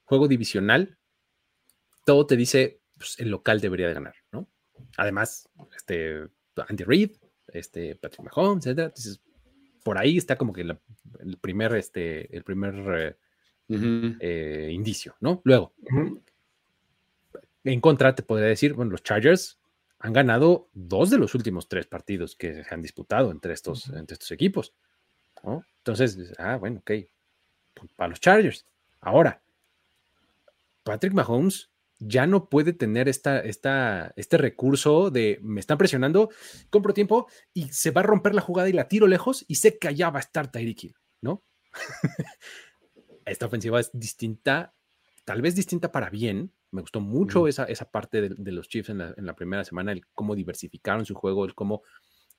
[0.05, 0.99] juego divisional.
[2.09, 4.49] Todo te dice, pues, el local debería de ganar, ¿no?
[4.97, 6.27] Además, este,
[6.57, 7.11] Andy Reid,
[7.49, 8.79] este, Patrick Mahomes, etc.
[8.79, 9.21] Entonces,
[9.85, 13.19] por ahí está como que el primer, este, el primer
[13.69, 15.43] eh, eh, indicio, ¿no?
[15.45, 15.75] Luego,
[17.65, 19.59] en contra, te podría decir, bueno, los Chargers
[19.99, 24.15] han ganado dos de los últimos tres partidos que se han disputado entre estos, entre
[24.15, 24.73] estos equipos.
[25.45, 25.63] ¿no?
[25.77, 26.91] Entonces, ah, bueno, ok,
[27.97, 28.65] para los Chargers.
[29.03, 29.43] Ahora,
[30.85, 31.69] Patrick Mahomes
[31.99, 36.31] ya no puede tener esta, esta, este recurso de me están presionando,
[36.71, 39.79] compro tiempo y se va a romper la jugada y la tiro lejos y sé
[39.79, 41.45] que allá va a estar Tyreek Hill, ¿no?
[43.27, 44.75] esta ofensiva es distinta,
[45.25, 46.53] tal vez distinta para bien.
[46.71, 50.35] Me gustó mucho esa, esa, parte de, los Chiefs en la, primera semana, el cómo
[50.35, 51.83] diversificaron su juego, el cómo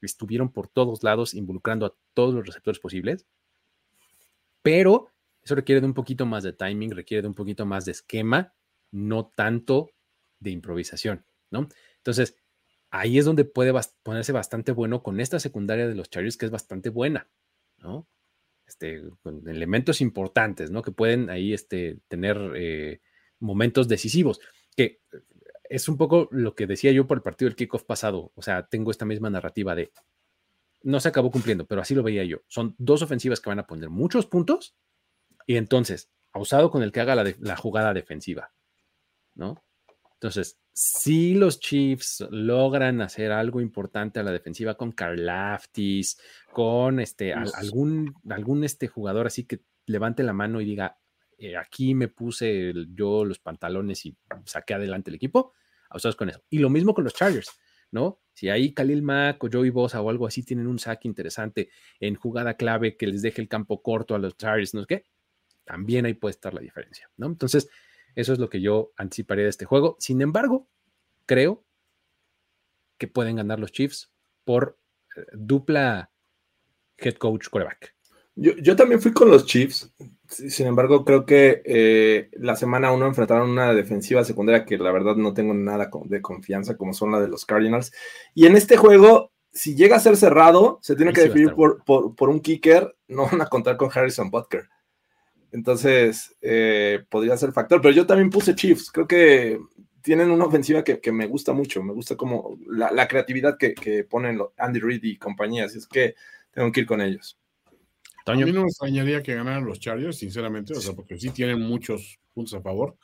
[0.01, 3.25] estuvieron por todos lados involucrando a todos los receptores posibles.
[4.61, 5.07] Pero
[5.41, 8.53] eso requiere de un poquito más de timing, requiere de un poquito más de esquema
[8.91, 9.91] no tanto
[10.39, 11.67] de improvisación, ¿no?
[11.97, 12.35] Entonces,
[12.91, 16.51] ahí es donde puede ponerse bastante bueno con esta secundaria de los Chargers, que es
[16.51, 17.29] bastante buena,
[17.77, 18.07] ¿no?
[18.65, 20.81] Este, con elementos importantes, ¿no?
[20.81, 23.01] Que pueden ahí este, tener eh,
[23.39, 24.39] momentos decisivos,
[24.75, 25.01] que
[25.69, 28.67] es un poco lo que decía yo por el partido del kickoff pasado, o sea,
[28.67, 29.91] tengo esta misma narrativa de,
[30.81, 33.67] no se acabó cumpliendo, pero así lo veía yo, son dos ofensivas que van a
[33.67, 34.75] poner muchos puntos
[35.45, 38.51] y entonces, usado con el que haga la jugada defensiva,
[39.39, 39.63] ¿no?
[40.13, 46.19] Entonces, si los Chiefs logran hacer algo importante a la defensiva con Laftis,
[46.51, 50.99] con este, algún, algún este jugador así que levante la mano y diga,
[51.37, 55.53] eh, aquí me puse yo los pantalones y saqué adelante el equipo,
[55.95, 56.43] ustedes con eso.
[56.49, 57.49] Y lo mismo con los Chargers,
[57.91, 58.19] ¿no?
[58.33, 62.15] Si ahí Khalil Mack o Joey Bosa o algo así tienen un saque interesante en
[62.15, 65.05] jugada clave que les deje el campo corto a los Chargers, ¿no es qué?
[65.63, 67.27] También ahí puede estar la diferencia, ¿no?
[67.27, 67.69] Entonces,
[68.19, 69.95] eso es lo que yo anticiparía de este juego.
[69.99, 70.67] Sin embargo,
[71.25, 71.63] creo
[72.97, 74.11] que pueden ganar los Chiefs
[74.43, 74.77] por
[75.15, 76.11] eh, dupla
[76.97, 77.95] head coach coreback.
[78.35, 79.93] Yo, también fui con los Chiefs.
[80.27, 85.15] Sin embargo, creo que eh, la semana uno enfrentaron una defensiva secundaria que la verdad
[85.15, 87.91] no tengo nada de confianza, como son la de los Cardinals.
[88.33, 92.29] Y en este juego, si llega a ser cerrado, se tiene que definir por, por,
[92.29, 92.95] un kicker.
[93.09, 94.69] No van a contar con Harrison Butker.
[95.51, 97.81] Entonces, eh, podría ser factor.
[97.81, 98.91] Pero yo también puse Chiefs.
[98.91, 99.59] Creo que
[100.01, 101.83] tienen una ofensiva que, me gusta mucho.
[101.83, 105.65] Me gusta como la, creatividad que, ponen Andy Reid y compañía.
[105.65, 106.15] Así es que
[106.51, 107.37] tengo que ir con ellos.
[108.25, 111.61] A mí no me extrañaría que ganaran los Chargers, sinceramente, o sea, porque sí tienen
[111.61, 112.95] muchos puntos a favor,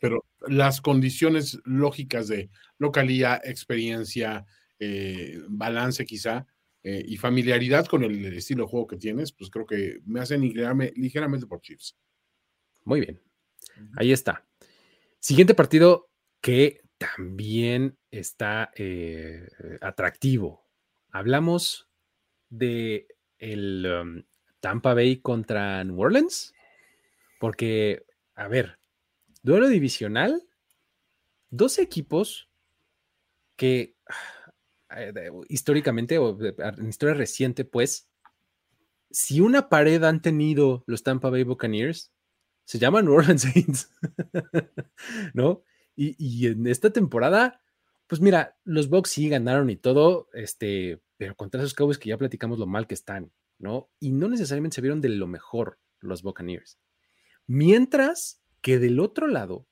[0.00, 4.44] pero las condiciones lógicas de localía, experiencia,
[4.80, 6.46] eh, balance quizá,
[6.84, 10.42] eh, y familiaridad con el, estilo de juego que tienes, pues creo que me hacen
[10.42, 11.96] inclinarme ligeramente por Chiefs.
[12.84, 13.20] Muy bien.
[13.96, 14.44] Ahí está.
[15.20, 16.10] Siguiente partido
[16.40, 19.48] que también está eh,
[19.80, 20.66] atractivo.
[21.10, 21.88] Hablamos
[22.48, 23.06] de
[23.38, 24.22] el um,
[24.60, 26.54] Tampa Bay contra New Orleans,
[27.40, 28.04] porque,
[28.34, 28.78] a ver,
[29.42, 30.42] duelo divisional,
[31.50, 32.48] dos equipos
[33.56, 33.96] que
[35.48, 38.08] históricamente o en historia reciente, pues,
[39.10, 42.12] si una pared han tenido los Tampa Bay Buccaneers,
[42.64, 43.90] se llama New Orleans Saints,
[45.34, 45.62] ¿no?
[45.94, 47.60] Y, en esta temporada,
[48.06, 52.16] pues mira, los Bucks sí ganaron y todo, este, pero contra esos Cowboys que ya
[52.16, 53.90] platicamos lo mal que están, ¿no?
[54.00, 56.78] Y no necesariamente se vieron de lo mejor los Buccaneers.
[57.46, 59.68] Mientras que del otro lado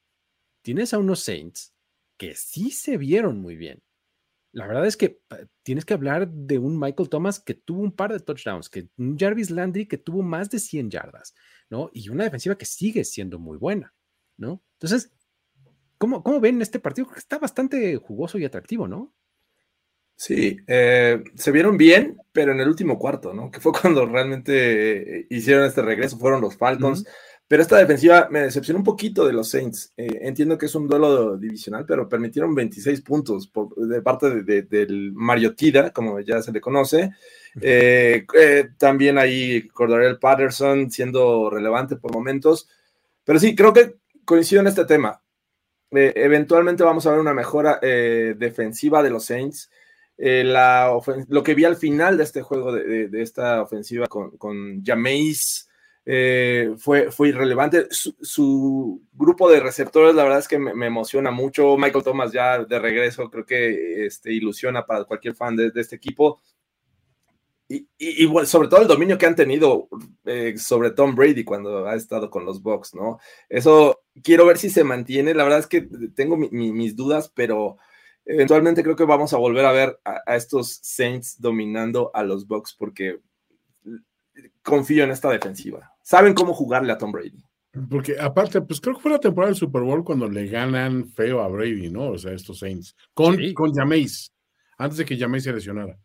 [0.63, 1.75] tienes a unos Saints
[2.19, 3.83] que sí se vieron muy bien.
[4.53, 5.21] La verdad es que
[5.63, 9.17] tienes que hablar de un Michael Thomas que tuvo un par de touchdowns, que un
[9.17, 11.35] Jarvis Landry que tuvo más de 100 yardas,
[11.69, 11.91] ¿no?
[11.93, 13.95] Y una defensiva que sigue siendo muy buena,
[14.37, 14.63] ¿no?
[14.75, 15.13] Entonces,
[15.99, 17.09] ¿cómo, cómo ven este partido?
[17.17, 19.15] Está bastante jugoso y atractivo, ¿no?
[20.17, 23.51] Sí, eh, se vieron bien, pero en el último cuarto, ¿no?
[23.51, 27.07] Que fue cuando realmente hicieron este regreso, fueron los Falcons.
[27.51, 29.93] Pero esta defensiva me decepcionó un poquito de los Saints.
[29.97, 35.91] Eh, entiendo que es un duelo divisional, pero permitieron 26 puntos de parte del Mariotida,
[35.91, 37.11] como ya se le conoce.
[37.61, 42.69] Eh, eh, también ahí Cordarel Patterson siendo relevante por momentos.
[43.25, 45.21] Pero sí, creo que coincido en este tema.
[45.91, 49.69] eventualmente vamos a ver una mejora defensiva de los Saints.
[50.17, 50.97] La
[51.27, 55.67] lo que vi al final de este juego, de, esta ofensiva con, con Jameis
[56.07, 57.87] eh, fue, fue irrelevante.
[57.91, 61.77] Su, grupo de receptores, la verdad es que me, emociona mucho.
[61.77, 66.41] Michael Thomas ya de regreso, creo que este, ilusiona para cualquier fan de, este equipo.
[67.69, 67.87] Y,
[68.47, 69.89] sobre todo el dominio que han tenido
[70.25, 73.21] eh, sobre Tom Brady cuando ha estado con los Bucks, ¿no?
[73.49, 75.35] Eso quiero ver si se mantiene.
[75.35, 75.83] La verdad es que
[76.17, 77.77] tengo mis dudas, pero
[78.25, 82.49] eventualmente creo que vamos a volver a ver a, a estos Saints dominando a los
[82.49, 83.21] Bucks porque
[84.63, 85.93] confío en esta defensiva.
[86.03, 87.45] Saben cómo jugarle a Tom Brady.
[87.89, 91.41] Porque aparte, pues creo que fue la temporada del Super Bowl cuando le ganan feo
[91.41, 92.11] a Brady, ¿no?
[92.11, 92.97] O sea, estos Saints.
[93.15, 94.33] Con, con Jameis,
[94.77, 95.97] antes de que Jameis se lesionara.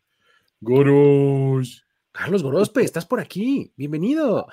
[0.60, 1.86] Goros.
[2.12, 3.74] Carlos Gorospe, estás por aquí.
[3.76, 4.48] Bienvenido.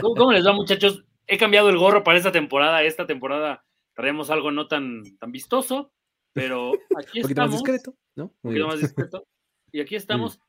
[0.00, 1.04] ¿Cómo, les va, muchachos?
[1.26, 2.84] He cambiado el gorro para esta temporada.
[2.84, 3.64] Esta temporada
[3.94, 5.92] traemos algo no tan, tan vistoso,
[6.32, 7.20] pero aquí estamos.
[7.20, 8.24] Un poquito más discreto, ¿no?
[8.24, 9.26] Un poquito más discreto.
[9.72, 10.40] Y aquí estamos.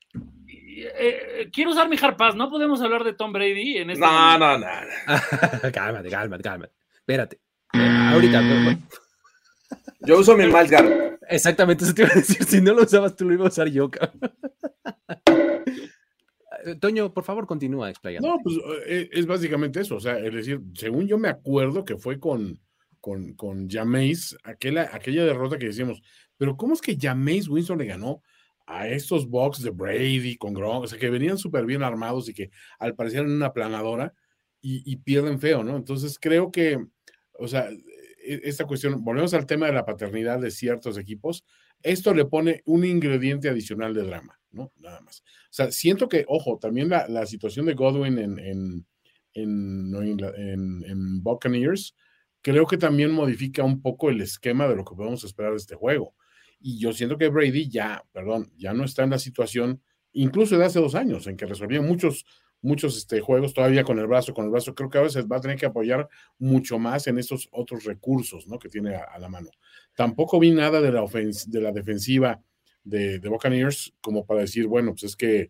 [0.72, 4.06] Eh, quiero usar mi harpaz, no podemos hablar de Tom Brady en este.
[4.06, 4.66] No, no, no,
[5.74, 6.74] cálmate, cálmate, cálmate.
[6.96, 7.40] Espérate.
[7.74, 8.42] ahorita.
[10.02, 10.72] Yo uso mi Miles
[11.28, 12.44] Exactamente, eso te iba a decir.
[12.44, 13.92] Si no lo usabas, tú lo iba a usar yo,
[16.82, 18.28] Toño, por favor, continúa explayando.
[18.28, 19.96] No, pues eh, es básicamente eso.
[19.96, 22.60] O sea, es decir, según yo me acuerdo que fue con,
[23.00, 26.02] con, con Jameis, aquella, aquella derrota que decíamos,
[26.38, 28.22] pero ¿cómo es que Jameis Winston le ganó
[28.70, 32.36] a estos box de Brady con Gronk, o sea, que venían súper bien armados y
[32.36, 34.14] que al parecer en una planadora
[34.62, 35.76] y, pierden feo, ¿no?
[35.76, 36.78] Entonces creo que,
[37.34, 41.46] o sea, e, esta cuestión, volvemos al tema de la paternidad de ciertos equipos,
[41.82, 44.72] esto le pone un ingrediente adicional de drama, ¿no?
[44.78, 45.22] Nada más.
[45.22, 48.86] O sea, siento que, ojo, también la, situación de Godwin en, en,
[49.34, 51.96] en, en Buccaneers,
[52.44, 55.76] creo que también modifica un poco el esquema de lo que podemos esperar de este
[55.76, 56.14] juego.
[56.60, 59.82] Y yo siento que Brady ya, perdón, ya no está en la situación,
[60.12, 62.26] incluso de hace dos años, en que resolvía muchos,
[62.62, 64.76] muchos este, juegos todavía con el brazo, con el brazo.
[64.76, 66.08] Creo que a veces va a tener que apoyar
[66.38, 68.60] mucho más en esos otros recursos ¿no?
[68.60, 69.50] que tiene a, la mano.
[69.96, 72.42] Tampoco vi nada de la, de la defensiva
[72.84, 75.50] de, de Buccaneers como para decir, bueno, pues es que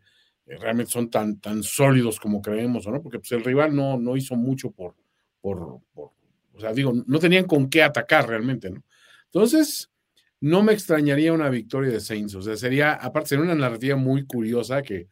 [0.49, 3.01] eh, realmente son tan, tan sólidos como creemos, ¿no?
[3.01, 4.95] Porque pues, el rival no, no hizo mucho por,
[5.41, 6.11] por, por,
[6.53, 8.83] o sea, digo, no tenían con qué atacar realmente, ¿no?
[9.25, 9.88] Entonces,
[10.41, 12.35] no me extrañaría una victoria de Saints.
[12.35, 15.07] O sea, sería, aparte, sería una narrativa muy curiosa que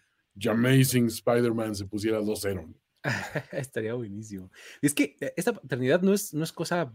[0.50, 2.74] Amazing Spider-Man se pusiera 2-0.
[3.52, 4.52] Estaría buenísimo.
[4.82, 6.92] Es que eh, esta paternidad no es, no es cosa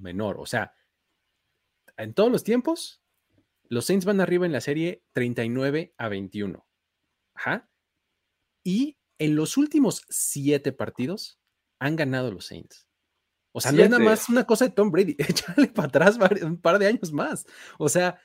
[0.00, 0.36] menor.
[0.38, 0.72] O sea,
[1.96, 3.02] en todos los tiempos,
[3.68, 6.66] los Saints van arriba en la serie 39 a 21.
[7.34, 7.70] Ajá.
[8.62, 11.38] Y en los últimos siete partidos
[11.78, 12.88] han ganado los Saints.
[13.56, 15.14] O sea, no es nada más una cosa de Tom Brady.
[15.18, 17.46] Échale para atrás un par de años más.
[17.78, 18.20] O sea,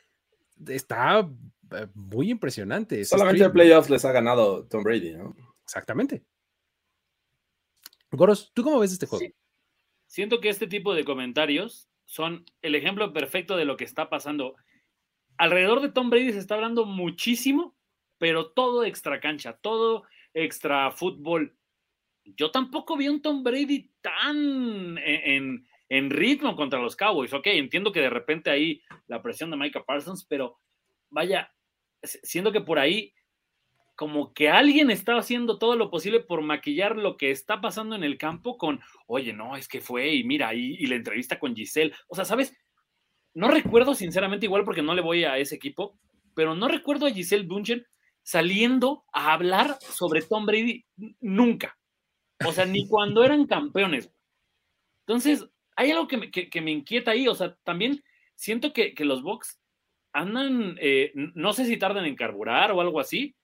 [0.67, 1.29] está
[1.71, 3.05] eh, muy impresionante.
[3.05, 5.35] Solamente en playoffs les ha ganado Tom Brady, ¿no?
[5.63, 6.25] Exactamente.
[8.09, 9.23] Goros, ¿tú cómo ves este juego?
[10.07, 14.55] Siento que este tipo de comentarios son el ejemplo perfecto de lo que está pasando.
[15.37, 17.77] Alrededor de Tom Brady se está hablando muchísimo,
[18.17, 21.55] pero todo extra cancha, todo extra fútbol
[22.35, 27.33] yo tampoco vi un Tom Brady tan en, ritmo contra los Cowboys.
[27.33, 30.59] Ok, entiendo que de repente ahí la presión de Micah Parsons, pero
[31.09, 31.53] vaya,
[32.01, 33.13] siendo que por ahí
[33.95, 38.03] como que alguien está haciendo todo lo posible por maquillar lo que está pasando en
[38.05, 41.55] el campo con, oye, no, es que fue y mira, y, y la entrevista con
[41.55, 41.93] Giselle.
[42.07, 42.55] O sea, ¿sabes?
[43.33, 45.99] No recuerdo sinceramente igual porque no le voy a ese equipo,
[46.33, 47.85] pero no recuerdo a Giselle Bunchen
[48.23, 50.85] saliendo a hablar sobre Tom Brady
[51.19, 51.78] nunca.
[52.45, 54.11] O sea, ni cuando eran campeones.
[55.05, 57.27] Entonces, hay algo que me, inquieta ahí.
[57.27, 58.03] O sea, también
[58.35, 59.59] siento que, los Bucks
[60.13, 63.35] andan, eh, no sé si tardan en carburar o algo así,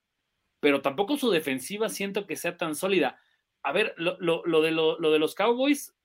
[0.59, 3.19] pero tampoco su defensiva siento que sea tan sólida.
[3.63, 5.95] A ver, lo, de los Cowboys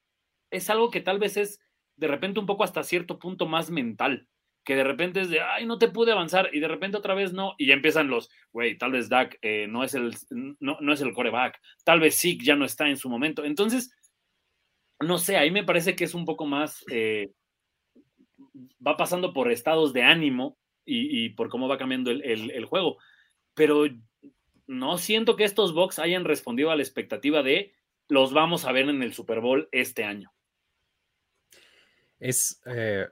[0.50, 1.60] es algo que tal vez es
[1.96, 4.26] de repente un poco hasta cierto punto más mental,
[4.64, 7.32] que de repente es de, ay, no te pude avanzar y de repente otra vez
[7.32, 10.14] no, y ya empiezan los, güey, tal vez Dak eh, no, es el,
[10.60, 13.44] no, no, es el coreback, tal vez Zeke ya no está en su momento.
[13.44, 13.90] Entonces,
[15.00, 17.32] no sé, ahí me parece que es un poco más, eh,
[18.86, 22.98] va pasando por estados de ánimo y, por cómo va cambiando el, juego.
[23.54, 23.84] Pero
[24.66, 27.72] no siento que estos Bucks hayan respondido a la expectativa de
[28.08, 30.32] los vamos a ver en el Super Bowl este año.
[32.20, 33.08] Es eh,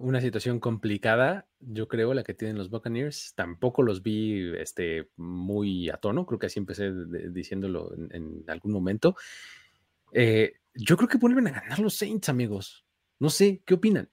[0.00, 3.34] una situación complicada, yo creo, la que tienen los Buccaneers.
[3.34, 6.92] Tampoco los vi este, muy a tono, creo que así empecé
[7.30, 9.16] diciéndolo en, algún momento.
[10.12, 12.86] Eh, yo creo que vuelven a ganar los Saints, amigos.
[13.18, 14.08] No sé, ¿qué opinan?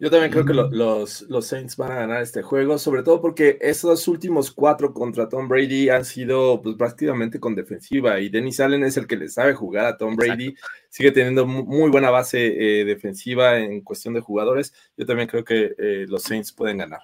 [0.00, 3.58] Yo también creo que los, los Saints van a ganar este juego, sobre todo porque
[3.60, 8.84] esos últimos cuatro contra Tom Brady han sido pues, prácticamente con defensiva y Dennis Allen
[8.84, 10.54] es el que le sabe jugar a Tom Brady,
[10.88, 14.72] sigue teniendo muy buena base eh, defensiva en cuestión de jugadores.
[14.96, 17.00] Yo también creo que eh, los Saints pueden ganar.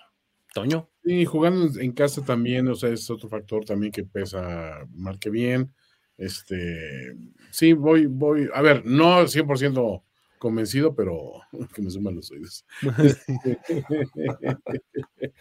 [0.54, 0.88] Toño.
[1.02, 5.74] Y jugando en casa también, o sea, es otro factor también que pesa, marque bien.
[6.16, 7.16] Este,
[7.50, 10.02] sí, voy, voy, a ver, no 100%
[10.44, 11.40] convencido, pero
[11.74, 12.66] que me suman los oídos.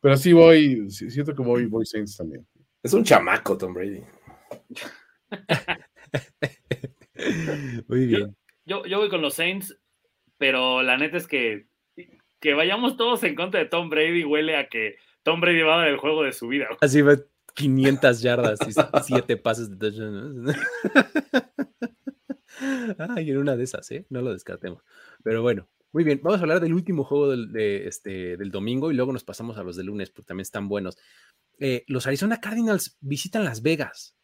[0.00, 2.44] pero sí voy, siento que voy, voy Saints también.
[2.82, 4.02] Es un chamaco, Tom Brady.
[7.88, 8.36] Muy bien.
[8.64, 9.78] Yo, yo, voy con los Saints,
[10.36, 11.68] pero la neta es que
[12.40, 15.78] que vayamos todos en contra de Tom Brady huele a que Tom Brady va a
[15.78, 16.68] dar el juego de su vida.
[16.80, 17.16] Así va
[17.54, 20.46] 500 yardas y 7 pases de touchdown.
[22.98, 24.06] Ay, en una de esas, ¿eh?
[24.10, 24.82] No lo descartemos.
[25.22, 26.20] Pero bueno, muy bien.
[26.22, 29.58] Vamos a hablar del último juego del, de, este, del domingo y luego nos pasamos
[29.58, 30.98] a los de lunes porque también están buenos.
[31.58, 34.16] Eh, los Arizona Cardinals visitan Las Vegas.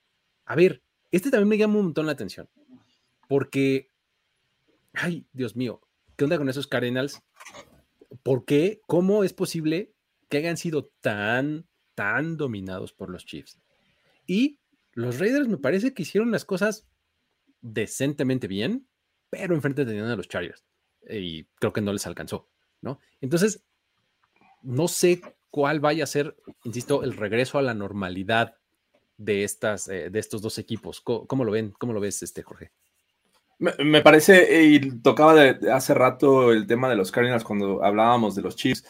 [0.45, 2.49] A ver, este también me llama un montón la atención.
[3.29, 3.91] Porque,
[4.93, 5.81] ay, Dios mío,
[6.17, 7.23] ¿qué onda con esos Cardinals?
[8.23, 8.81] ¿Por qué?
[8.87, 9.93] ¿Cómo es posible
[10.29, 13.59] que hayan sido tan, tan dominados por los Chiefs?
[14.27, 14.61] Y
[14.93, 16.87] los Raiders me parece que hicieron las cosas
[17.73, 18.89] decentemente bien,
[19.31, 20.65] pero enfrente tenían a los Chargers
[21.09, 22.49] y creo que no les alcanzó,
[22.81, 23.01] ¿no?
[23.21, 23.65] Entonces,
[24.63, 25.21] no sé
[25.51, 28.57] cuál vaya a ser, insisto, el regreso a la normalidad
[29.17, 31.01] de, estas, eh, de estos dos equipos.
[31.01, 31.73] ¿Cómo, lo ven?
[31.79, 32.73] ¿Cómo lo ves, este, Jorge?
[33.59, 35.41] Me, parece, y tocaba
[35.73, 38.85] hace rato el tema de los Cardinals cuando hablábamos de los Chiefs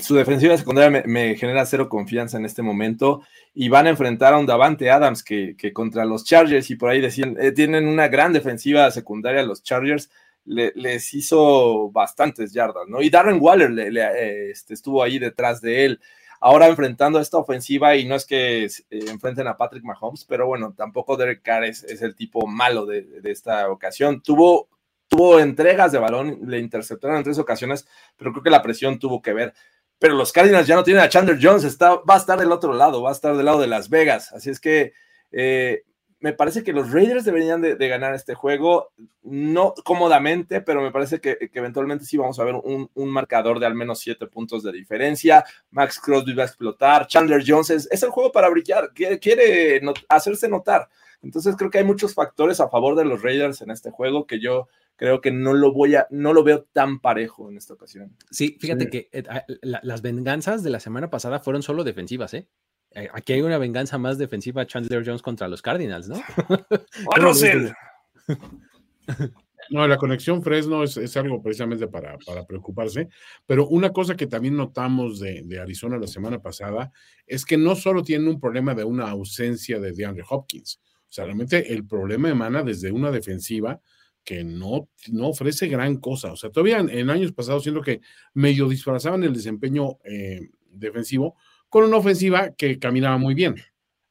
[0.00, 3.22] su defensiva secundaria me, genera cero confianza en este momento
[3.54, 7.00] y van a enfrentar a un Davante Adams que, contra los Chargers y por ahí
[7.00, 10.10] decían, eh, tienen una gran defensiva secundaria los Chargers,
[10.44, 13.00] les hizo bastantes yardas, ¿no?
[13.00, 16.00] Y Darren Waller le, este, estuvo ahí detrás de él.
[16.38, 20.74] Ahora enfrentando esta ofensiva y no es que eh, enfrenten a Patrick Mahomes, pero bueno,
[20.76, 24.20] tampoco Derek Carr es, el tipo malo de esta ocasión.
[24.20, 24.68] Tuvo
[25.08, 27.86] tuvo entregas de balón, le interceptaron en tres ocasiones,
[28.16, 29.54] pero creo que la presión tuvo que ver.
[29.98, 32.74] Pero los Cardinals ya no tienen a Chandler Jones, está, va a estar del otro
[32.74, 34.32] lado, va a estar del lado de Las Vegas.
[34.32, 34.92] Así es que
[35.30, 35.84] eh,
[36.24, 41.20] me parece que los Raiders deberían de, ganar este juego, no cómodamente, pero me parece
[41.20, 45.44] que, eventualmente sí vamos a ver un, marcador de al menos siete puntos de diferencia.
[45.70, 50.48] Max Crosby va a explotar, Chandler Jones es, el juego para brillar, quiere, quiere hacerse
[50.48, 50.88] notar.
[51.22, 54.40] Entonces creo que hay muchos factores a favor de los Raiders en este juego que
[54.40, 58.16] yo creo que no lo voy a, no lo veo tan parejo en esta ocasión.
[58.30, 62.48] Sí, fíjate que eh, ah, las venganzas de la semana pasada fueron solo defensivas, ¿eh?
[62.92, 63.08] ¿eh?
[63.12, 66.16] Aquí hay una venganza más defensiva Chandler Jones contra los Cardinals, ¿no?
[69.70, 73.08] no, la conexión Fresno es, algo precisamente para, para, preocuparse,
[73.46, 76.92] pero una cosa que también notamos de, de, Arizona la semana pasada
[77.26, 81.26] es que no solo tienen un problema de una ausencia de DeAndre Hopkins, o sea,
[81.26, 83.80] realmente el problema emana desde una defensiva
[84.24, 86.32] que no, no ofrece gran cosa.
[86.32, 88.00] O sea, todavía en, años pasados siento que
[88.32, 91.36] medio disfrazaban el desempeño eh, defensivo
[91.68, 93.56] con una ofensiva que caminaba muy bien.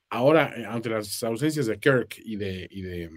[0.09, 3.09] Ahora, eh, ante las ausencias de Kirk y de, y de,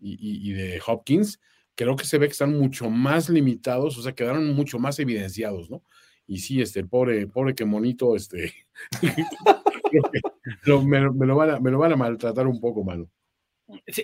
[0.00, 1.40] y, de Hopkins,
[1.74, 5.70] creo que se ve que están mucho más limitados, o sea, quedaron mucho más evidenciados,
[5.70, 5.82] ¿no?
[6.26, 8.54] Y sí, este, pobre, pobre que monito, este,
[10.86, 13.10] me, lo van a, me lo van a maltratar un poco, malo.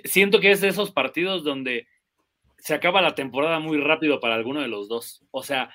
[0.05, 1.87] Siento que es de esos partidos donde
[2.61, 5.25] se acaba la temporada muy rápido para alguno de los dos.
[5.31, 5.75] O sea,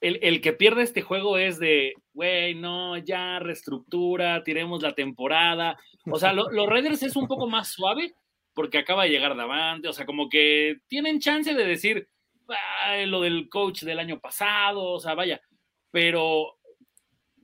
[0.00, 5.78] el, que pierde este juego es de, güey, no, ya reestructura, tiremos la temporada.
[6.06, 8.14] O sea, los Raiders es un poco más suave
[8.54, 9.88] porque acaba de llegar Davante.
[9.88, 12.08] O sea, como que tienen chance de decir,
[13.06, 15.40] lo del coach del año pasado, o sea, vaya,
[15.90, 16.58] pero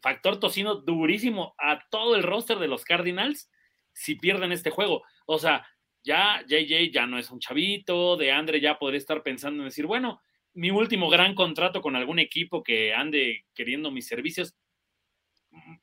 [0.00, 3.50] factor tocino durísimo a todo el roster de los Cardinals
[3.92, 5.02] si pierden este juego.
[5.26, 5.66] O sea,
[6.04, 9.86] ya JJ ya no es un chavito, de Andre ya podría estar pensando en decir,
[9.86, 10.20] bueno,
[10.52, 14.54] mi último gran contrato con algún equipo que ande queriendo mis servicios.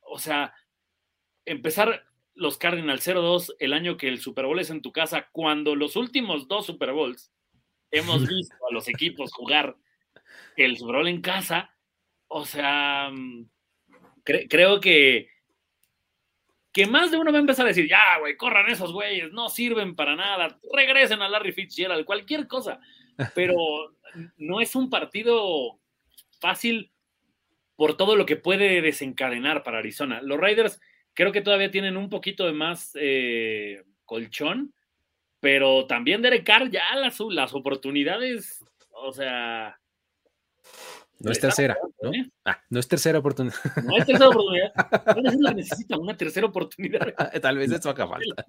[0.02, 0.54] O sea,
[1.46, 5.76] empezar los Cardinals 0-2 el año que el Super Bowl es en tu casa, cuando
[5.76, 7.32] los últimos dos Super Bowls
[7.90, 9.76] hemos visto a los equipos jugar
[10.56, 11.76] el Super Bowl en casa,
[12.28, 13.50] o sea, mm,
[14.24, 15.28] creo que
[16.72, 19.50] que más de uno va a empezar a decir, ya, güey, corran esos güeyes, no
[19.50, 22.80] sirven para nada, regresen a Larry Fitzgerald, cualquier cosa.
[23.36, 23.56] Pero
[24.38, 25.80] no es un partido
[26.40, 26.92] fácil
[27.76, 30.22] por todo lo que puede desencadenar para Arizona.
[30.22, 30.80] Los Raiders
[31.14, 34.74] creo que todavía tienen un poquito de más eh, colchón,
[35.40, 39.81] pero también Derek Carr ya las, las oportunidades, o sea,
[41.24, 42.14] no es tercera, ¿no?
[42.14, 42.32] ¿eh?
[42.46, 43.56] Ah, no es tercera oportunidad.
[43.86, 44.74] No es tercera oportunidad.
[45.42, 47.14] No necesita una tercera oportunidad.
[47.42, 48.46] Tal vez eso haga falta.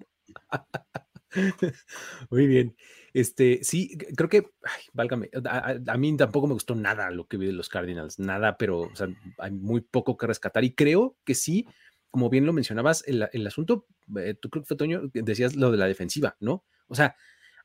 [2.29, 2.75] Muy bien.
[3.13, 7.45] Este, sí, creo que, ay, válgame, a, mí tampoco me gustó nada lo que vi
[7.45, 11.35] de los Cardinals, nada, pero o sea, hay muy poco que rescatar y creo que
[11.35, 11.67] sí,
[12.09, 13.85] como bien lo mencionabas, el, el asunto,
[14.17, 16.65] eh, tú creo que fue Toño, decías lo de la defensiva, ¿no?
[16.87, 17.15] O sea,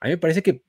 [0.01, 0.65] a mí me parece que eh,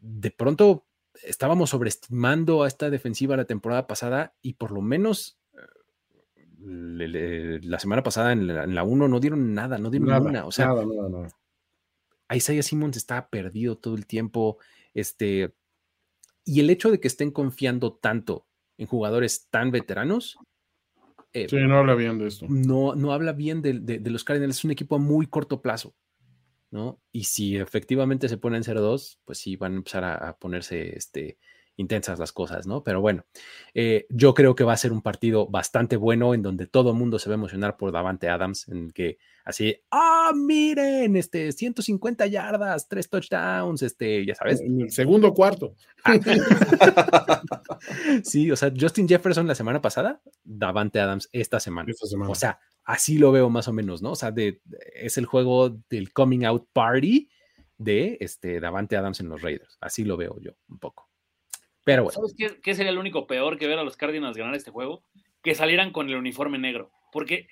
[0.00, 0.86] de pronto
[1.22, 5.38] estábamos sobreestimando a esta defensiva la temporada pasada y por lo menos
[6.66, 10.84] la semana pasada en la, 1 no dieron nada, no dieron nada, O sea, nada,
[10.86, 11.28] nada, nada.
[12.32, 14.58] Isaiah Simmons está perdido todo el tiempo.
[14.94, 15.54] Este,
[16.44, 18.46] y el hecho de que estén confiando tanto
[18.78, 20.38] en jugadores tan veteranos.
[21.32, 22.46] Eh, sí, no habla bien de esto.
[22.48, 24.58] No, no habla bien de, de los Cardinals.
[24.58, 25.94] Es un equipo a muy corto plazo.
[26.74, 27.00] ¿No?
[27.12, 31.38] Y si efectivamente se ponen 0-2, pues sí van a empezar a, ponerse este,
[31.76, 32.82] intensas las cosas, ¿no?
[32.82, 33.24] Pero bueno,
[33.74, 36.96] eh, yo creo que va a ser un partido bastante bueno en donde todo el
[36.96, 42.26] mundo se va a emocionar por Davante Adams, en que así, ah, miren, este, 150
[42.26, 44.60] yardas, tres touchdowns, este, ya sabes.
[44.60, 45.76] En el segundo cuarto.
[48.24, 51.88] sí, o sea, Justin Jefferson la semana pasada, Davante Adams esta semana.
[51.88, 52.32] Esta semana.
[52.32, 54.12] O sea, Así lo veo más o menos, ¿no?
[54.12, 54.60] O sea, de,
[54.94, 57.30] es el juego del coming out party
[57.78, 59.78] de este, Davante Adams en los Raiders.
[59.80, 61.08] Así lo veo yo un poco.
[61.84, 62.14] Pero bueno.
[62.14, 65.04] ¿Sabes qué, sería el único peor que ver a los Cardinals ganar este juego?
[65.42, 66.90] Que salieran con el uniforme negro.
[67.12, 67.48] Porque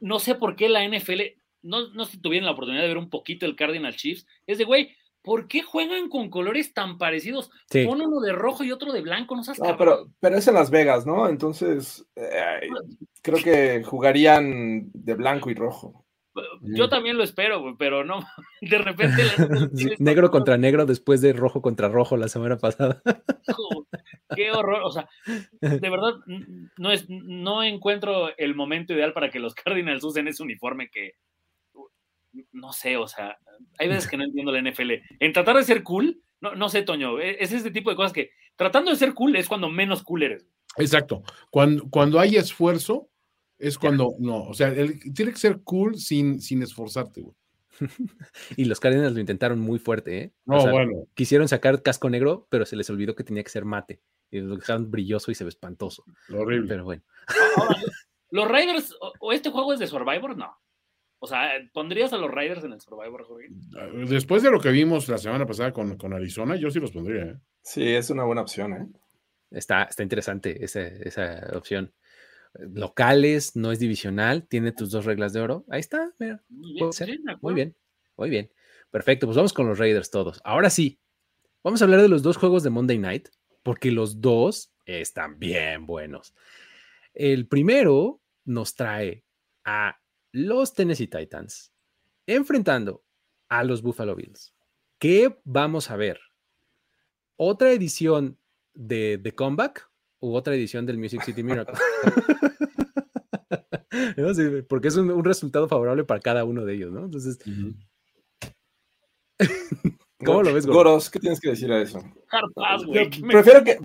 [0.00, 1.20] no sé por qué la NFL,
[1.62, 4.64] no, no si tuvieron la oportunidad de ver un poquito el Cardinal Chiefs, es de,
[4.64, 4.94] güey,
[5.24, 7.50] ¿por qué juegan con colores tan parecidos?
[7.70, 10.54] Pon uno de rojo y otro de blanco, no sabes no, pero, pero es en
[10.54, 11.28] Las Vegas, ¿no?
[11.28, 12.68] Entonces, eh,
[13.22, 16.04] creo que jugarían de blanco y rojo.
[16.60, 18.20] Yo también lo espero, pero no,
[18.60, 19.22] de repente...
[19.98, 23.00] negro contra negro después de rojo contra rojo la semana pasada.
[24.36, 25.08] Qué horror, o sea,
[25.60, 26.14] de verdad
[26.76, 31.12] no, es, no encuentro el momento ideal para que los Cardinals usen ese uniforme que,
[32.52, 33.38] no sé, o sea,
[33.78, 34.92] hay veces que no entiendo la NFL.
[35.20, 38.12] En tratar de ser cool, no, no sé, Toño, e, es este tipo de cosas
[38.12, 40.46] que tratando de ser cool es cuando menos cool eres.
[40.76, 41.22] Exacto.
[41.50, 43.08] Cuando, cuando hay esfuerzo,
[43.58, 44.74] es cuando, no, o sea,
[45.14, 47.36] tiene que ser cool sin, sin esforzarte, güey.
[48.56, 50.32] y los Cardinals lo intentaron muy fuerte, ¿eh?
[50.44, 51.06] No, bueno.
[51.14, 54.00] Quisieron sacar casco negro, pero se les olvidó que tenía que ser mate.
[54.30, 56.04] Y lo dejaron brilloso y se ve espantoso.
[56.32, 56.68] Horrible.
[56.68, 57.02] Pero bueno.
[58.30, 60.56] los Raiders, o este juego es de Survivor, no.
[61.18, 63.48] O sea, ¿pondrías a los Raiders en el Survivor, Jorge?
[63.76, 66.90] Ah, después de lo que vimos la semana pasada con, con Arizona, yo sí los
[66.90, 67.22] pondría.
[67.24, 67.36] ¿eh?
[67.62, 68.72] Sí, es una buena opción.
[68.74, 68.86] ¿eh?
[69.50, 71.94] Está, está interesante esa, esa opción.
[72.54, 75.64] Locales, no es divisional, tiene tus dos reglas de oro.
[75.70, 76.42] Ahí está, mira.
[76.48, 77.76] Muy bien, muy bien,
[78.16, 78.50] muy bien.
[78.90, 80.40] Perfecto, pues vamos con los Raiders todos.
[80.44, 81.00] Ahora sí,
[81.64, 83.28] vamos a hablar de los dos juegos de Monday Night,
[83.62, 86.34] porque los dos están bien buenos.
[87.12, 89.24] El primero nos trae
[89.64, 89.98] a
[90.34, 91.72] los Tennessee Titans
[92.26, 93.04] enfrentando
[93.48, 94.52] a los Buffalo Bills.
[94.98, 96.18] ¿Qué vamos a ver?
[97.36, 98.36] ¿Otra edición
[98.74, 99.88] de The Comeback
[100.18, 101.78] u otra edición del Music City Miracle?
[104.68, 107.04] porque es un, resultado favorable para cada uno de ellos, ¿no?
[107.04, 107.38] Entonces,
[110.24, 111.10] ¿cómo lo ves, Goros?
[111.10, 112.02] ¿Qué tienes que decir a eso?
[112.86, 113.08] güey.
[113.08, 113.78] Prefiero que.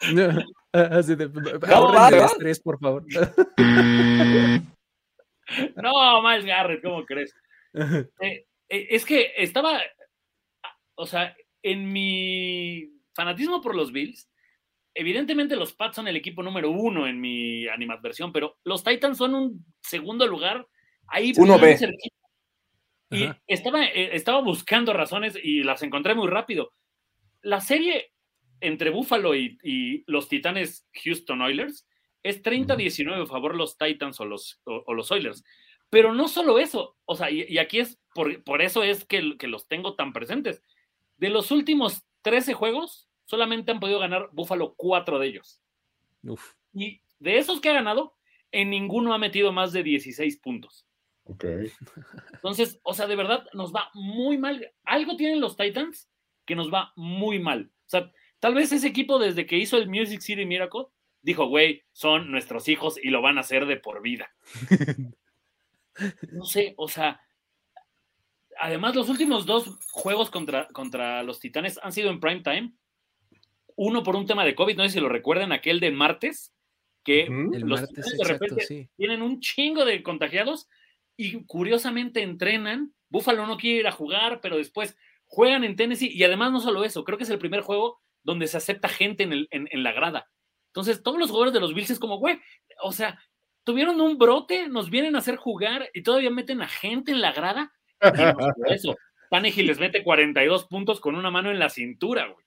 [0.72, 3.06] Así de, no, estrés, por favor.
[5.76, 7.34] No, Miles Garrett, ¿cómo crees?
[8.20, 9.82] Eh, eh, es que estaba,
[10.94, 14.30] o sea, en mi fanatismo por los Bills,
[14.94, 19.34] evidentemente los Pats son el equipo número uno en mi animadversión, pero los Titans son
[19.34, 20.66] un segundo lugar
[21.08, 21.76] ahí uno B.
[23.10, 26.72] Y estaba, eh, estaba buscando razones y las encontré muy rápido.
[27.42, 28.12] la serie
[28.60, 31.86] entre Buffalo y, y los Titanes Houston Oilers
[32.24, 35.44] es 30-19 a favor los Titans o los, o, o los Oilers.
[35.90, 39.36] Pero no solo eso, o sea, y, y aquí es, por, por eso es que,
[39.38, 40.62] que, los tengo tan presentes.
[41.18, 45.60] De los últimos 13 juegos, solamente han podido ganar Buffalo 4 de ellos.
[46.24, 46.54] Uf.
[46.72, 48.16] Y de esos que ha ganado,
[48.50, 50.86] en ninguno ha metido más de 16 puntos.
[51.24, 51.44] Ok.
[52.32, 54.72] Entonces, o sea, de verdad nos va muy mal.
[54.84, 56.08] Algo tienen los Titans
[56.46, 57.70] que nos va muy mal.
[57.86, 58.10] O sea,
[58.40, 60.86] tal vez ese equipo desde que hizo el Music City Miracle
[61.24, 64.30] dijo, güey, son nuestros hijos y lo van a hacer de por vida.
[66.32, 67.20] no sé, o sea,
[68.58, 72.74] además los últimos dos juegos contra, contra los Titanes han sido en prime time.
[73.74, 76.54] Uno por un tema de COVID, no sé si lo recuerdan, aquel de martes,
[77.02, 78.88] que los martes, Titanes de repente exacto, sí.
[78.96, 80.68] tienen un chingo de contagiados
[81.16, 82.94] y curiosamente entrenan.
[83.08, 84.94] Buffalo no quiere ir a jugar, pero después
[85.24, 88.46] juegan en Tennessee y además no solo eso, creo que es el primer juego donde
[88.46, 90.28] se acepta gente en, el, en, en la grada.
[90.74, 92.40] Entonces, todos los jugadores de los Bills es como, güey,
[92.82, 93.16] o sea,
[93.62, 97.30] tuvieron un brote, nos vienen a hacer jugar y todavía meten a gente en la
[97.30, 97.72] grada.
[98.02, 98.96] No eso,
[99.30, 102.44] Tannehill les mete 42 puntos con una mano en la cintura, güey.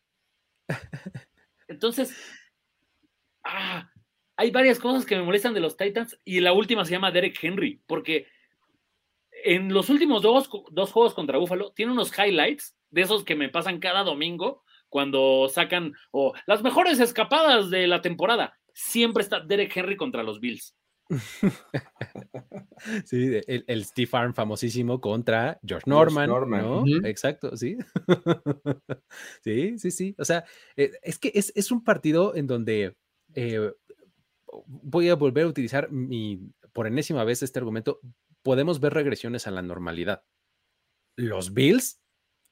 [1.69, 2.17] Entonces,
[3.45, 3.89] ah,
[4.35, 7.41] hay varias cosas que me molestan de los Titans y la última se llama Derek
[7.41, 8.27] Henry, porque
[9.45, 13.47] en los últimos dos, dos juegos contra Buffalo tiene unos highlights de esos que me
[13.47, 18.57] pasan cada domingo cuando sacan o las mejores escapadas de la temporada.
[18.73, 20.76] Siempre está Derek Henry contra los Bills.
[23.05, 26.85] Sí, el, el Steve Arm famosísimo contra George Norman, Norman, ¿no?
[27.05, 27.76] Exacto, sí.
[29.43, 30.15] sí, sí, sí.
[30.19, 30.45] O sea,
[30.76, 32.95] eh, es que es, es un partido en donde
[33.34, 33.72] eh,
[34.68, 36.39] voy a volver a utilizar mi,
[36.72, 37.99] por enésima vez este argumento,
[38.43, 40.23] podemos ver regresiones a la normalidad.
[41.15, 41.99] Los Bills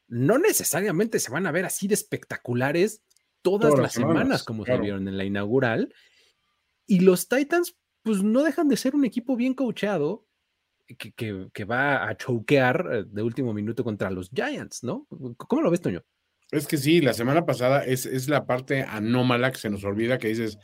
[0.08, 3.02] no necesariamente se van a ver así de espectaculares
[3.42, 4.80] todas, Todas las semanas, semanas, como claro.
[4.80, 5.94] se vieron en la inaugural.
[6.88, 10.28] Y los Titans, pues no dejan de ser un equipo bien coachado
[10.98, 15.08] que, que- que va a choquear eh, de último minuto contra los Giants, ¿no?
[15.38, 16.04] ¿Cómo lo ves, Toño?
[16.52, 20.20] Es que sí, la semana pasada es, es la parte anómala que se nos olvida,
[20.20, 20.60] que dices,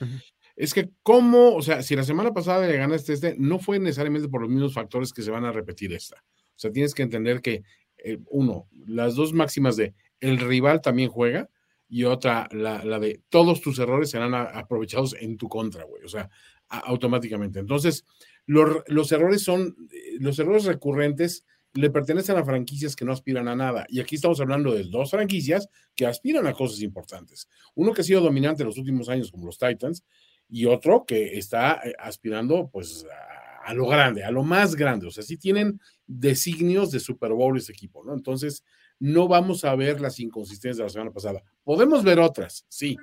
[0.56, 4.30] es que cómo, o sea, si la semana pasada le ganaste este, no fue necesariamente
[4.30, 6.18] por los mismos factores que se van a repetir esta.
[6.20, 7.64] O sea, tienes que entender que,
[8.04, 11.50] eh, uno, las dos máximas de el rival también juega
[11.90, 16.30] y otra, la, de todos tus errores serán aprovechados en tu contra, güey, o sea,
[16.70, 17.60] automáticamente.
[17.60, 18.06] Entonces,
[18.46, 23.48] los, los errores son, eh, los errores recurrentes le pertenecen a franquicias que no aspiran
[23.48, 23.86] a nada.
[23.90, 27.50] Y aquí estamos hablando de dos franquicias que aspiran a cosas importantes.
[27.76, 30.04] Uno que ha sido dominante en los últimos años, como los Titans,
[30.50, 35.08] y otro que está eh, aspirando, pues, a, a lo grande, a lo más grande.
[35.08, 38.14] O sea, sí tienen designios de Super Bowl ese equipo, ¿no?
[38.14, 38.64] Entonces,
[39.00, 41.44] no vamos a ver las inconsistencias de la semana pasada.
[41.64, 42.98] Podemos ver otras, sí,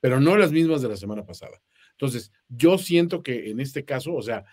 [0.00, 1.60] pero no las mismas de la semana pasada.
[1.92, 4.44] Entonces, yo siento que en este caso, o sea,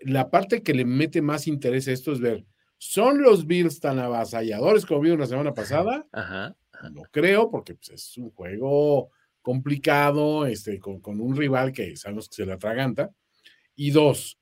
[0.00, 2.44] la parte que le mete más interés a esto es ver,
[2.76, 6.06] ¿son los Bills tan avasalladores como vieron la semana pasada?
[6.12, 6.56] Ajá.
[6.92, 9.10] No creo, porque pues, es un juego
[9.42, 13.10] complicado, este, con, con un rival que sabemos que se le atraganta.
[13.74, 14.38] Y dos,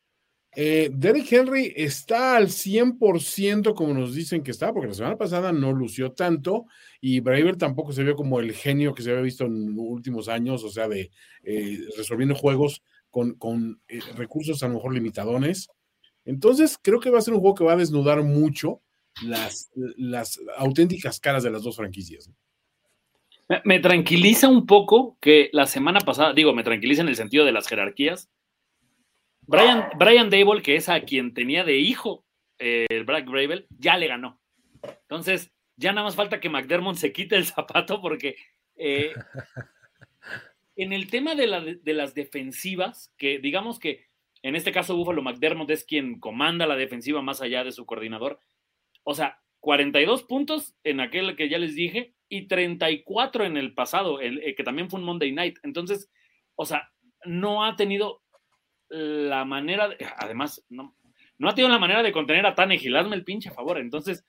[0.59, 5.53] eh, Derrick Henry está al 100% como nos dicen que está, porque la semana pasada
[5.53, 6.65] no lució tanto
[6.99, 10.29] y Braver tampoco se vio como el genio que se había visto en los últimos
[10.29, 11.11] años, o sea, de
[11.43, 15.69] eh, resolviendo juegos con, con eh, recursos a lo mejor limitadones.
[16.25, 18.81] Entonces, creo que va a ser un juego que va a desnudar mucho
[19.23, 22.31] las, las auténticas caras de las dos franquicias.
[23.65, 27.53] Me tranquiliza un poco que la semana pasada, digo, me tranquiliza en el sentido de
[27.53, 28.31] las jerarquías.
[29.47, 32.25] Brian, Brian Dable, que es a quien tenía de hijo
[32.59, 34.41] eh, el Black Bravel, ya le ganó.
[35.03, 38.37] Entonces, ya nada más falta que McDermott se quite el zapato porque
[38.77, 39.13] eh,
[40.77, 44.07] en el tema de, la- de las defensivas, que digamos que
[44.43, 48.39] en este caso Buffalo McDermott es quien comanda la defensiva más allá de su coordinador.
[49.03, 54.21] O sea, 42 puntos en aquel que ya les dije y 34 en el pasado,
[54.21, 55.59] el, eh, que también fue un Monday Night.
[55.63, 56.11] Entonces,
[56.55, 56.91] o sea,
[57.25, 58.23] no ha tenido
[58.89, 60.95] la manera, de- además, no,
[61.39, 63.79] no ha tenido la manera de contener a Tannehill, hazme el pinche favor.
[63.79, 64.25] Entonces,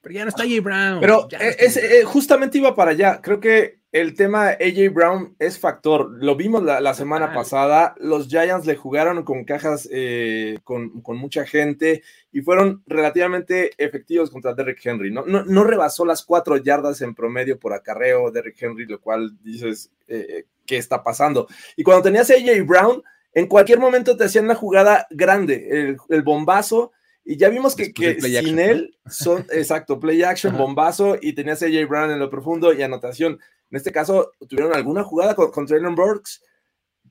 [0.00, 1.00] Pero ya no está Jay Brown.
[1.00, 3.20] Pero eh, es, eh, justamente iba para allá.
[3.22, 6.10] Creo que el tema AJ Brown es factor.
[6.24, 7.94] Lo vimos la, la semana pasada.
[7.98, 12.02] Los Giants le jugaron con cajas eh, con, con mucha gente
[12.32, 15.12] y fueron relativamente efectivos contra Derrick Henry.
[15.12, 19.36] No, no, no rebasó las cuatro yardas en promedio por acarreo Derrick Henry, lo cual
[19.42, 21.46] dices, eh, ¿qué está pasando?
[21.76, 23.02] Y cuando tenías a AJ Brown,
[23.34, 26.92] en cualquier momento te hacían una jugada grande, el, el bombazo.
[27.24, 28.62] Y ya vimos que, sin action, ¿no?
[28.62, 30.62] él son, exacto, play action, Ajá.
[30.62, 33.38] bombazo y tenías a AJ Brown en lo profundo y anotación.
[33.70, 36.42] En este caso, tuvieron alguna jugada con, con Traylon Burks,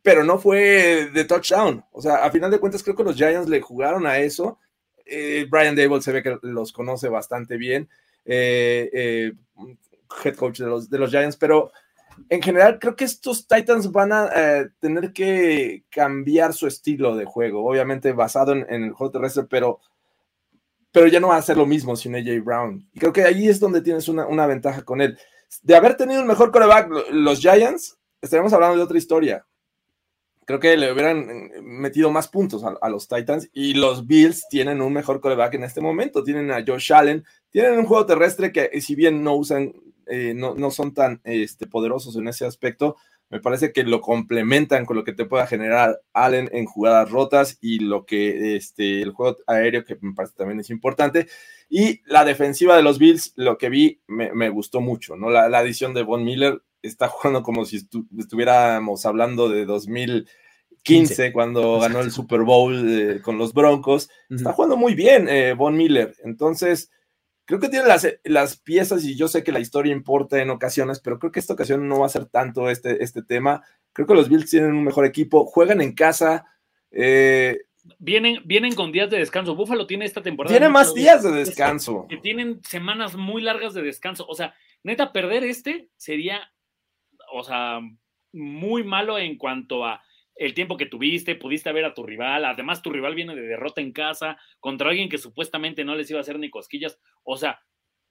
[0.02, 1.84] pero no fue de touchdown.
[1.92, 4.60] O sea, a final de cuentas, creo que los Giants le jugaron a eso.
[5.06, 7.90] Eh, Brian Dable se ve que los conoce bastante bien,
[8.26, 9.34] eh, eh,
[10.24, 11.72] head coach de los, de los Giants, pero
[12.30, 17.26] en general creo que estos Titans van a eh, tener que cambiar su estilo de
[17.26, 19.80] juego, obviamente basado en, el juego terrestre, pero,
[20.92, 22.88] pero ya no va a ser lo mismo sin AJ Brown.
[22.94, 25.18] Y creo que ahí es donde tienes una, una ventaja con él.
[25.62, 29.46] De haber tenido un mejor coreback, los Giants, estaríamos hablando de otra historia.
[30.46, 34.48] Creo que le hubieran eh, metido más puntos a, a los Titans y los Bills
[34.50, 36.24] tienen un mejor coreback en este momento.
[36.24, 39.74] Tienen a Josh Allen, tienen un juego terrestre que si bien no usan
[40.08, 42.98] eh, no, no, son tan este, poderosos en ese aspecto.
[43.30, 47.58] Me parece que lo complementan con lo que te pueda generar Allen en jugadas rotas
[47.62, 51.28] y lo que este, el juego aéreo, que me parece también es importante.
[51.70, 55.30] Y la defensiva de los Bills, lo que vi, me, me gustó mucho, ¿no?
[55.30, 60.26] La, la, adición de Von Miller está jugando como si estu estuviéramos hablando de 2015,
[60.84, 61.32] 15.
[61.32, 64.10] cuando ganó el Super Bowl eh, con los Broncos.
[64.30, 64.38] Uh -huh.
[64.38, 66.14] Está jugando muy bien eh, Von Miller.
[66.26, 66.92] Entonces,
[67.52, 71.02] creo que tiene las, las, piezas y yo sé que la historia importa en ocasiones,
[71.02, 73.62] pero creo que esta ocasión no va a ser tanto este, este tema.
[73.92, 76.46] Creo que los Bills tienen un mejor equipo, juegan en casa.
[76.92, 77.58] Eh,
[78.00, 79.54] vienen, vienen con días de descanso.
[79.54, 80.54] Búfalo tiene esta temporada.
[80.56, 82.06] Tiene más días de descanso.
[82.08, 84.26] Que tienen semanas muy largas de descanso.
[84.30, 86.54] O sea, neta, perder este sería,
[87.34, 87.82] o sea,
[88.32, 90.02] muy malo en cuanto a
[90.42, 93.80] el tiempo que tuviste, pudiste ver a tu rival, además tu rival viene de derrota
[93.80, 97.62] en casa contra alguien que supuestamente no les iba a hacer ni cosquillas, o sea,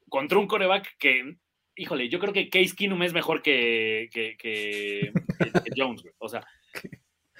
[0.08, 1.38] contra un coreback que,
[1.74, 6.46] híjole, yo creo que Case Keenum es mejor que, que, que, que Jones, o sea,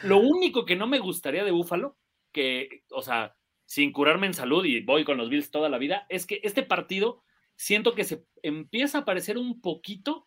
[0.03, 1.97] lo único que no me gustaría de Buffalo,
[2.33, 3.37] que, o sea,
[3.67, 6.65] sin curarme en salud y voy con los Bills toda la vida, es que este
[6.65, 7.23] partido
[7.55, 10.27] siento que se empieza a parecer un poquito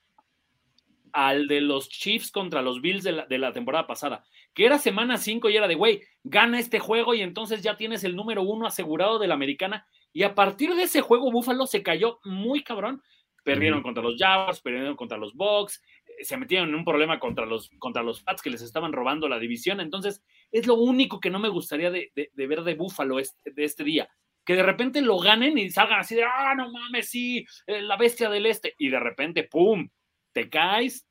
[1.13, 4.23] al de los Chiefs contra los Bills de la, de la temporada pasada,
[4.53, 8.03] que era semana 5 y era de, güey, gana este juego y entonces ya tienes
[8.03, 9.87] el número uno asegurado de la americana.
[10.11, 13.01] Y a partir de ese juego, Buffalo se cayó muy cabrón.
[13.43, 13.83] Perdieron mm.
[13.83, 15.81] contra los Jaguars, perdieron contra los Bucks,
[16.21, 19.39] se metieron en un problema contra los, contra los Pats que les estaban robando la
[19.39, 19.79] división.
[19.81, 23.51] Entonces, es lo único que no me gustaría de, de, de ver de Buffalo este,
[23.51, 24.09] de este día.
[24.45, 27.97] Que de repente lo ganen y salgan así de, ah, no mames, sí, eh, la
[27.97, 28.75] bestia del este.
[28.77, 29.89] Y de repente, ¡pum!
[30.33, 31.07] Te caes,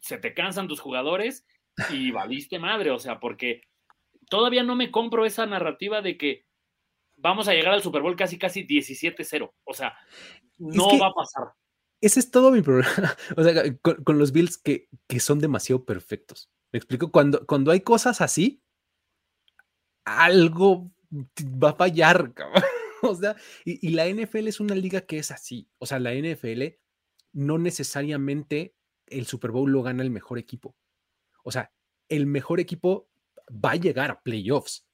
[0.00, 1.46] se te cansan tus jugadores
[1.90, 3.62] y valiste madre, o sea, porque
[4.28, 6.46] todavía no me compro esa narrativa de que
[7.16, 9.96] vamos a llegar al Super Bowl casi casi 17-0, o sea,
[10.58, 11.44] no es que va a pasar.
[12.00, 12.90] Ese es todo mi problema,
[13.36, 16.50] o sea, con, con los Bills que, que, son demasiado perfectos.
[16.72, 18.62] Me explico, cuando, cuando hay cosas así,
[20.04, 20.90] algo
[21.40, 22.62] va a fallar, cabrón.
[23.04, 23.34] O sea,
[23.64, 25.68] y, y la NFL es una liga que es así.
[25.78, 26.62] O sea, la NFL
[27.32, 28.74] no necesariamente
[29.06, 30.76] el Super Bowl lo gana el mejor equipo.
[31.44, 31.72] O sea,
[32.08, 33.08] el mejor equipo
[33.50, 34.86] va a llegar a playoffs,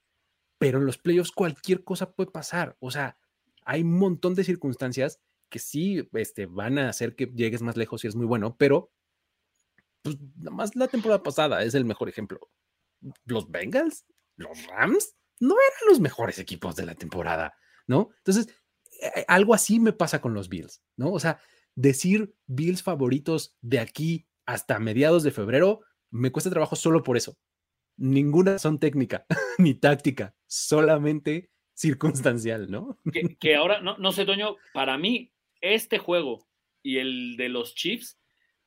[0.59, 2.77] pero en los playoffs cualquier cosa puede pasar.
[2.81, 3.19] O sea,
[3.65, 8.05] hay un montón de circunstancias que sí este, van a hacer que llegues más lejos
[8.05, 8.93] y es muy bueno, pero
[10.03, 12.41] pues nada más la temporada pasada es el mejor ejemplo.
[13.25, 14.07] Los Bengals,
[14.37, 17.55] los Rams, no eran los mejores equipos de la temporada,
[17.87, 18.11] ¿no?
[18.19, 18.49] Entonces,
[19.03, 21.13] eh, algo así me pasa con los Bills, ¿no?
[21.13, 21.41] O sea,
[21.79, 25.81] decir Bills favoritos de aquí hasta mediados de febrero
[26.11, 27.39] me cuesta trabajo solo por eso.
[27.97, 29.27] Ninguna son técnica
[29.59, 32.99] ni táctica, solamente circunstancial, ¿no?
[33.13, 36.49] Que, que ahora, no, no sé, Toño, para mí, este juego
[36.83, 38.19] y el de los Chiefs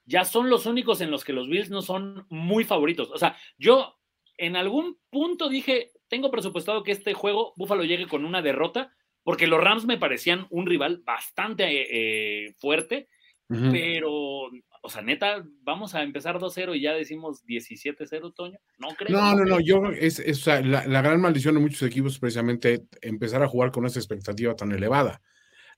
[0.05, 3.11] ya son los únicos en los que los Bills no son muy favoritos.
[3.11, 3.99] O sea, yo
[4.37, 9.47] en algún punto dije, tengo presupuestado que este juego Buffalo llegue con una derrota, porque
[9.47, 11.65] los Rams me parecían un rival bastante
[12.45, 13.07] eh, fuerte,
[13.49, 13.71] uh -huh.
[13.71, 14.11] pero,
[14.81, 18.59] o sea, neta, vamos a empezar 2-0 y ya decimos 17-0, Toño.
[18.79, 19.17] No creo.
[19.17, 22.13] No, no, no, yo, es, es o sea, la, la, gran maldición de muchos equipos
[22.13, 25.21] es precisamente empezar a jugar con esa expectativa tan elevada.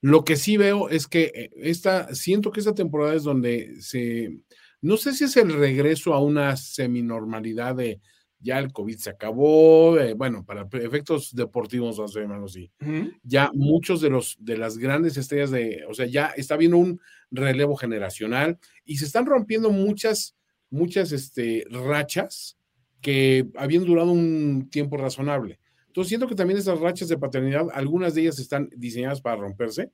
[0.02, 4.38] Lo que sí veo es que eh, esta, siento que esta temporada es donde se,
[4.82, 8.02] no sé si es el regreso a una seminormalidad de,
[8.44, 12.70] ya el COVID se acabó, eh, bueno, para efectos deportivos, vamos a llamarlo así.
[12.82, 13.20] Uh -huh.
[13.24, 17.00] Ya muchos de los de las grandes estrellas de, o sea, ya está habiendo un
[17.32, 20.36] relevo generacional y se están rompiendo muchas,
[20.70, 22.58] muchas este, rachas
[23.02, 25.60] que habían durado un tiempo razonable.
[25.88, 29.92] Entonces siento que también esas rachas de paternidad, algunas de ellas están diseñadas para romperse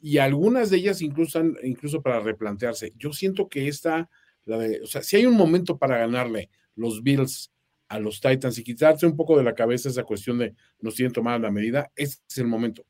[0.00, 2.92] y algunas de ellas incluso, incluso para replantearse.
[2.96, 4.10] Yo siento que esta,
[4.44, 7.52] la de, o sea, si hay un momento para ganarle los Bills
[7.88, 11.12] a los Titans y quitarse un poco de la cabeza esa cuestión de nos tienen
[11.12, 12.84] tomada la medida, es el momento.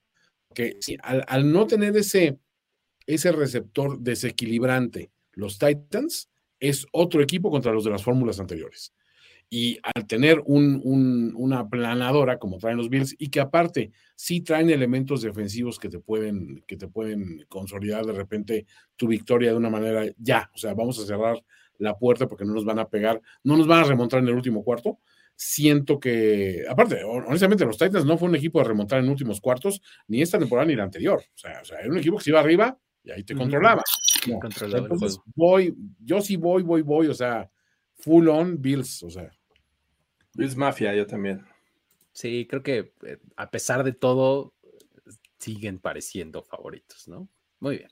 [0.55, 2.39] Que si, al, no tener ese,
[3.07, 8.95] ese receptor desequilibrante, los Titans, es otro equipo contra los de las fórmulas anteriores.
[9.49, 15.23] Y al tener una planadora como traen los Bills y que aparte sí traen elementos
[15.23, 18.67] defensivos que te pueden, que te pueden consolidar de repente
[18.97, 21.41] tu victoria de una manera ya, o sea, vamos a cerrar
[21.79, 24.35] la puerta porque no nos van a pegar, no nos van a remontar en el
[24.35, 24.99] último cuarto.
[25.35, 29.83] Siento que, aparte, honestamente, los Titans no fue un equipo de remontar en últimos cuartos,
[30.09, 31.19] ni esta temporada ni la anterior.
[31.19, 33.83] O sea, o sea era un equipo que se iba arriba y ahí te controlaba.
[34.27, 37.51] entonces, voy, yo sí voy, voy, voy, o sea,
[37.99, 39.31] full on Bills, o sea.
[40.35, 41.45] Bills Mafia, yo también.
[42.13, 44.55] Sí, creo que eh, a pesar de todo,
[45.39, 47.29] siguen pareciendo favoritos, ¿no?
[47.61, 47.91] Muy bien.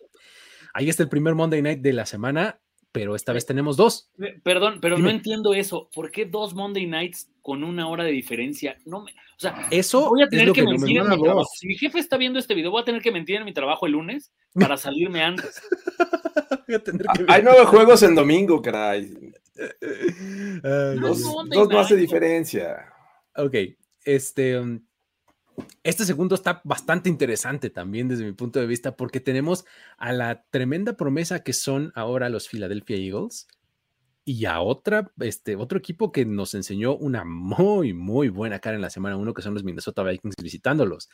[0.73, 2.61] Ahí está el primer Monday Night de la semana,
[2.95, 4.09] pero esta vez tenemos dos.
[4.45, 5.91] Perdón, pero no entiendo eso.
[5.93, 8.79] ¿Por qué dos Monday Nights con una hora de diferencia?
[8.85, 11.49] No me, o sea, eso voy a tener que, mentir en mi trabajo.
[11.57, 13.87] Si mi jefe está viendo este video, voy a tener que mentir en mi trabajo
[13.87, 15.61] el lunes para salirme antes.
[16.69, 19.13] voy a tener que Hay nueve juegos en domingo, caray.
[21.01, 22.93] dos, dos más de diferencia.
[23.35, 23.57] Ok,
[24.05, 24.57] este.
[24.57, 24.81] Um,
[25.83, 29.65] este segundo está bastante interesante también desde mi punto de vista porque tenemos
[29.99, 33.47] a la tremenda promesa que son ahora los Philadelphia Eagles
[34.25, 38.83] y a otra, este, otro equipo que nos enseñó una muy, muy buena cara en
[38.83, 41.11] la semana 1 que son los Minnesota Vikings visitándolos.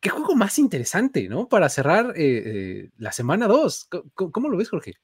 [0.00, 1.48] Qué juego más interesante, ¿no?
[1.48, 3.88] Para cerrar eh, eh, la semana 2.
[4.14, 4.94] ¿Cómo, lo ves, Jorge?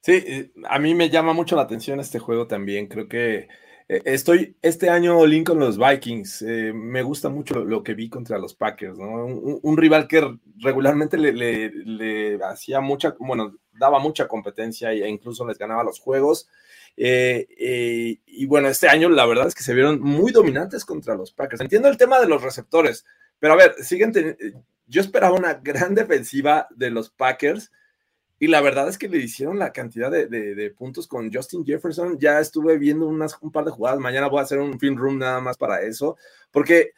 [0.00, 2.86] Sí, eh, a mí me llama mucho la atención este juego también.
[2.86, 3.48] Creo que
[3.88, 6.42] estoy este año Lincoln los Vikings.
[6.42, 8.98] Eh, me gusta mucho lo, que vi contra los Packers.
[8.98, 15.84] Un, rival que regularmente le, hacía mucha, bueno, daba mucha competencia e incluso les ganaba
[15.84, 16.48] los juegos.
[16.96, 21.32] Eh, y bueno, este año la verdad es que se vieron muy dominantes contra los
[21.32, 21.62] Packers.
[21.62, 23.06] Entiendo el tema de los receptores,
[23.38, 24.12] pero a ver, siguen.
[24.86, 27.70] Yo esperaba una gran defensiva de los Packers
[28.40, 32.18] y la verdad es que le hicieron la cantidad de, puntos con Justin Jefferson.
[32.18, 33.98] Ya estuve viendo unas, un par de jugadas.
[33.98, 36.16] Mañana voy a hacer un film room nada más para eso.
[36.52, 36.92] Porque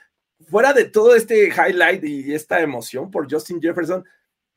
[0.51, 4.05] fuera de todo este highlight y esta emoción por Justin Jefferson,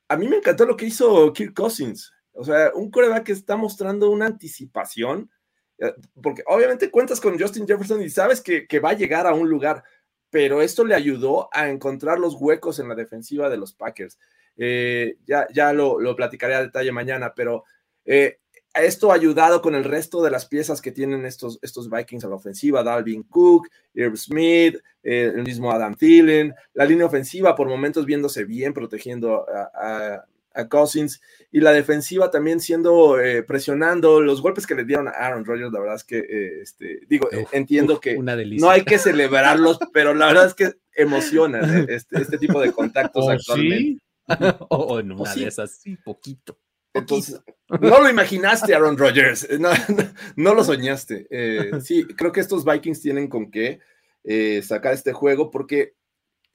[0.09, 2.11] a mí me encantó lo que hizo Kirk Cousins.
[2.33, 5.31] O sea, un coreback que está mostrando una anticipación.
[5.77, 9.33] Eh, porque obviamente cuentas con Justin Jefferson y sabes que, que va a llegar a
[9.33, 9.85] un lugar.
[10.29, 14.19] Pero esto le ayudó a encontrar los huecos en la defensiva de los Packers.
[14.57, 17.63] Eh, ya, ya lo, lo, platicaré a detalle mañana, pero
[18.05, 18.37] eh,
[18.73, 22.29] esto ha ayudado con el resto de las piezas que tienen estos, estos Vikings a
[22.29, 27.67] la ofensiva, Dalvin Cook, Irv Smith, eh, el mismo Adam Thielen, la línea ofensiva por
[27.67, 30.25] momentos viéndose bien, protegiendo a,
[30.69, 31.19] Cousins,
[31.51, 33.17] y la defensiva también siendo,
[33.47, 37.27] presionando los golpes que le dieron a Aaron Rodgers, la verdad es que, este, digo,
[37.51, 42.61] entiendo que no hay que celebrarlos, pero la verdad es que emociona este, este, tipo
[42.61, 44.03] de contactos ¿Oh, actualmente.
[44.69, 46.57] o en una de esas, sí, poquito.
[46.93, 47.41] Entonces,
[47.81, 49.47] no lo imaginaste, Aaron Rodgers,
[50.35, 51.27] no, lo soñaste.
[51.29, 53.79] Eh, sí, creo que estos Vikings tienen con qué
[54.23, 55.95] eh, sacar este juego porque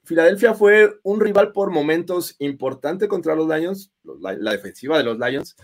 [0.04, 5.56] Filadelfia fue un rival por momentos importante contra los Lions, la defensiva de los Lions,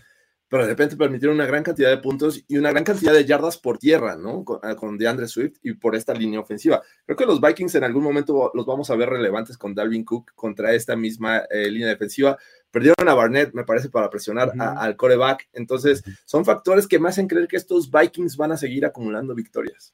[0.54, 3.58] pero de repente permitieron una gran cantidad de puntos y una gran cantidad de yardas
[3.58, 4.44] por tierra, ¿no?
[4.44, 6.80] Con, ah, con DeAndre Swift y por esta línea ofensiva.
[7.04, 10.30] Creo que los Vikings en algún momento los vamos a ver relevantes con Dalvin Cook
[10.36, 12.38] contra esta misma eh, línea defensiva.
[12.70, 15.48] Perdieron a Barnett, me parece, para presionar al coreback.
[15.54, 19.92] Entonces, son factores que me hacen creer que estos Vikings van a seguir acumulando victorias.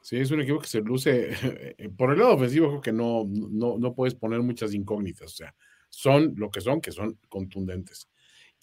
[0.00, 1.32] Sí, es un equipo que se luce.
[1.98, 5.32] Por el lado ofensivo, creo que no, no, no puedes poner muchas incógnitas.
[5.32, 5.52] O sea,
[5.88, 8.08] son lo que son, que son contundentes.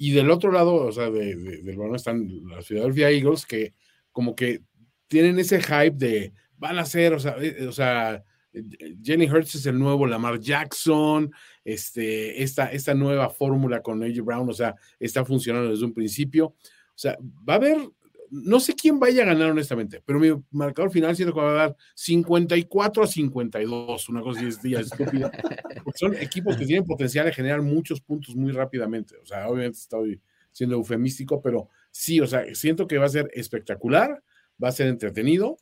[0.02, 3.74] Y del otro lado, o sea, del balón están las Philadelphia Eagles que
[4.14, 4.62] como que
[5.10, 8.24] tienen ese hype de van a ser, o sea, eh, o sea
[9.04, 11.34] Jenny Hurts es el nuevo Lamar Jackson,
[11.66, 16.46] este, esta, esta nueva fórmula con AJ Brown, o sea, está funcionando desde un principio.
[16.48, 17.78] O sea, va a haber
[18.32, 21.68] no sé quién vaya a ganar honestamente, pero mi marcador final siento que va a
[21.68, 25.32] dar 54 a 52, una cosa así estúpida.
[25.96, 29.16] son equipos que tienen potencial de generar muchos puntos muy rápidamente.
[29.18, 33.30] O sea, obviamente estoy siendo eufemístico, pero sí, o sea, siento que va a ser
[33.34, 34.22] espectacular,
[34.62, 35.58] va a ser entretenido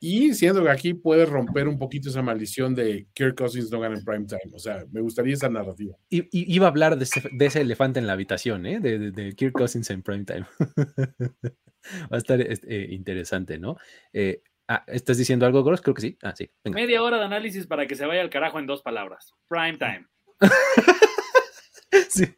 [0.00, 3.96] y siento que aquí puede romper un poquito esa maldición de Kirk Cousins no gana
[3.96, 4.54] en prime time.
[4.54, 5.96] O sea, me gustaría esa narrativa.
[6.08, 7.04] Y, iba a hablar de
[7.46, 8.78] ese, elefante en la habitación, ¿eh?
[8.78, 10.46] De, de Kirk Cousins en prime time.
[12.12, 13.76] Va a estar este, eh, interesante, ¿no?
[14.12, 15.80] Eh, ah, ¿Estás diciendo algo, Gross?
[15.80, 16.18] Creo que sí.
[16.22, 16.50] Ah, sí.
[16.64, 19.34] Media hora de análisis para que se vaya al carajo en dos palabras.
[19.48, 20.06] Prime time.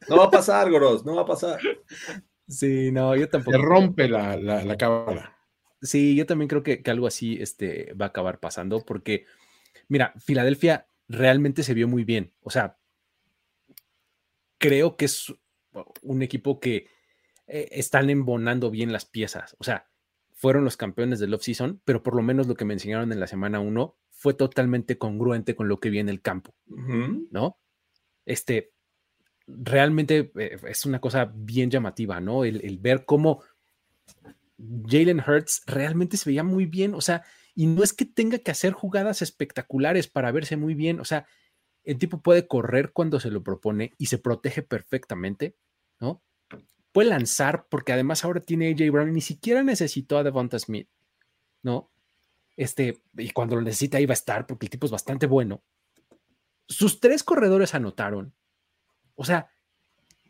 [0.09, 1.59] No va a pasar, Gross, no va a pasar.
[2.49, 3.57] Sí, no, yo tampoco.
[3.57, 5.37] Se rompe la, la, cámara.
[5.81, 9.27] Sí, yo también creo que, algo así este, va a acabar pasando porque,
[9.89, 12.33] mira, Filadelfia realmente se vio muy bien.
[12.43, 12.79] O sea,
[14.59, 15.33] creo que es
[16.03, 16.89] un equipo que
[17.53, 19.57] eh, están embonando bien las piezas.
[19.59, 19.89] O sea,
[20.33, 23.27] fueron los campeones del off-season, pero por lo menos lo que me enseñaron en la
[23.27, 27.59] semana 1 fue totalmente congruente con lo que vi en el campo, ¿no?
[28.25, 28.73] Este,
[29.49, 32.45] realmente eh, es una cosa bien llamativa, ¿no?
[32.45, 33.43] El, ver cómo
[34.87, 37.25] Jalen Hurts realmente se veía muy bien, o sea,
[37.57, 41.27] y no es que tenga que hacer jugadas espectaculares para verse muy bien, o sea,
[41.83, 45.57] el tipo puede correr cuando se lo propone y se protege perfectamente,
[45.99, 46.23] ¿no?
[46.93, 50.89] Puede lanzar porque además ahora tiene AJ Brown ni siquiera necesitó a Devonta Smith,
[51.63, 51.91] ¿no?
[52.57, 55.63] Este, y cuando lo necesita iba a estar porque el tipo es bastante bueno.
[56.69, 58.35] Sus tres corredores anotaron.
[59.15, 59.51] O sea,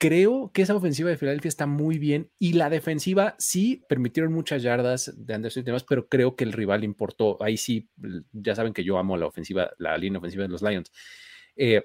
[0.00, 4.62] creo que esa ofensiva de Filadelfia está muy bien y la defensiva sí permitieron muchas
[4.62, 7.36] yardas de Anderson y demás, pero creo que el rival importó.
[7.42, 7.90] Ahí sí,
[8.32, 10.90] ya saben que yo amo la ofensiva, la línea ofensiva de los Lions.
[11.54, 11.84] Eh,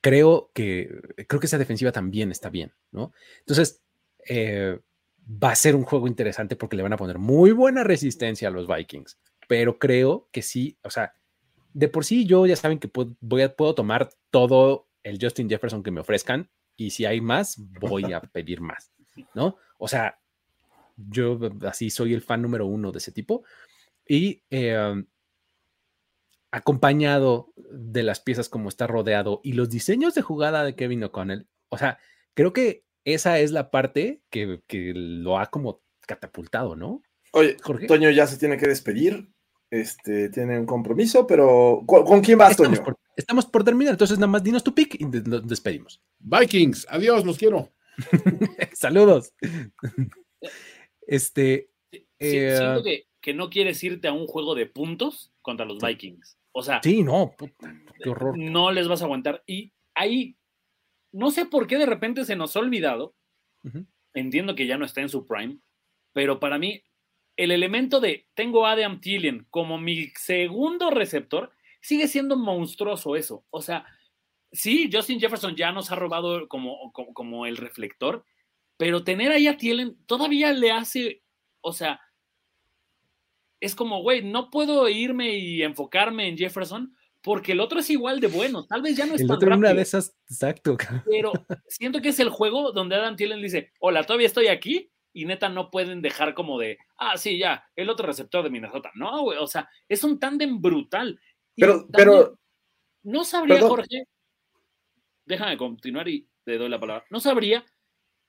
[0.00, 0.88] creo que
[1.26, 3.12] creo que esa defensiva también está bien, ¿no?
[3.40, 3.82] Entonces,
[4.28, 4.78] eh,
[5.28, 8.50] va a ser un juego interesante porque le van a poner muy buena resistencia a
[8.50, 11.14] los Vikings, pero creo que sí, o sea,
[11.74, 15.48] de por sí yo ya saben que puedo, voy a, puedo tomar todo el Justin
[15.48, 18.92] Jefferson que me ofrezcan y si hay más, voy a pedir más,
[19.34, 19.56] ¿no?
[19.78, 20.18] O sea,
[20.96, 23.44] yo así soy el fan número uno de ese tipo
[24.06, 25.04] y eh,
[26.50, 31.46] acompañado de las piezas como está rodeado y los diseños de jugada de Kevin O'Connell,
[31.68, 31.98] o sea,
[32.34, 34.60] creo que esa es la parte que,
[34.94, 37.02] lo ha como catapultado, ¿no?
[37.32, 37.56] Oye,
[37.86, 39.28] Toño ya se tiene que despedir,
[39.70, 42.84] este, tiene un compromiso, pero ¿con, quién vas, estamos Toño?
[42.84, 46.02] Por, estamos por terminar, entonces nada más dinos tu pick y nos despedimos.
[46.18, 47.70] Vikings, adiós, los quiero.
[48.72, 49.34] Saludos.
[51.06, 51.70] este.
[52.18, 56.37] siento eh, que, no quieres irte a un juego de puntos contra los Vikings.
[56.58, 57.36] O sea, sí, no,
[58.02, 58.36] qué horror.
[58.36, 59.44] No les vas a aguantar.
[59.46, 60.36] Y ahí,
[61.12, 63.14] no sé por qué de repente se nos ha olvidado.
[64.12, 65.60] Entiendo que ya no está en su prime,
[66.12, 66.82] pero para mí,
[67.36, 73.44] el elemento de tengo a Adam Thielen como mi segundo receptor sigue siendo monstruoso eso.
[73.50, 73.86] O sea,
[74.50, 78.24] sí, Justin Jefferson ya nos ha robado como, como, como el reflector,
[78.76, 81.22] pero tener ahí a Thielen todavía le hace,
[81.60, 82.00] o sea,
[83.60, 88.20] es como, güey, no puedo irme y enfocarme en Jefferson porque el otro es igual
[88.20, 88.66] de bueno.
[88.66, 90.76] Tal vez ya no es el tan otro rápido, una de esas, exacto.
[91.04, 91.32] Pero
[91.66, 95.48] siento que es el juego donde Adam Thielen dice, hola, todavía estoy aquí y neta
[95.48, 98.90] no pueden dejar como de, ah, sí, ya, el otro receptor de Minnesota.
[98.94, 101.20] No, güey, o sea, es un tándem brutal.
[101.56, 102.38] pero, pero.
[103.02, 104.04] No sabría, Jorge,
[105.24, 107.06] déjame continuar y te doy la palabra.
[107.10, 107.64] No sabría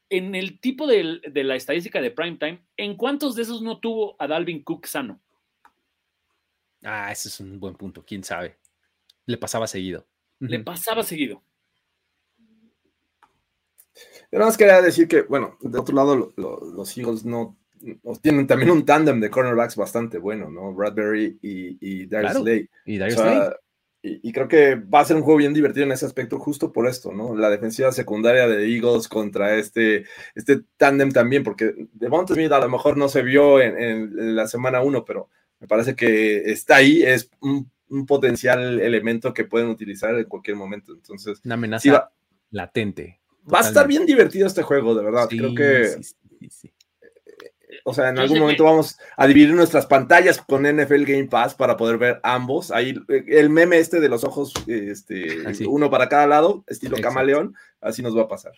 [0.09, 4.27] en el tipo de, la estadística de primetime, ¿en cuántos de esos no tuvo a
[4.27, 5.21] Dalvin Cook sano?
[6.83, 8.57] Ah, ese es un buen punto, quién sabe.
[9.25, 10.07] Le pasaba seguido.
[10.39, 11.43] Le pasaba seguido.
[14.31, 17.57] Yo nada más quería decir que, bueno, de otro lado, los Eagles no,
[18.21, 20.73] tienen también un tándem de cornerbacks bastante bueno, ¿no?
[20.73, 22.69] Bradbury y, y Darius Slay.
[22.85, 23.49] Y Darius Slay.
[24.01, 26.87] Y, creo que va a ser un juego bien divertido en ese aspecto, justo por
[26.87, 27.35] esto, ¿no?
[27.35, 30.05] La defensiva secundaria de Eagles contra este,
[30.35, 34.81] este tándem también, porque Devonta Smith a lo mejor no se vio en, la semana
[34.81, 37.69] 1, pero me parece que está ahí, es un,
[38.07, 40.93] potencial elemento que pueden utilizar en cualquier momento.
[40.93, 42.11] Entonces, una amenaza
[42.51, 43.19] latente.
[43.51, 45.27] Va a estar bien divertido este juego, de verdad.
[45.27, 46.03] creo que
[46.49, 46.71] sí,
[47.83, 51.77] o sea, en algún momento vamos a dividir nuestras pantallas con NFL Game Pass para
[51.77, 52.71] poder ver ambos.
[52.71, 58.01] Ahí el meme este de los ojos, este, uno para cada lado, estilo camaleón, así
[58.01, 58.53] nos va a pasar.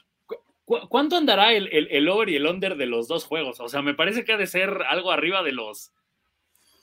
[0.89, 3.59] ¿Cuánto andará el, el, over y el under de los dos juegos?
[3.59, 5.91] O sea, me parece que ha de ser algo arriba de los,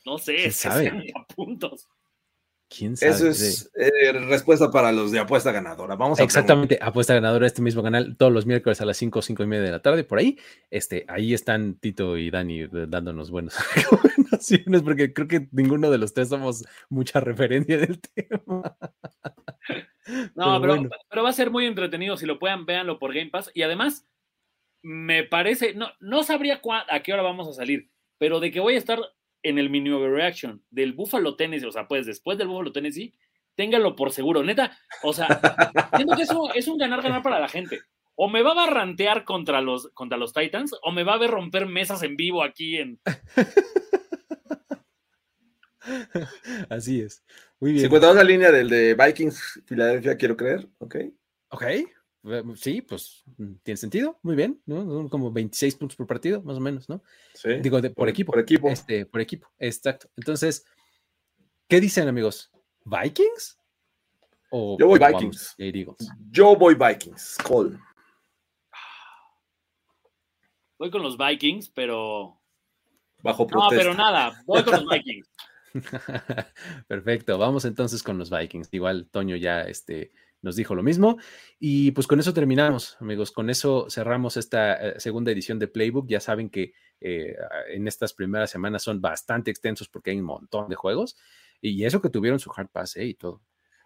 [0.05, 1.89] no sé, 60 puntos.
[2.71, 5.97] Eso es eh, respuesta para los de apuesta ganadora.
[5.97, 9.43] Vamos a Exactamente, apuesta ganadora, este mismo canal, todos los miércoles a las 5, 5
[9.43, 10.39] y media de la tarde, por ahí.
[10.71, 15.99] Este, ahí están Tito y Dani eh, dándonos buenas recomendaciones, porque creo que ninguno de
[15.99, 18.77] los tres somos mucha referencia del tema.
[20.35, 22.17] No, pero, pero, va a ser muy entretenido.
[22.17, 23.51] Si lo puedan, véanlo por Game Pass.
[23.55, 24.07] Y además,
[24.83, 28.75] me parece, no, no sabría a qué hora vamos a salir, pero de que voy
[28.75, 29.01] a estar
[29.43, 33.15] en el mini overreaction del Buffalo Tennessee, o sea, pues después del Buffalo Tennessee,
[33.55, 34.79] téngalo por seguro, neta.
[35.03, 35.41] O sea,
[35.97, 37.81] siento que eso es un ganar-ganar para la gente.
[38.15, 41.31] O me va a barrantear contra los, contra los Titans, o me va a ver
[41.31, 43.01] romper mesas en vivo aquí en.
[46.69, 47.25] Así es.
[47.61, 47.81] Muy bien.
[47.81, 50.97] Si encontramos la línea del de Vikings Filadelfia, quiero creer, ok.
[51.51, 51.65] Ok.
[52.57, 55.09] Sí, pues mm, tiene sentido, muy bien, ¿no?
[55.09, 57.03] Como 26 puntos por partido, más o menos, ¿no?
[57.35, 57.55] Sí.
[57.61, 58.33] Digo, por, equipo.
[58.33, 58.69] Por equipo.
[58.69, 60.11] Este, por equipo, exacto.
[60.17, 60.65] Entonces,
[61.69, 62.51] ¿qué dicen, amigos?
[62.85, 63.59] ¿Vikings?
[64.51, 65.57] ¿O Yo voy Vikings.
[66.31, 67.37] Yo voy Vikings.
[67.47, 67.79] Call.
[70.79, 72.41] voy con los Vikings, pero.
[73.23, 73.77] Bajo No, protesta.
[73.77, 75.29] pero nada, voy con los Vikings.
[76.89, 78.69] Perfecto, vamos entonces con los Vikings.
[78.73, 80.11] Igual Toño ya este,
[80.43, 81.19] nos dijo lo mismo.
[81.59, 83.33] Y pues con eso terminamos, amigos.
[83.33, 86.07] Con eso cerramos esta eh, segunda edición de Playbook.
[86.09, 87.37] Ya saben que eh,
[87.69, 91.17] en estas primeras semanas son bastante extensos porque hay un montón de juegos.
[91.61, 93.41] Y eso que tuvieron su hard pass eh, y todo.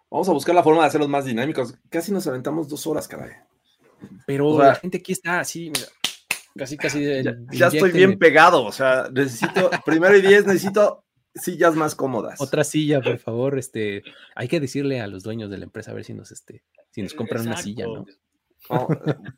[0.09, 1.75] Vamos a buscar la forma de hacerlos más dinámicos.
[1.89, 3.31] Casi nos aventamos dos horas, caray.
[4.27, 5.87] Pero O sea, la gente aquí está así, mira,
[6.55, 7.23] casi, casi.
[7.23, 8.63] Ya, ya estoy bien pegado.
[8.63, 11.02] O sea, necesito, primero y diez, necesito
[11.35, 12.39] sillas más cómodas.
[12.41, 13.57] Otra silla, por favor.
[13.57, 14.03] Este,
[14.35, 17.01] hay que decirle a los dueños de la empresa a ver si nos, este, si
[17.01, 18.05] nos compran una silla, ¿no?
[18.69, 18.87] No,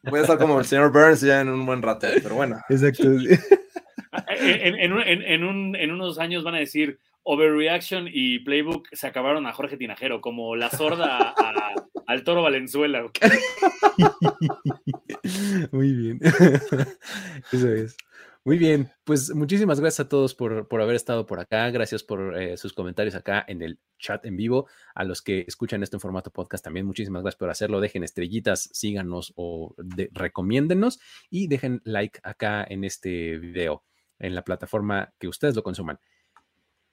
[0.04, 2.58] voy a estar como el señor Burns ya en un buen rato, pero bueno.
[2.70, 3.04] Exacto.
[3.04, 9.08] En, en en- en un- en unos años van a decir Overreaction y Playbook se
[9.08, 11.74] acabaron a Jorge Tinajero, como la sorda a-
[12.08, 13.04] al toro Valenzuela.
[15.72, 16.20] Muy bien.
[17.52, 17.98] Eso es.
[18.48, 21.68] Muy bien, pues muchísimas gracias a todos por, por haber estado por acá.
[21.72, 24.68] Gracias por eh, sus comentarios acá en el chat en vivo.
[24.94, 27.82] A los que escuchan esto en formato podcast también, muchísimas gracias por hacerlo.
[27.82, 31.00] Dejen estrellitas, síganos o de- recomiéndennos
[31.32, 33.84] y dejen like acá en este video,
[34.20, 36.00] en la plataforma que ustedes lo consuman.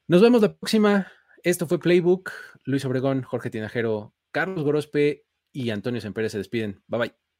[0.08, 1.12] Nos vemos la próxima.
[1.42, 2.30] Esto fue Playbook.
[2.64, 6.82] Luis Obregón, Jorge Tinajero, Carlos Gorospe y Antonio Semper se despiden.
[6.86, 7.31] Bye bye.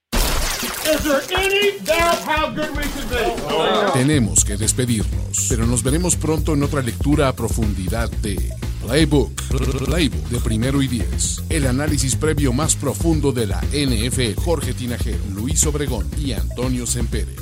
[3.93, 8.37] Tenemos que despedirnos, pero nos veremos pronto en otra lectura a profundidad de
[8.83, 9.31] Playbook,
[9.85, 11.43] Playbook de primero y diez.
[11.49, 14.41] El análisis previo más profundo de la NFL.
[14.41, 17.37] Jorge Tinajero, Luis Obregón y Antonio Sempere.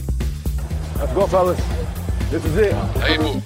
[0.98, 1.56] Let's go, fellas.
[2.30, 2.74] This is it.
[2.94, 3.42] Playbook.